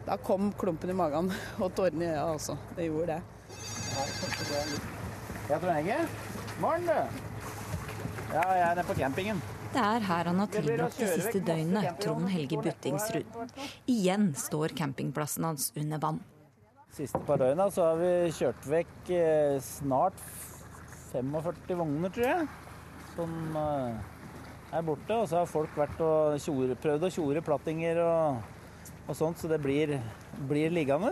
da 0.06 0.20
kom 0.22 0.52
klumpen 0.60 0.92
i 0.92 0.98
magen 0.98 1.32
og 1.64 1.72
tårene 1.78 2.10
i 2.10 2.12
øya 2.12 2.28
også. 2.34 2.60
Det 2.76 2.90
gjorde 2.90 3.16
det. 3.16 3.22
Ja, 5.46 5.60
Trond 5.62 5.76
Hege. 5.78 6.02
Morn, 6.60 6.88
du. 6.90 7.22
Ja, 8.34 8.44
jeg 8.44 8.64
er 8.66 8.74
nede 8.76 8.90
på 8.90 8.98
campingen. 9.00 9.40
Det 9.76 9.84
er 9.84 10.06
her 10.08 10.28
han 10.30 10.38
har 10.40 10.48
tilbrakt 10.54 11.02
de 11.02 11.08
siste 11.18 11.42
døgnene, 11.44 11.90
Trond 12.00 12.30
Helge 12.32 12.62
Buttingsrud. 12.64 13.34
Igjen 13.92 14.30
står 14.40 14.72
campingplassen 14.78 15.44
hans 15.44 15.66
under 15.76 16.00
vann. 16.00 16.22
Siste 16.96 17.20
par 17.28 17.42
døgna 17.42 17.66
så 17.76 17.90
har 17.90 18.00
vi 18.00 18.12
kjørt 18.38 18.70
vekk 18.72 19.12
eh, 19.18 19.58
snart 19.60 20.22
45 21.12 21.76
vogner, 21.82 22.14
tror 22.16 22.28
jeg. 22.30 22.48
Som 23.18 23.60
eh, 23.60 24.00
er 24.80 24.88
borte. 24.88 25.20
Og 25.20 25.28
så 25.28 25.42
har 25.42 25.52
folk 25.52 25.76
vært 25.76 26.00
og 26.08 26.40
kjore, 26.46 26.80
prøvd 26.80 27.10
å 27.10 27.12
tjore 27.18 27.44
plattinger 27.44 28.00
og, 28.06 28.40
og 29.10 29.20
sånt, 29.20 29.44
så 29.44 29.52
det 29.52 29.60
blir, 29.60 29.98
blir 30.48 30.72
liggende. 30.72 31.12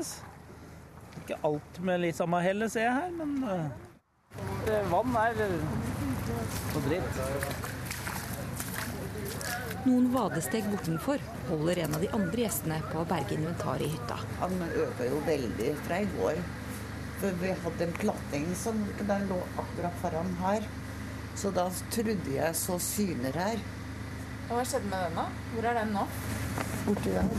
Ikke 1.20 1.41
alt 1.51 1.84
med 1.84 2.05
litt 2.07 2.16
samme 2.16 2.39
hellet, 2.47 2.72
ser 2.72 2.88
jeg 2.88 2.95
her, 2.95 3.11
men 3.20 3.43
eh, 3.43 4.84
vann 4.88 5.24
er 5.28 5.47
noe 5.51 6.88
dritt. 6.88 7.82
Noen 9.84 10.05
vadesteg 10.13 10.63
bortenfor 10.71 11.19
holder 11.49 11.81
en 11.84 11.95
av 11.97 12.03
de 12.03 12.09
andre 12.15 12.45
gjestene 12.45 12.77
på 12.88 13.01
å 13.01 13.07
berge 13.07 13.36
inventaret 13.36 13.84
i 13.84 13.89
hytta. 13.91 14.15
Han 14.39 14.53
øker 14.69 15.09
jo 15.09 15.17
veldig 15.27 15.73
fra 15.84 15.97
i 15.99 16.07
går. 16.13 16.39
For 17.19 17.36
vi 17.41 17.51
hadde 17.65 17.88
en 17.88 17.97
platting 17.97 18.45
som 18.55 18.79
den 19.09 19.25
lå 19.27 19.41
akkurat 19.59 19.97
foran 19.99 20.31
her. 20.39 20.69
Så 21.36 21.51
da 21.51 21.65
trodde 21.91 22.31
jeg 22.31 22.55
så 22.55 22.77
syner 22.79 23.36
her. 23.41 23.59
Og 24.45 24.55
hva 24.55 24.63
skjedde 24.69 24.88
med 24.88 25.03
den 25.03 25.19
da? 25.19 25.27
Hvor 25.51 25.67
er 25.67 25.79
den 25.81 25.93
nå? 25.97 26.05
Borti 26.86 27.17
der. 27.17 27.36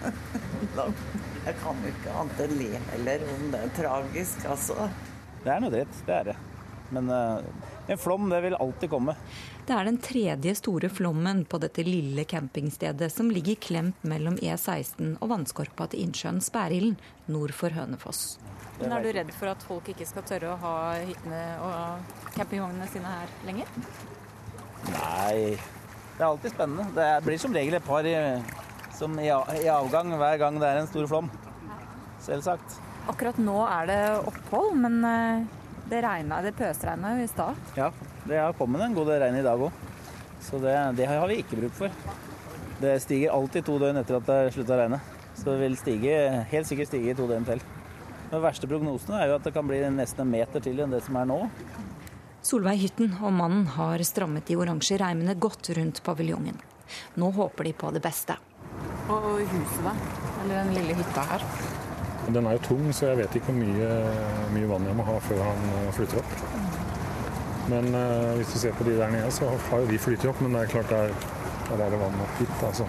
Jeg 1.40 1.56
kan 1.62 1.78
jo 1.80 1.88
ikke 1.88 2.14
annet 2.20 2.40
enn 2.44 2.50
le 2.58 2.80
heller 2.90 3.22
om 3.32 3.46
det 3.50 3.60
er 3.64 3.70
tragisk, 3.78 4.42
altså. 4.44 4.90
Det 5.40 5.50
er 5.54 5.62
noe 5.64 5.72
dritt, 5.72 6.00
det 6.06 6.16
er 6.18 6.26
det. 6.28 6.34
Men 6.92 7.08
eh, 7.16 7.59
en 7.90 7.98
flom, 8.00 8.28
det 8.30 8.40
vil 8.44 8.54
alltid 8.56 8.90
komme. 8.92 9.14
Det 9.66 9.74
er 9.76 9.84
den 9.88 9.98
tredje 10.02 10.54
store 10.58 10.88
flommen 10.92 11.44
på 11.50 11.58
dette 11.62 11.84
lille 11.86 12.24
campingstedet 12.28 13.10
som 13.12 13.30
ligger 13.30 13.58
klemt 13.62 14.04
mellom 14.06 14.36
E16 14.38 15.16
og 15.20 15.28
vannskorpa 15.32 15.88
til 15.92 16.04
innsjøen 16.06 16.40
Spærilden 16.44 16.96
nord 17.30 17.52
for 17.56 17.70
Hønefoss. 17.74 18.38
Men 18.80 18.92
Er 18.96 19.02
du 19.04 19.10
redd 19.12 19.32
for 19.36 19.50
at 19.52 19.62
folk 19.66 19.90
ikke 19.92 20.06
skal 20.08 20.24
tørre 20.24 20.54
å 20.54 20.60
ha 20.62 20.74
hyttene 21.04 21.42
og 21.66 22.32
campingvognene 22.38 22.88
sine 22.88 23.10
her 23.12 23.34
lenger? 23.44 23.68
Nei, 24.90 25.56
det 26.16 26.22
er 26.22 26.28
alltid 26.30 26.54
spennende. 26.54 26.86
Det 26.96 27.04
er- 27.04 27.20
blir 27.20 27.38
som 27.38 27.52
regel 27.52 27.74
et 27.74 27.84
par 27.84 28.06
i, 28.06 28.14
som 28.96 29.18
i, 29.18 29.28
i 29.28 29.68
avgang 29.68 30.14
hver 30.16 30.38
gang 30.38 30.58
det 30.60 30.68
er 30.68 30.80
en 30.80 30.86
stor 30.88 31.06
flom. 31.06 31.30
Selvsagt. 32.24 32.78
Akkurat 33.08 33.38
nå 33.40 33.58
er 33.68 33.86
det 33.86 34.00
opphold, 34.28 34.74
men 34.76 35.04
eh, 35.04 35.44
det, 35.90 36.00
regnet, 36.04 36.46
det 36.46 36.54
pøsregna 36.58 37.14
jo 37.16 37.24
i 37.24 37.30
stad. 37.30 37.58
Ja, 37.78 37.90
det 38.24 38.38
har 38.40 38.56
kommet 38.58 38.84
en 38.84 38.96
god 38.96 39.10
del 39.10 39.22
regn 39.24 39.40
i 39.40 39.46
dag 39.46 39.60
òg. 39.66 39.86
Så 40.40 40.60
det, 40.62 40.74
det 40.96 41.08
har 41.10 41.26
vi 41.28 41.40
ikke 41.42 41.58
bruk 41.60 41.74
for. 41.76 41.96
Det 42.80 42.94
stiger 43.04 43.34
alltid 43.34 43.66
to 43.66 43.76
døgn 43.82 44.00
etter 44.00 44.16
at 44.16 44.28
det 44.28 44.38
har 44.38 44.54
slutta 44.54 44.76
å 44.76 44.80
regne. 44.80 45.00
Så 45.36 45.50
det 45.50 45.58
vil 45.60 45.76
stige, 45.80 46.16
helt 46.50 46.68
sikkert 46.68 46.90
stige 46.90 47.12
i 47.12 47.16
to 47.18 47.26
døgn 47.28 47.46
til. 47.48 47.62
Den 48.30 48.42
verste 48.44 48.68
prognosen 48.70 49.16
er 49.18 49.26
jo 49.28 49.36
at 49.40 49.46
det 49.46 49.52
kan 49.56 49.66
bli 49.66 49.82
nesten 49.92 50.24
en 50.24 50.32
meter 50.32 50.62
til 50.64 50.80
enn 50.80 50.94
det 50.94 51.02
som 51.04 51.18
er 51.18 51.28
nå. 51.28 51.42
Solveig 52.46 52.78
Hytten 52.80 53.18
og 53.20 53.34
mannen 53.36 53.66
har 53.74 54.00
strammet 54.06 54.46
de 54.48 54.56
oransje 54.56 54.96
reimene 55.00 55.34
godt 55.36 55.72
rundt 55.76 56.00
paviljongen. 56.06 56.56
Nå 57.20 57.28
håper 57.36 57.68
de 57.68 57.74
på 57.76 57.90
det 57.92 58.00
beste. 58.04 58.38
Og 59.10 59.42
huset, 59.42 59.82
da? 59.84 59.92
Eller 60.40 60.54
den 60.62 60.72
lille 60.78 60.96
hytta 61.02 61.26
her? 61.34 61.44
Den 62.28 62.46
er 62.46 62.58
jo 62.58 62.62
tung, 62.68 62.90
så 62.92 63.10
jeg 63.10 63.22
vet 63.22 63.36
ikke 63.38 63.50
hvor 63.50 63.58
mye, 63.58 63.88
mye 64.54 64.68
vann 64.70 64.86
jeg 64.86 64.98
må 64.98 65.06
ha 65.08 65.16
før 65.24 65.40
han 65.46 65.64
flytter 65.96 66.20
opp. 66.20 66.34
Men 67.70 67.94
eh, 67.94 68.34
hvis 68.38 68.52
du 68.52 68.58
ser 68.58 68.76
på 68.76 68.84
de 68.86 68.96
der 68.98 69.10
nede, 69.12 69.30
så 69.32 69.48
har 69.48 69.82
jo 69.82 69.88
de 69.88 69.98
flytet 69.98 70.28
opp, 70.30 70.40
men 70.44 70.54
det 70.56 70.64
er 70.64 70.72
klart 70.74 70.92
det 70.92 71.00
er, 71.06 71.16
der 71.70 71.84
er 71.86 71.94
det 71.94 72.00
vann 72.00 72.22
opp 72.24 72.38
hit. 72.40 72.62
Altså. 72.66 72.86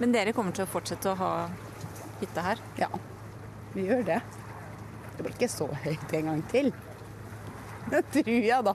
Men 0.00 0.12
dere 0.14 0.34
kommer 0.36 0.56
til 0.56 0.66
å 0.66 0.70
fortsette 0.70 1.12
å 1.12 1.18
ha 1.20 1.30
hytte 2.20 2.44
her? 2.44 2.60
Ja, 2.80 2.90
vi 3.74 3.86
gjør 3.88 4.04
det. 4.06 4.20
Det 5.16 5.24
blir 5.24 5.34
ikke 5.34 5.50
så 5.50 5.68
høyt 5.84 6.14
en 6.18 6.30
gang 6.30 6.44
til. 6.52 6.70
Det 7.90 8.02
tror 8.12 8.30
jeg, 8.34 8.62
da. 8.66 8.74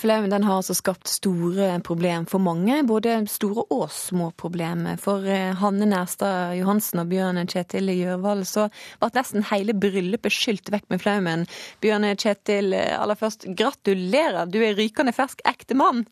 Flaumen 0.00 0.30
den 0.32 0.44
har 0.44 0.56
altså 0.56 0.72
skapt 0.72 1.10
store 1.12 1.74
problem 1.84 2.24
for 2.28 2.40
mange, 2.40 2.78
både 2.88 3.18
store 3.28 3.66
og 3.68 3.90
små 3.92 4.30
problemer. 4.40 4.96
For 5.00 5.26
eh, 5.28 5.50
Hanne 5.60 5.88
Nærstad 5.90 6.54
Johansen 6.56 7.02
og 7.02 7.10
Bjørn 7.10 7.42
Kjetil 7.50 7.92
Gjørvald 7.92 8.46
så 8.48 8.70
ble 9.02 9.10
nesten 9.18 9.44
hele 9.50 9.74
bryllupet 9.76 10.32
skylt 10.32 10.72
vekk 10.72 10.86
med 10.88 11.02
flaumen. 11.02 11.44
Bjørn 11.84 12.08
Kjetil, 12.14 12.72
eh, 12.78 12.94
aller 12.96 13.18
først, 13.20 13.44
gratulerer, 13.58 14.48
du 14.48 14.56
er 14.64 14.78
rykende 14.78 15.12
fersk 15.12 15.44
ektemann. 15.44 16.06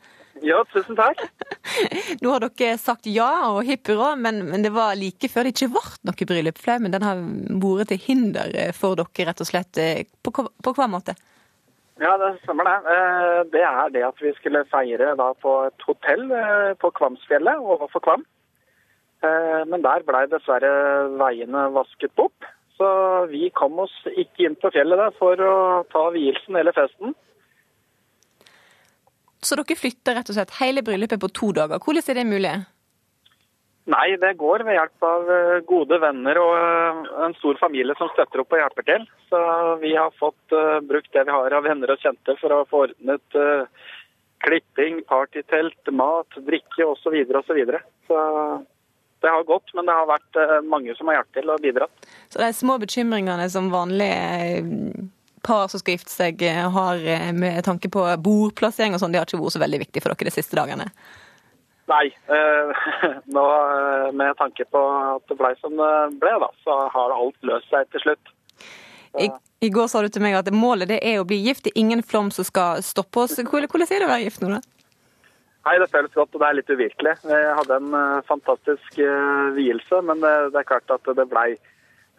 Ja, 0.44 0.60
tusen 0.74 0.98
takk. 0.98 1.24
Nå 2.22 2.34
har 2.34 2.44
dere 2.44 2.76
sagt 2.78 3.08
ja 3.08 3.30
og 3.48 3.62
hipp 3.66 3.88
hurra, 3.88 4.12
men, 4.20 4.42
men 4.50 4.66
det 4.66 4.74
var 4.76 5.00
like 5.00 5.32
før 5.32 5.48
det 5.48 5.56
ikke 5.56 5.70
ble 5.78 5.86
noe 6.10 6.28
bryllup. 6.34 6.60
Flaumen 6.60 6.92
den 6.92 7.08
har 7.08 7.24
vært 7.64 7.94
til 7.94 8.04
hinder 8.04 8.52
for 8.76 9.00
dere, 9.00 9.30
rett 9.32 9.42
og 9.46 9.48
slett. 9.48 9.82
På, 10.20 10.44
på 10.44 10.76
hva 10.76 10.92
måte? 10.92 11.16
Ja, 11.98 12.12
det 12.20 12.38
stemmer 12.42 12.64
det. 12.68 12.76
Eh, 12.94 13.40
Det 13.52 13.62
er 13.62 13.88
det 13.94 14.04
at 14.06 14.20
vi 14.22 14.32
skulle 14.36 14.64
feire 14.70 15.14
på 15.42 15.54
et 15.66 15.86
hotell 15.86 16.30
eh, 16.30 16.74
på 16.78 16.90
Kvamsfjellet 16.98 17.58
overfor 17.58 18.00
Kvam. 18.00 18.24
Eh, 19.22 19.64
Men 19.66 19.82
der 19.82 20.06
blei 20.06 20.26
dessverre 20.30 20.72
veiene 21.18 21.72
vasket 21.74 22.14
opp. 22.18 22.44
Så 22.78 22.88
vi 23.30 23.50
kom 23.50 23.78
oss 23.82 23.94
ikke 24.06 24.46
inn 24.46 24.54
på 24.54 24.70
fjellet 24.70 24.98
der 24.98 25.10
for 25.18 25.34
å 25.42 25.82
ta 25.90 26.10
vielsen 26.14 26.54
eller 26.56 26.72
festen. 26.72 27.14
Så 29.42 29.56
dere 29.58 29.78
flytter 29.78 30.14
rett 30.14 30.30
og 30.30 30.36
slett 30.38 30.54
hele 30.60 30.82
bryllupet 30.86 31.18
på 31.20 31.30
to 31.34 31.50
dager. 31.52 31.82
Hvordan 31.82 32.10
er 32.10 32.14
det 32.14 32.26
mulig? 32.26 32.54
Nei, 33.88 34.16
det 34.20 34.34
går 34.36 34.66
ved 34.68 34.76
hjelp 34.76 35.04
av 35.08 35.30
eh, 35.32 35.58
gode 35.68 35.96
venner 36.02 36.36
og 36.42 36.50
eh, 36.58 36.98
en 37.24 37.34
stor 37.38 37.56
familie 37.56 37.94
som 37.96 38.10
støtter 38.12 38.42
opp 38.42 38.52
og 38.52 38.60
hjelper 38.60 38.84
til. 38.84 39.04
Så 39.30 39.38
vi 39.80 39.94
har 39.96 40.12
fått 40.18 40.52
eh, 40.52 40.80
brukt 40.84 41.08
det 41.16 41.22
vi 41.24 41.32
har 41.32 41.54
av 41.56 41.64
venner 41.64 41.94
og 41.94 42.02
kjente 42.02 42.34
for 42.36 42.52
å 42.52 42.66
få 42.68 42.82
ordnet 42.84 43.38
klipping, 44.44 45.00
partytelt, 45.08 45.88
mat, 45.96 46.36
drikke 46.46 46.84
osv. 46.84 47.00
Så, 47.00 47.12
videre, 47.14 47.40
så, 47.48 47.54
så 48.12 48.18
det 49.24 49.32
har 49.32 49.46
gått, 49.48 49.72
men 49.74 49.88
det 49.88 49.96
har 49.96 50.06
vært 50.06 50.36
mange 50.68 50.94
som 50.94 51.08
har 51.08 51.18
hjulpet 51.18 51.40
til 51.40 51.50
og 51.50 51.64
bidratt. 51.64 52.10
Så 52.28 52.42
de 52.44 52.50
små 52.54 52.76
bekymringene 52.78 53.48
som 53.50 53.72
vanlige 53.72 55.08
par 55.48 55.72
som 55.72 55.80
skal 55.80 55.96
gifte 55.96 56.12
seg, 56.12 56.44
har 56.76 57.02
med 57.34 57.64
tanke 57.66 57.90
på 57.90 58.04
bordplassering 58.20 58.94
og 58.94 59.02
sånn, 59.02 59.16
det 59.16 59.22
har 59.22 59.26
ikke 59.26 59.40
vært 59.40 59.56
så 59.56 59.64
veldig 59.64 59.82
viktig 59.86 60.04
for 60.04 60.12
dere 60.12 60.30
de 60.30 60.36
siste 60.36 60.60
dagene? 60.60 60.86
Nei, 61.88 62.06
eh, 62.28 62.88
nå 63.36 63.44
eh, 63.48 64.12
med 64.12 64.36
tanke 64.36 64.64
på 64.68 64.80
at 65.16 65.30
det 65.30 65.36
ble 65.38 65.52
som 65.60 65.76
det 65.78 65.92
ble, 66.20 66.34
da, 66.42 66.50
så 66.64 66.80
har 66.92 67.14
alt 67.16 67.48
løst 67.48 67.70
seg 67.72 67.88
til 67.94 68.04
slutt. 68.04 68.34
I, 69.18 69.30
I 69.64 69.70
går 69.72 69.88
sa 69.88 70.02
du 70.04 70.10
til 70.12 70.22
meg 70.22 70.36
at 70.36 70.50
målet 70.52 70.90
det 70.90 70.98
er 71.00 71.22
å 71.22 71.26
bli 71.28 71.40
gift. 71.40 71.64
Det 71.64 71.72
er 71.72 71.80
ingen 71.80 72.04
flom 72.04 72.28
som 72.34 72.44
skal 72.44 72.82
stoppe 72.84 73.24
oss. 73.24 73.38
Hvordan 73.38 73.70
hvordan 73.72 73.88
er 73.88 74.04
det 74.04 74.08
å 74.08 74.12
være 74.12 74.26
gift 74.26 74.44
nå, 74.44 74.58
da? 74.58 74.60
Nei, 75.68 75.78
det 75.80 75.88
føles 75.92 76.12
godt, 76.12 76.36
og 76.36 76.42
det 76.42 76.48
er 76.48 76.58
litt 76.60 76.70
uvirkelig. 76.70 77.14
Jeg 77.28 77.56
hadde 77.58 77.80
en 77.80 77.96
eh, 77.96 78.20
fantastisk 78.28 79.00
uh, 79.00 79.48
vielse, 79.56 80.04
men 80.06 80.22
det, 80.22 80.36
det 80.54 80.60
er 80.62 80.68
klart 80.68 80.94
at 80.94 81.12
det 81.18 81.28
blei 81.32 81.50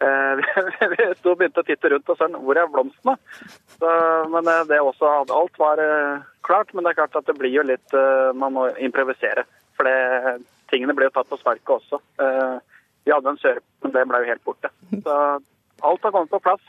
Vi 0.00 1.06
sto 1.18 1.34
og 1.34 1.40
begynte 1.42 1.60
å 1.60 1.66
titte 1.68 1.90
rundt 1.92 2.08
og 2.08 2.16
sånn, 2.16 2.38
hvor 2.40 2.56
er 2.56 2.70
blomstene. 2.72 3.18
Så, 3.74 3.90
men 4.32 4.46
det 4.70 4.78
også 4.80 5.10
alt 5.20 5.58
var 5.60 5.82
klart, 6.46 6.72
men 6.72 6.86
det 6.86 6.94
er 6.94 7.02
klart 7.02 7.18
at 7.20 7.26
det 7.28 7.34
blir 7.36 7.52
jo 7.52 7.66
litt 7.68 7.92
Man 8.32 8.54
må 8.56 8.62
improvisere. 8.80 9.44
For 9.80 9.88
det, 9.88 10.34
tingene 10.68 10.92
ble 10.96 11.06
jo 11.08 11.14
tatt 11.14 11.30
på 11.30 11.38
sparket 11.40 11.72
også. 11.78 12.00
Eh, 12.20 12.58
Vi 13.08 13.14
hadde 13.14 13.30
en 13.32 13.38
sørp, 13.40 13.64
men 13.80 13.92
det 13.94 14.02
ble 14.10 14.18
jo 14.20 14.28
helt 14.28 14.42
borte. 14.44 14.68
Så 14.92 15.14
alt 15.88 16.02
har 16.04 16.12
kommet 16.12 16.28
på 16.30 16.40
plass. 16.44 16.60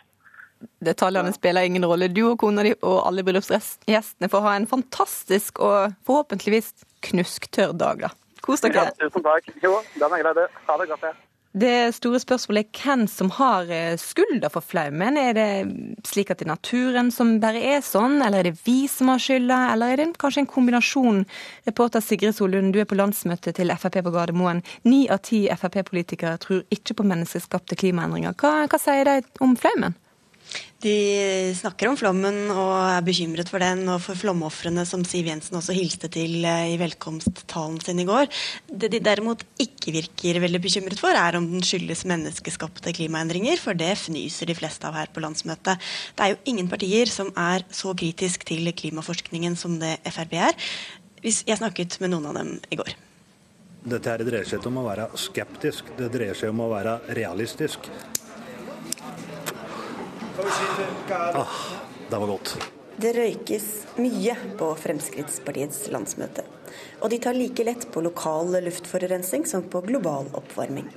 Detaljene 0.80 1.34
spiller 1.36 1.66
ingen 1.68 1.84
rolle. 1.90 2.08
Du 2.08 2.22
og 2.30 2.38
kona 2.40 2.64
di 2.64 2.72
og 2.80 3.02
alle 3.10 3.26
bryllupsgjestene 3.28 4.30
får 4.32 4.46
ha 4.46 4.54
en 4.56 4.68
fantastisk 4.70 5.60
og 5.60 5.92
forhåpentligvis 6.08 6.72
knusktørr 7.10 7.74
dag, 7.76 8.06
da. 8.06 8.12
Kos 8.46 8.64
dere. 8.64 8.88
Ja, 8.88 8.94
tusen 9.02 9.26
takk. 9.26 9.52
Jo, 9.62 9.74
den 10.00 10.16
er 10.16 10.24
grei, 10.24 10.34
det. 10.40 10.48
Ha 10.70 10.78
det 10.80 10.88
godt. 10.94 11.04
Ja. 11.10 11.14
Det 11.52 11.92
store 11.92 12.20
spørsmålet 12.24 12.64
er 12.64 12.80
hvem 12.80 13.02
som 13.12 13.28
har 13.36 13.68
eh, 13.76 13.98
skylda 14.00 14.48
for 14.54 14.64
flaumen. 14.64 15.18
Er 15.20 15.34
det 15.36 15.48
slik 16.08 16.32
at 16.32 16.40
det 16.40 16.46
er 16.46 16.54
naturen 16.54 17.10
som 17.12 17.34
bare 17.44 17.60
er 17.74 17.82
sånn, 17.84 18.22
eller 18.24 18.40
er 18.40 18.48
det 18.48 18.62
vi 18.64 18.86
som 18.88 19.12
har 19.12 19.20
skylda, 19.20 19.58
eller 19.74 19.92
er 19.92 20.00
det 20.00 20.22
kanskje 20.22 20.46
en 20.46 20.52
kombinasjon? 20.54 21.26
Reporter 21.68 22.00
Sigrid 22.06 22.38
Solund, 22.38 22.72
du 22.72 22.80
er 22.80 22.88
på 22.88 22.96
landsmøtet 22.96 23.60
til 23.60 23.76
Frp 23.76 24.00
på 24.00 24.14
Gardermoen. 24.16 24.64
Ni 24.88 25.04
av 25.12 25.26
ti 25.28 25.44
Frp-politikere 25.52 26.40
tror 26.40 26.64
ikke 26.72 26.96
på 26.96 27.08
menneskeskapte 27.12 27.76
klimaendringer. 27.84 28.38
Hva, 28.40 28.70
hva 28.72 28.80
sier 28.80 29.12
de 29.12 29.20
om 29.44 29.60
flaumen? 29.60 30.00
De 30.82 31.54
snakker 31.54 31.92
om 31.92 31.98
flommen 32.00 32.48
og 32.50 32.72
er 32.74 33.04
bekymret 33.06 33.50
for 33.52 33.62
den, 33.62 33.84
og 33.92 34.00
for 34.02 34.18
flomofrene 34.18 34.82
som 34.90 35.04
Siv 35.06 35.28
Jensen 35.30 35.60
også 35.60 35.76
hilste 35.78 36.10
til 36.10 36.42
eh, 36.42 36.72
i 36.74 36.80
velkomsttalen 36.82 37.78
sin 37.84 38.02
i 38.02 38.06
går. 38.08 38.26
Det 38.66 38.90
de 38.90 39.02
derimot 39.06 39.44
ikke 39.62 39.94
virker 39.94 40.40
veldig 40.42 40.62
bekymret 40.64 40.98
for, 41.02 41.14
er 41.14 41.38
om 41.38 41.46
den 41.52 41.62
skyldes 41.66 42.02
menneskeskapte 42.10 42.96
klimaendringer, 42.98 43.62
for 43.62 43.78
det 43.78 43.94
fnyser 44.08 44.50
de 44.50 44.58
fleste 44.58 44.90
av 44.90 44.98
her 44.98 45.14
på 45.14 45.22
landsmøtet. 45.22 45.78
Det 46.18 46.26
er 46.26 46.34
jo 46.34 46.42
ingen 46.50 46.72
partier 46.72 47.14
som 47.14 47.30
er 47.38 47.68
så 47.70 47.94
kritisk 47.94 48.48
til 48.50 48.74
klimaforskningen 48.74 49.60
som 49.60 49.78
det 49.84 50.00
Frp 50.10 50.34
er. 50.50 50.58
Hvis 51.22 51.44
Jeg 51.46 51.62
snakket 51.62 52.00
med 52.02 52.16
noen 52.16 52.32
av 52.32 52.42
dem 52.42 52.56
i 52.74 52.82
går. 52.82 52.96
Dette 53.82 54.10
her 54.10 54.22
dreier 54.26 54.46
seg 54.46 54.60
ikke 54.60 54.70
om 54.70 54.82
å 54.82 54.88
være 54.88 55.08
skeptisk, 55.18 55.94
det 55.98 56.10
dreier 56.14 56.38
seg 56.38 56.50
om 56.54 56.66
å 56.66 56.72
være 56.74 57.00
realistisk. 57.18 57.90
Ah, 61.34 61.58
det 62.10 62.18
var 62.18 62.28
godt. 62.28 62.56
Det 63.02 63.14
røykes 63.16 63.68
mye 63.98 64.34
på 64.60 64.68
Fremskrittspartiets 64.78 65.88
landsmøte. 65.94 66.44
Og 67.02 67.10
de 67.10 67.18
tar 67.24 67.34
like 67.34 67.64
lett 67.66 67.88
på 67.92 68.04
lokal 68.04 68.54
luftforurensning 68.66 69.48
som 69.50 69.64
på 69.64 69.82
global 69.88 70.30
oppvarming. 70.38 70.90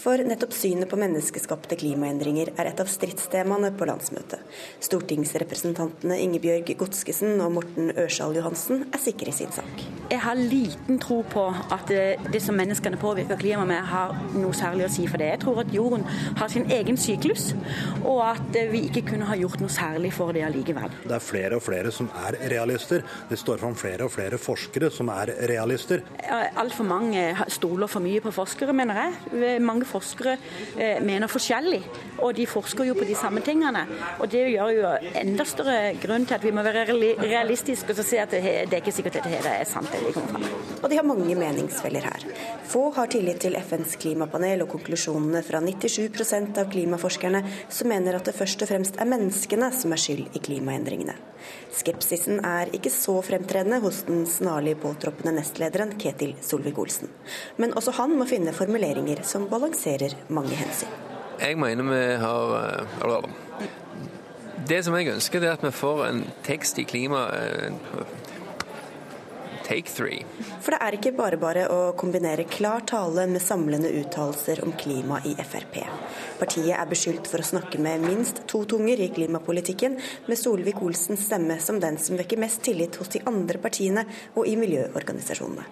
For 0.00 0.16
nettopp 0.24 0.54
synet 0.56 0.88
på 0.88 0.96
menneskeskapte 0.96 1.76
klimaendringer 1.76 2.54
er 2.54 2.70
et 2.70 2.78
av 2.80 2.88
stridstemaene 2.88 3.68
på 3.76 3.84
landsmøtet. 3.84 4.40
Stortingsrepresentantene 4.86 6.16
Ingebjørg 6.24 6.70
Godskesen 6.80 7.34
og 7.44 7.52
Morten 7.58 7.90
Ørsal 8.00 8.32
Johansen 8.38 8.86
er 8.88 9.02
sikre 9.02 9.28
i 9.28 9.36
sin 9.36 9.52
sak. 9.52 9.82
Jeg 10.08 10.22
har 10.24 10.40
liten 10.40 10.96
tro 11.02 11.18
på 11.28 11.42
at 11.52 11.92
det 11.92 12.40
som 12.40 12.56
menneskene 12.56 12.96
påvirker 13.00 13.36
klimaet 13.42 13.68
med, 13.68 13.82
har 13.90 14.14
noe 14.32 14.56
særlig 14.56 14.86
å 14.86 14.92
si 14.94 15.04
for 15.04 15.20
det. 15.20 15.28
Jeg 15.34 15.42
tror 15.44 15.60
at 15.66 15.74
jorden 15.76 16.06
har 16.40 16.48
sin 16.48 16.64
egen 16.72 16.96
syklus, 16.98 17.50
og 18.00 18.22
at 18.30 18.58
vi 18.72 18.86
ikke 18.88 19.04
kunne 19.12 19.28
ha 19.28 19.36
gjort 19.36 19.60
noe 19.60 19.70
særlig 19.70 20.14
for 20.16 20.32
det 20.32 20.46
allikevel. 20.48 20.96
Det 21.04 21.18
er 21.18 21.26
flere 21.26 21.60
og 21.60 21.64
flere 21.66 21.92
som 21.92 22.08
er 22.24 22.40
realister. 22.54 23.04
Det 23.28 23.38
står 23.38 23.60
fram 23.60 23.76
flere 23.76 24.08
og 24.08 24.14
flere 24.16 24.40
forskere 24.40 24.88
som 24.96 25.12
er 25.12 25.34
realister. 25.52 26.02
Altfor 26.64 26.88
mange 26.88 27.28
stoler 27.52 27.92
for 27.92 28.00
mye 28.00 28.24
på 28.24 28.32
forskere, 28.40 28.72
mener 28.80 29.04
jeg. 29.04 29.60
Mange 29.60 29.89
forskere 29.90 30.36
eh, 30.76 30.98
mener 31.04 31.30
forskjellig, 31.30 31.82
og 32.20 32.34
de 32.36 32.46
forsker 32.48 32.88
jo 32.88 32.96
på 32.98 33.06
de 33.08 33.16
samme 33.18 33.42
tingene. 33.44 33.84
Og 34.20 34.28
Det 34.30 34.44
gjør 34.52 34.72
jo 34.76 34.92
enda 35.20 35.44
større 35.48 35.94
grunn 36.02 36.26
til 36.26 36.36
at 36.36 36.44
vi 36.44 36.52
må 36.54 36.64
være 36.66 36.86
realistiske 36.90 37.96
og 37.96 38.04
si 38.06 38.20
at 38.20 38.30
det, 38.30 38.42
det 38.70 38.76
er 38.76 38.82
ikke 38.82 38.94
sikkert 38.94 39.20
at 39.20 39.28
dette 39.30 39.54
er 39.62 39.68
sant. 39.68 39.90
det 39.92 40.06
de 40.06 40.12
kommer 40.14 40.36
frem. 40.36 40.78
Og 40.82 40.90
de 40.90 40.96
har 40.96 41.06
mange 41.06 41.36
meningsfeller 41.36 42.06
her. 42.06 42.26
Få 42.70 42.90
har 42.94 43.10
tillit 43.10 43.40
til 43.42 43.56
FNs 43.58 43.96
klimapanel 44.00 44.64
og 44.64 44.70
konklusjonene 44.76 45.42
fra 45.46 45.60
97% 45.64 46.60
av 46.62 46.70
klimaforskerne 46.70 47.42
som 47.68 47.90
mener 47.90 48.16
at 48.16 48.28
det 48.28 48.36
først 48.36 48.62
og 48.62 48.70
fremst 48.70 49.00
er 49.00 49.10
menneskene 49.10 49.72
som 49.74 49.92
er 49.92 50.02
skyld 50.04 50.38
i 50.38 50.44
klimaendringene. 50.44 51.16
Skepsisen 51.74 52.40
er 52.44 52.70
ikke 52.76 52.92
så 52.92 53.16
fremtredende 53.24 53.80
hos 53.84 54.02
den 54.08 54.26
snarlig 54.28 54.76
påtroppende 54.82 55.34
nestlederen 55.38 55.96
Ketil 56.00 56.34
Solvik-Olsen. 56.44 57.12
Men 57.56 57.76
også 57.78 57.96
han 58.00 58.16
må 58.18 58.28
finne 58.30 58.54
formuleringer 58.56 59.24
som 59.26 59.48
balanserer 59.50 60.18
mange 60.28 60.58
hensyn. 60.60 61.09
Jeg 61.40 61.56
mener 61.56 61.86
vi 61.88 62.00
har 62.20 62.86
eller, 63.02 63.30
Det 64.68 64.84
som 64.84 64.94
jeg 64.94 65.08
ønsker, 65.08 65.40
det 65.40 65.48
er 65.48 65.56
at 65.56 65.64
vi 65.64 65.70
får 65.72 66.04
en 66.06 66.24
tekst 66.44 66.78
i 66.78 66.84
klima 66.84 67.26
Take 69.70 69.86
three. 69.94 70.24
For 70.60 70.74
det 70.74 70.80
er 70.82 70.96
ikke 70.96 71.12
bare 71.14 71.36
bare 71.38 71.68
å 71.70 71.92
kombinere 71.98 72.42
klar 72.50 72.82
tale 72.90 73.28
med 73.30 73.42
samlende 73.42 73.92
uttalelser 74.00 74.64
om 74.64 74.72
klima 74.74 75.20
i 75.22 75.36
Frp. 75.38 75.76
Partiet 76.40 76.74
er 76.74 76.90
beskyldt 76.90 77.30
for 77.30 77.38
å 77.38 77.46
snakke 77.46 77.78
med 77.78 78.02
minst 78.02 78.42
to 78.50 78.64
tunger 78.66 78.98
i 78.98 79.12
klimapolitikken, 79.14 79.94
med 80.26 80.40
Solvik-Olsens 80.40 81.22
stemme 81.28 81.60
som 81.62 81.78
den 81.78 82.00
som 82.02 82.18
vekker 82.18 82.42
mest 82.42 82.64
tillit 82.66 82.98
hos 82.98 83.14
de 83.14 83.22
andre 83.30 83.62
partiene 83.62 84.08
og 84.34 84.50
i 84.50 84.56
miljøorganisasjonene. 84.58 85.68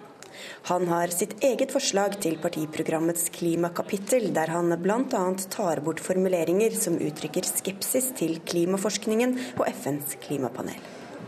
Han 0.70 0.89
har 0.91 1.12
sitt 1.14 1.36
eget 1.45 1.72
forslag 1.74 2.18
til 2.22 2.39
partiprogrammets 2.43 3.28
klimakapittel, 3.34 4.30
der 4.36 4.55
han 4.55 4.74
bl.a. 4.82 5.24
tar 5.51 5.82
bort 5.84 6.03
formuleringer 6.05 6.76
som 6.78 7.01
uttrykker 7.01 7.49
skepsis 7.49 8.12
til 8.18 8.39
klimaforskningen 8.49 9.36
og 9.59 9.66
FNs 9.72 10.16
klimapanel. 10.24 10.78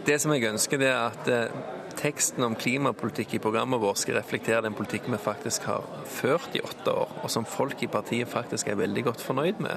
Det 0.07 0.17
som 0.23 0.33
jeg 0.33 0.49
ønsker, 0.49 0.81
det 0.81 0.89
er 0.89 1.11
at 1.11 1.29
teksten 2.01 2.45
om 2.45 2.55
klimapolitikk 2.57 3.35
i 3.37 3.41
programmet 3.43 3.81
vårt 3.83 4.01
skal 4.01 4.17
reflektere 4.19 4.65
den 4.65 4.77
politikken 4.77 5.15
vi 5.15 5.21
faktisk 5.21 5.67
har 5.69 5.87
ført 6.09 6.57
i 6.57 6.63
åtte 6.65 6.95
år, 7.03 7.15
og 7.23 7.33
som 7.33 7.49
folk 7.49 7.83
i 7.85 7.91
partiet 7.93 8.31
faktisk 8.31 8.71
er 8.71 8.81
veldig 8.81 9.05
godt 9.11 9.25
fornøyd 9.25 9.61
med. 9.65 9.77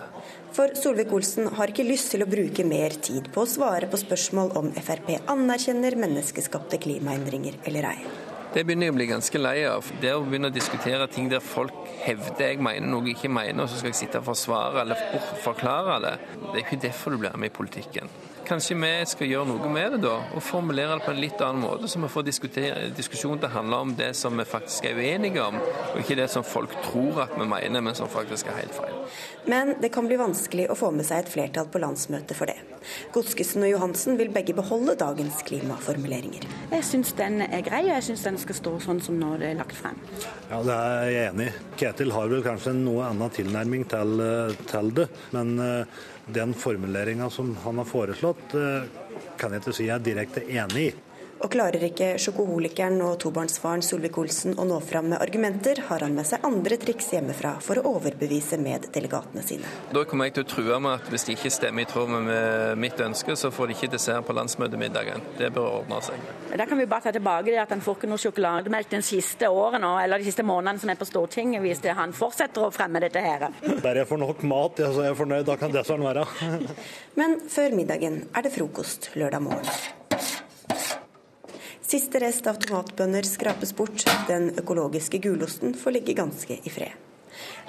For 0.56 0.76
Solvik-Olsen 0.80 1.52
har 1.58 1.74
ikke 1.74 1.88
lyst 1.88 2.14
til 2.14 2.24
å 2.24 2.30
bruke 2.30 2.66
mer 2.68 2.96
tid 3.04 3.32
på 3.34 3.44
å 3.44 3.50
svare 3.50 3.90
på 3.92 4.00
spørsmål 4.00 4.54
om 4.60 4.72
Frp 4.78 5.16
anerkjenner 5.32 5.98
menneskeskapte 6.00 6.80
klimaendringer 6.84 7.60
eller 7.68 7.92
ei. 7.94 8.00
Det 8.54 8.62
begynner 8.68 8.86
jeg 8.86 8.94
å 8.94 8.98
bli 9.00 9.06
ganske 9.10 9.40
lei 9.42 9.56
av. 9.66 9.88
Det 10.02 10.12
å 10.14 10.20
begynne 10.22 10.52
å 10.52 10.54
diskutere 10.54 11.08
ting 11.10 11.26
der 11.32 11.42
folk 11.42 11.88
hevder 12.04 12.52
jeg 12.52 12.60
mener 12.62 12.86
noe 12.86 13.08
jeg 13.08 13.18
ikke 13.18 13.32
mener, 13.34 13.64
og 13.64 13.72
så 13.72 13.80
skal 13.80 13.90
jeg 13.90 13.98
sitte 14.04 14.22
og 14.22 14.28
forsvare 14.28 14.84
eller 14.84 15.00
forklare 15.42 15.96
det. 16.04 16.14
Det 16.44 16.54
er 16.54 16.62
ikke 16.62 16.82
derfor 16.84 17.16
du 17.16 17.24
blir 17.24 17.34
med 17.34 17.50
i 17.50 17.56
politikken. 17.56 18.12
Kanskje 18.44 18.76
vi 18.76 18.92
skal 19.08 19.30
gjøre 19.30 19.48
noe 19.54 19.70
med 19.72 19.96
det 19.96 20.02
da, 20.04 20.18
og 20.36 20.44
formulere 20.44 20.98
det 20.98 21.06
på 21.06 21.14
en 21.14 21.22
litt 21.22 21.42
annen 21.44 21.64
måte, 21.64 21.88
så 21.88 22.02
vi 22.02 22.10
får 22.12 22.28
diskusjon 22.98 23.40
til 23.40 23.48
å 23.48 23.54
handle 23.54 23.80
om 23.86 23.94
det 23.96 24.12
som 24.20 24.36
vi 24.40 24.46
faktisk 24.48 24.90
er 24.90 25.00
uenige 25.00 25.46
om, 25.46 25.60
og 25.62 26.02
ikke 26.02 26.18
det 26.20 26.28
som 26.34 26.44
folk 26.44 26.74
tror 26.90 27.24
at 27.26 27.38
vi 27.40 27.48
mener, 27.48 27.84
men 27.86 27.96
som 27.96 28.12
faktisk 28.12 28.52
er 28.52 28.60
helt 28.60 28.76
feil. 28.76 29.00
Men 29.48 29.76
det 29.82 29.92
kan 29.96 30.08
bli 30.08 30.20
vanskelig 30.20 30.70
å 30.72 30.78
få 30.80 30.92
med 30.96 31.08
seg 31.08 31.24
et 31.24 31.32
flertall 31.32 31.68
på 31.72 31.82
landsmøtet 31.84 32.38
for 32.38 32.52
det. 32.52 32.60
Godskesen 33.16 33.64
og 33.64 33.72
Johansen 33.72 34.18
vil 34.20 34.32
begge 34.34 34.56
beholde 34.56 34.96
dagens 35.00 35.40
klimaformuleringer. 35.48 36.48
Jeg 36.72 36.88
syns 36.88 37.14
den 37.20 37.42
er 37.46 37.64
grei, 37.66 37.84
og 37.88 37.94
jeg 37.96 38.08
syns 38.10 38.26
den 38.28 38.40
skal 38.42 38.60
stå 38.60 38.74
sånn 38.84 39.04
som 39.04 39.20
når 39.20 39.44
det 39.44 39.52
er 39.52 39.60
lagt 39.62 39.78
frem. 39.78 40.00
Ja, 40.50 40.62
Det 40.64 40.80
er 40.80 41.12
jeg 41.12 41.30
enig 41.32 41.48
i. 41.48 41.54
Ketil 41.80 42.12
har 42.16 42.32
vel 42.32 42.44
kanskje 42.46 42.74
en 42.74 42.84
noe 42.86 43.08
annen 43.08 43.32
tilnærming 43.34 43.88
til, 43.92 44.20
eh, 44.24 44.56
til 44.70 44.92
det. 45.00 45.08
Men 45.32 45.60
eh, 45.60 46.02
den 46.26 46.54
formuleringa 46.54 47.30
som 47.30 47.56
han 47.64 47.78
har 47.78 47.86
foreslått, 47.86 48.54
eh, 48.54 48.86
kan 49.38 49.52
jeg 49.52 49.64
ikke 49.64 49.74
si 49.76 49.88
jeg 49.88 49.96
er 49.96 50.06
direkte 50.06 50.44
enig 50.48 50.88
i. 50.88 50.94
Og 51.44 51.52
klarer 51.52 51.82
ikke 51.90 52.14
sjokoholikeren 52.24 53.02
og 53.04 53.18
tobarnsfaren 53.20 53.82
Solvik-Olsen 53.84 54.54
å 54.56 54.64
nå 54.68 54.78
fram 54.80 55.10
med 55.12 55.20
argumenter, 55.20 55.82
har 55.90 56.06
han 56.06 56.14
med 56.16 56.24
seg 56.30 56.46
andre 56.48 56.78
triks 56.80 57.10
hjemmefra 57.12 57.58
for 57.64 57.82
å 57.82 57.96
overbevise 57.98 58.56
meddelegatene 58.64 59.44
sine. 59.44 59.72
Da 59.92 60.06
kommer 60.08 60.30
jeg 60.30 60.38
til 60.38 60.46
å 60.46 60.50
true 60.54 60.78
med 60.86 61.02
at 61.02 61.10
hvis 61.12 61.28
de 61.28 61.36
ikke 61.36 61.52
stemmer 61.52 61.84
i 61.84 61.90
tråd 61.90 62.14
med 62.14 62.80
mitt 62.80 63.02
ønske, 63.04 63.36
så 63.36 63.52
får 63.52 63.70
de 63.70 63.76
ikke 63.76 63.92
dessert 63.92 64.24
på 64.24 64.36
landsmøtemiddagen. 64.38 65.26
Det 65.36 65.50
bør 65.52 65.82
ordne 65.82 66.00
seg. 66.06 66.22
Da 66.56 66.68
kan 66.70 66.80
vi 66.80 66.88
bare 66.94 67.10
ta 67.10 67.14
tilbake 67.18 67.52
det 67.52 67.60
at 67.66 67.74
han 67.76 67.84
får 67.84 67.98
ikke 68.00 68.12
noe 68.14 68.24
sjokolademelk 68.24 68.94
den 68.94 69.04
siste 69.04 69.50
året 69.52 69.84
eller 69.84 70.22
de 70.22 70.30
siste 70.30 70.46
månedene 70.48 70.80
som 70.80 70.94
er 70.94 71.00
på 71.02 71.10
Stortinget, 71.10 71.60
hvis 71.66 71.84
det, 71.84 71.98
han 71.98 72.16
fortsetter 72.16 72.70
å 72.70 72.72
fremme 72.72 73.02
dette 73.04 73.20
her. 73.20 73.50
Der 73.84 74.00
jeg 74.00 74.08
får 74.08 74.22
nok 74.22 74.46
mat, 74.48 74.80
jeg, 74.80 74.96
så 74.96 75.04
er 75.04 75.12
jeg 75.12 75.20
fornøyd. 75.20 75.44
Da 75.50 75.60
kan 75.60 75.76
det 75.76 75.84
sånn 75.90 76.08
være. 76.08 76.24
Men 77.20 77.36
før 77.52 77.76
middagen 77.76 78.22
er 78.32 78.48
det 78.48 78.54
frokost 78.56 79.12
lørdag 79.20 79.44
morgen. 79.44 80.02
Siste 81.94 82.18
rest 82.24 82.48
av 82.50 82.56
tomatbønner 82.58 83.22
skrapes 83.22 83.70
bort. 83.78 84.02
Den 84.26 84.48
økologiske 84.58 85.20
gulosten 85.22 85.76
får 85.78 85.94
ligge 85.94 86.16
ganske 86.18 86.56
i 86.58 86.72
fred. 86.74 86.96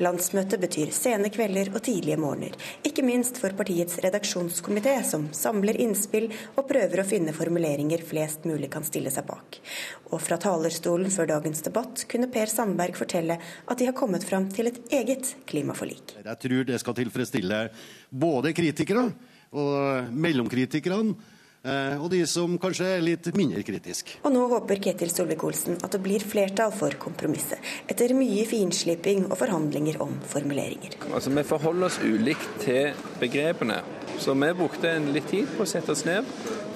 Landsmøtet 0.00 0.62
betyr 0.62 0.94
sene 0.96 1.28
kvelder 1.32 1.68
og 1.74 1.82
tidlige 1.84 2.16
morgener, 2.20 2.56
ikke 2.88 3.04
minst 3.04 3.36
for 3.42 3.52
partiets 3.58 3.98
redaksjonskomité, 4.00 4.94
som 5.04 5.26
samler 5.36 5.76
innspill 5.84 6.30
og 6.54 6.64
prøver 6.70 7.02
å 7.02 7.06
finne 7.08 7.36
formuleringer 7.36 8.00
flest 8.08 8.48
mulig 8.48 8.72
kan 8.72 8.88
stille 8.88 9.12
seg 9.12 9.28
bak. 9.28 9.60
Og 10.08 10.24
fra 10.24 10.40
talerstolen 10.40 11.12
før 11.12 11.28
dagens 11.34 11.60
debatt 11.68 12.06
kunne 12.08 12.32
Per 12.32 12.48
Sandberg 12.48 12.96
fortelle 12.96 13.36
at 13.36 13.76
de 13.76 13.90
har 13.90 13.98
kommet 14.00 14.24
fram 14.24 14.48
til 14.48 14.72
et 14.72 14.80
eget 15.02 15.34
klimaforlik. 15.52 16.16
Jeg 16.24 16.42
tror 16.48 16.64
det 16.72 16.80
skal 16.80 17.00
tilfredsstille 17.02 17.62
både 18.08 18.56
kritikere 18.56 19.10
og 19.52 20.12
mellomkritikerne 20.16 21.33
og 21.64 22.10
de 22.12 22.20
som 22.28 22.58
kanskje 22.60 22.88
er 22.96 23.04
litt 23.04 23.30
mindre 23.36 23.62
kritiske. 23.64 24.18
Og 24.24 24.34
nå 24.34 24.42
håper 24.50 24.82
Ketil 24.84 25.12
Solvik-Olsen 25.12 25.78
at 25.80 25.94
det 25.96 26.02
blir 26.04 26.24
flertall 26.24 26.74
for 26.76 26.92
kompromisset, 27.00 27.62
etter 27.88 28.12
mye 28.16 28.44
finsliping 28.48 29.28
og 29.30 29.38
forhandlinger 29.40 30.00
om 30.04 30.18
formuleringer. 30.28 30.98
Altså, 31.10 31.32
Vi 31.34 31.46
forholder 31.48 31.86
oss 31.88 31.98
ulikt 32.04 32.60
til 32.60 32.92
begrepene, 33.20 33.80
så 34.20 34.34
vi 34.36 34.52
brukte 34.52 34.90
en 34.90 35.12
litt 35.12 35.28
tid 35.30 35.48
på 35.56 35.64
å 35.64 35.68
sette 35.68 35.92
oss 35.92 36.04
ned. 36.04 36.28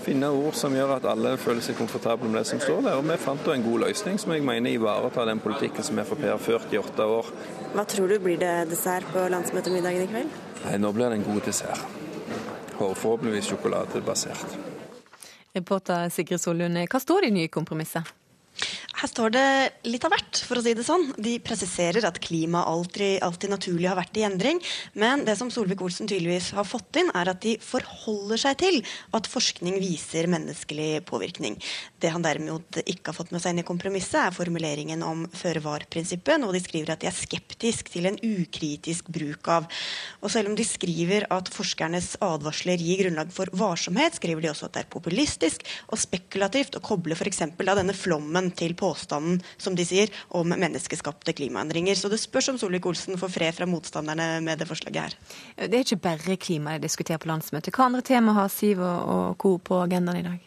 Finne 0.09 0.31
ord 0.33 0.57
som 0.57 0.73
gjør 0.73 0.95
at 0.97 1.07
alle 1.11 1.35
føler 1.37 1.61
seg 1.65 1.77
komfortable 1.77 2.31
med 2.31 2.41
det 2.41 2.49
som 2.49 2.61
står 2.63 2.81
der. 2.87 2.97
Og 2.97 3.05
vi 3.05 3.19
fant 3.21 3.45
da 3.45 3.53
en 3.53 3.67
god 3.67 3.83
løsning 3.85 4.17
som 4.19 4.33
jeg 4.33 4.45
mener 4.47 4.73
ivaretar 4.73 5.29
den 5.29 5.43
politikken 5.45 5.85
som 5.85 6.01
Frp 6.01 6.25
har 6.25 6.41
ført 6.41 6.73
i 6.73 6.81
åtte 6.81 7.05
år. 7.19 7.29
Hva 7.75 7.85
tror 7.85 8.09
du 8.09 8.17
blir 8.25 8.41
det 8.41 8.55
dessert 8.71 9.05
på 9.13 9.27
landsmøtemiddagen 9.35 10.07
i 10.07 10.11
kveld? 10.15 10.41
Nei, 10.65 10.79
Nå 10.81 10.95
blir 10.97 11.13
det 11.13 11.21
en 11.21 11.29
god 11.29 11.45
dessert. 11.51 11.85
Forhåpentligvis 12.79 13.53
sjokoladebasert. 13.53 14.78
Reporter 15.57 16.09
Sigrid 16.13 16.43
Sollund, 16.43 16.81
hva 16.91 17.01
står 17.01 17.25
det 17.25 17.33
i 17.33 17.37
nye 17.39 17.53
kompromisset? 17.53 18.18
Her 18.99 19.07
står 19.07 19.31
det 19.31 19.49
litt 19.87 20.03
av 20.03 20.11
hvert, 20.11 20.41
for 20.43 20.59
å 20.59 20.63
si 20.65 20.73
det 20.75 20.83
sånn. 20.83 21.05
De 21.23 21.37
presiserer 21.43 22.03
at 22.09 22.17
klima 22.19 22.65
alltid, 22.67 23.21
alltid 23.23 23.53
naturlig 23.53 23.87
har 23.87 23.99
vært 23.99 24.17
i 24.19 24.25
endring. 24.27 24.59
Men 24.99 25.23
det 25.27 25.37
som 25.39 25.53
Solvik-Olsen 25.55 26.09
tydeligvis 26.11 26.49
har 26.57 26.67
fått 26.67 26.99
inn, 26.99 27.13
er 27.15 27.31
at 27.31 27.39
de 27.45 27.55
forholder 27.63 28.43
seg 28.43 28.57
til 28.59 28.81
at 29.15 29.31
forskning 29.31 29.77
viser 29.79 30.27
menneskelig 30.33 31.05
påvirkning. 31.07 31.61
Det 32.03 32.11
han 32.11 32.25
derimot 32.27 32.81
ikke 32.83 33.13
har 33.13 33.19
fått 33.21 33.31
med 33.31 33.45
seg 33.45 33.55
inn 33.55 33.63
i 33.63 33.67
kompromisset, 33.69 34.19
er 34.19 34.35
formuleringen 34.35 35.05
om 35.07 35.23
føre-var-prinsippet, 35.31 36.43
noe 36.43 36.57
de 36.57 36.63
skriver 36.65 36.97
at 36.97 37.05
de 37.05 37.11
er 37.13 37.15
skeptisk 37.15 37.95
til 37.95 38.11
en 38.11 38.19
ukritisk 38.19 39.13
bruk 39.15 39.53
av. 39.61 39.71
Og 40.25 40.35
selv 40.35 40.51
om 40.51 40.59
de 40.59 40.67
skriver 40.67 41.29
at 41.39 41.53
forskernes 41.55 42.17
advarsler 42.25 42.83
gir 42.83 43.05
grunnlag 43.05 43.31
for 43.37 43.55
varsomhet, 43.63 44.19
skriver 44.19 44.43
de 44.43 44.51
også 44.57 44.67
at 44.67 44.75
det 44.75 44.85
er 44.89 44.93
populistisk 44.99 45.63
og 45.87 46.03
spekulativt 46.03 46.75
å 46.75 46.83
koble 46.83 47.15
f.eks. 47.15 47.45
denne 47.63 47.95
flommen 47.95 48.51
til 48.51 48.75
påvirkning 48.75 48.88
påstanden 48.89 49.43
som 49.61 49.77
de 49.79 49.87
sier, 49.87 50.13
om 50.35 50.49
menneskeskapte 50.49 51.37
klimaendringer. 51.37 51.99
Så 51.99 52.11
det 52.13 52.21
spørs 52.23 52.51
om 52.53 52.59
Solvik-Olsen 52.61 53.21
får 53.21 53.35
fred 53.37 53.57
fra 53.61 53.69
motstanderne 53.69 54.31
med 54.45 54.61
det 54.61 54.69
forslaget 54.69 55.01
her. 55.05 55.17
Det 55.69 55.75
er 55.75 55.87
ikke 55.87 56.03
bare 56.09 56.37
klima 56.41 56.77
de 56.77 56.87
diskuterer 56.89 57.21
på 57.23 57.31
landsmøtet. 57.31 57.75
Hva 57.75 57.89
andre 57.89 58.05
tema 58.07 58.37
har 58.39 58.53
Siv 58.53 58.81
og 58.83 59.37
co. 59.39 59.59
på 59.59 59.83
agendaen 59.85 60.23
i 60.23 60.27
dag? 60.27 60.45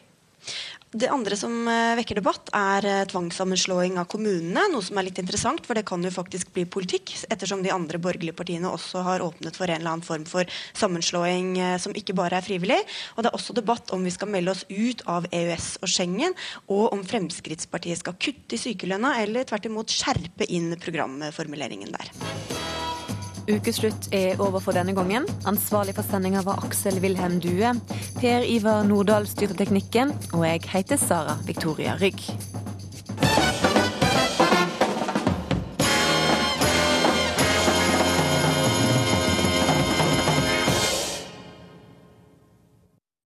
Det 0.92 1.08
andre 1.08 1.38
som 1.40 1.54
eh, 1.72 1.94
vekker 1.96 2.18
debatt, 2.20 2.50
er 2.52 2.84
eh, 2.84 3.06
tvangssammenslåing 3.08 3.96
av 4.02 4.10
kommunene. 4.12 4.66
Noe 4.74 4.84
som 4.84 4.98
er 5.00 5.06
litt 5.08 5.22
interessant, 5.22 5.64
for 5.64 5.80
det 5.80 5.86
kan 5.88 6.04
jo 6.04 6.12
faktisk 6.12 6.52
bli 6.52 6.66
politikk. 6.68 7.14
Ettersom 7.32 7.64
de 7.64 7.72
andre 7.72 8.02
borgerlige 8.02 8.36
partiene 8.36 8.68
også 8.68 9.06
har 9.08 9.24
åpnet 9.24 9.56
for 9.56 9.72
en 9.72 9.80
eller 9.80 9.94
annen 9.94 10.04
form 10.04 10.28
for 10.28 10.52
sammenslåing 10.76 11.54
eh, 11.56 11.78
som 11.80 11.96
ikke 11.96 12.18
bare 12.20 12.42
er 12.42 12.48
frivillig. 12.48 12.82
Og 13.16 13.24
det 13.24 13.32
er 13.32 13.40
også 13.40 13.56
debatt 13.56 13.96
om 13.96 14.04
vi 14.04 14.12
skal 14.12 14.34
melde 14.36 14.52
oss 14.52 14.66
ut 14.68 15.06
av 15.08 15.32
EØS 15.32 15.78
og 15.80 15.96
Schengen, 15.96 16.36
og 16.68 16.90
om 16.92 17.08
Fremskrittspartiet 17.08 18.04
skal 18.04 18.20
kutte 18.20 18.60
i 18.60 18.64
sykelønna, 18.68 19.16
eller 19.24 19.48
tvert 19.48 19.72
imot 19.72 19.96
skjerpe 19.96 20.52
inn 20.52 20.74
programformuleringen 20.76 21.96
der. 21.96 22.91
Ukeslutt 23.52 24.08
er 24.16 24.40
over 24.40 24.62
for 24.64 24.76
denne 24.76 24.96
gangen. 24.96 25.26
Ansvarlig 25.50 25.96
for 25.98 26.08
sendinga 26.08 26.44
var 26.48 26.64
Aksel 26.66 27.02
Wilhelm 27.04 27.40
Due. 27.44 27.74
Per 28.22 28.48
Ivar 28.48 28.86
Nordahl 28.88 29.28
styrte 29.28 29.58
teknikken, 29.60 30.16
og 30.34 30.48
jeg 30.48 30.64
heter 30.72 31.02
Sara 31.02 31.38
Victoria 31.48 31.98
Rygg. 32.02 32.32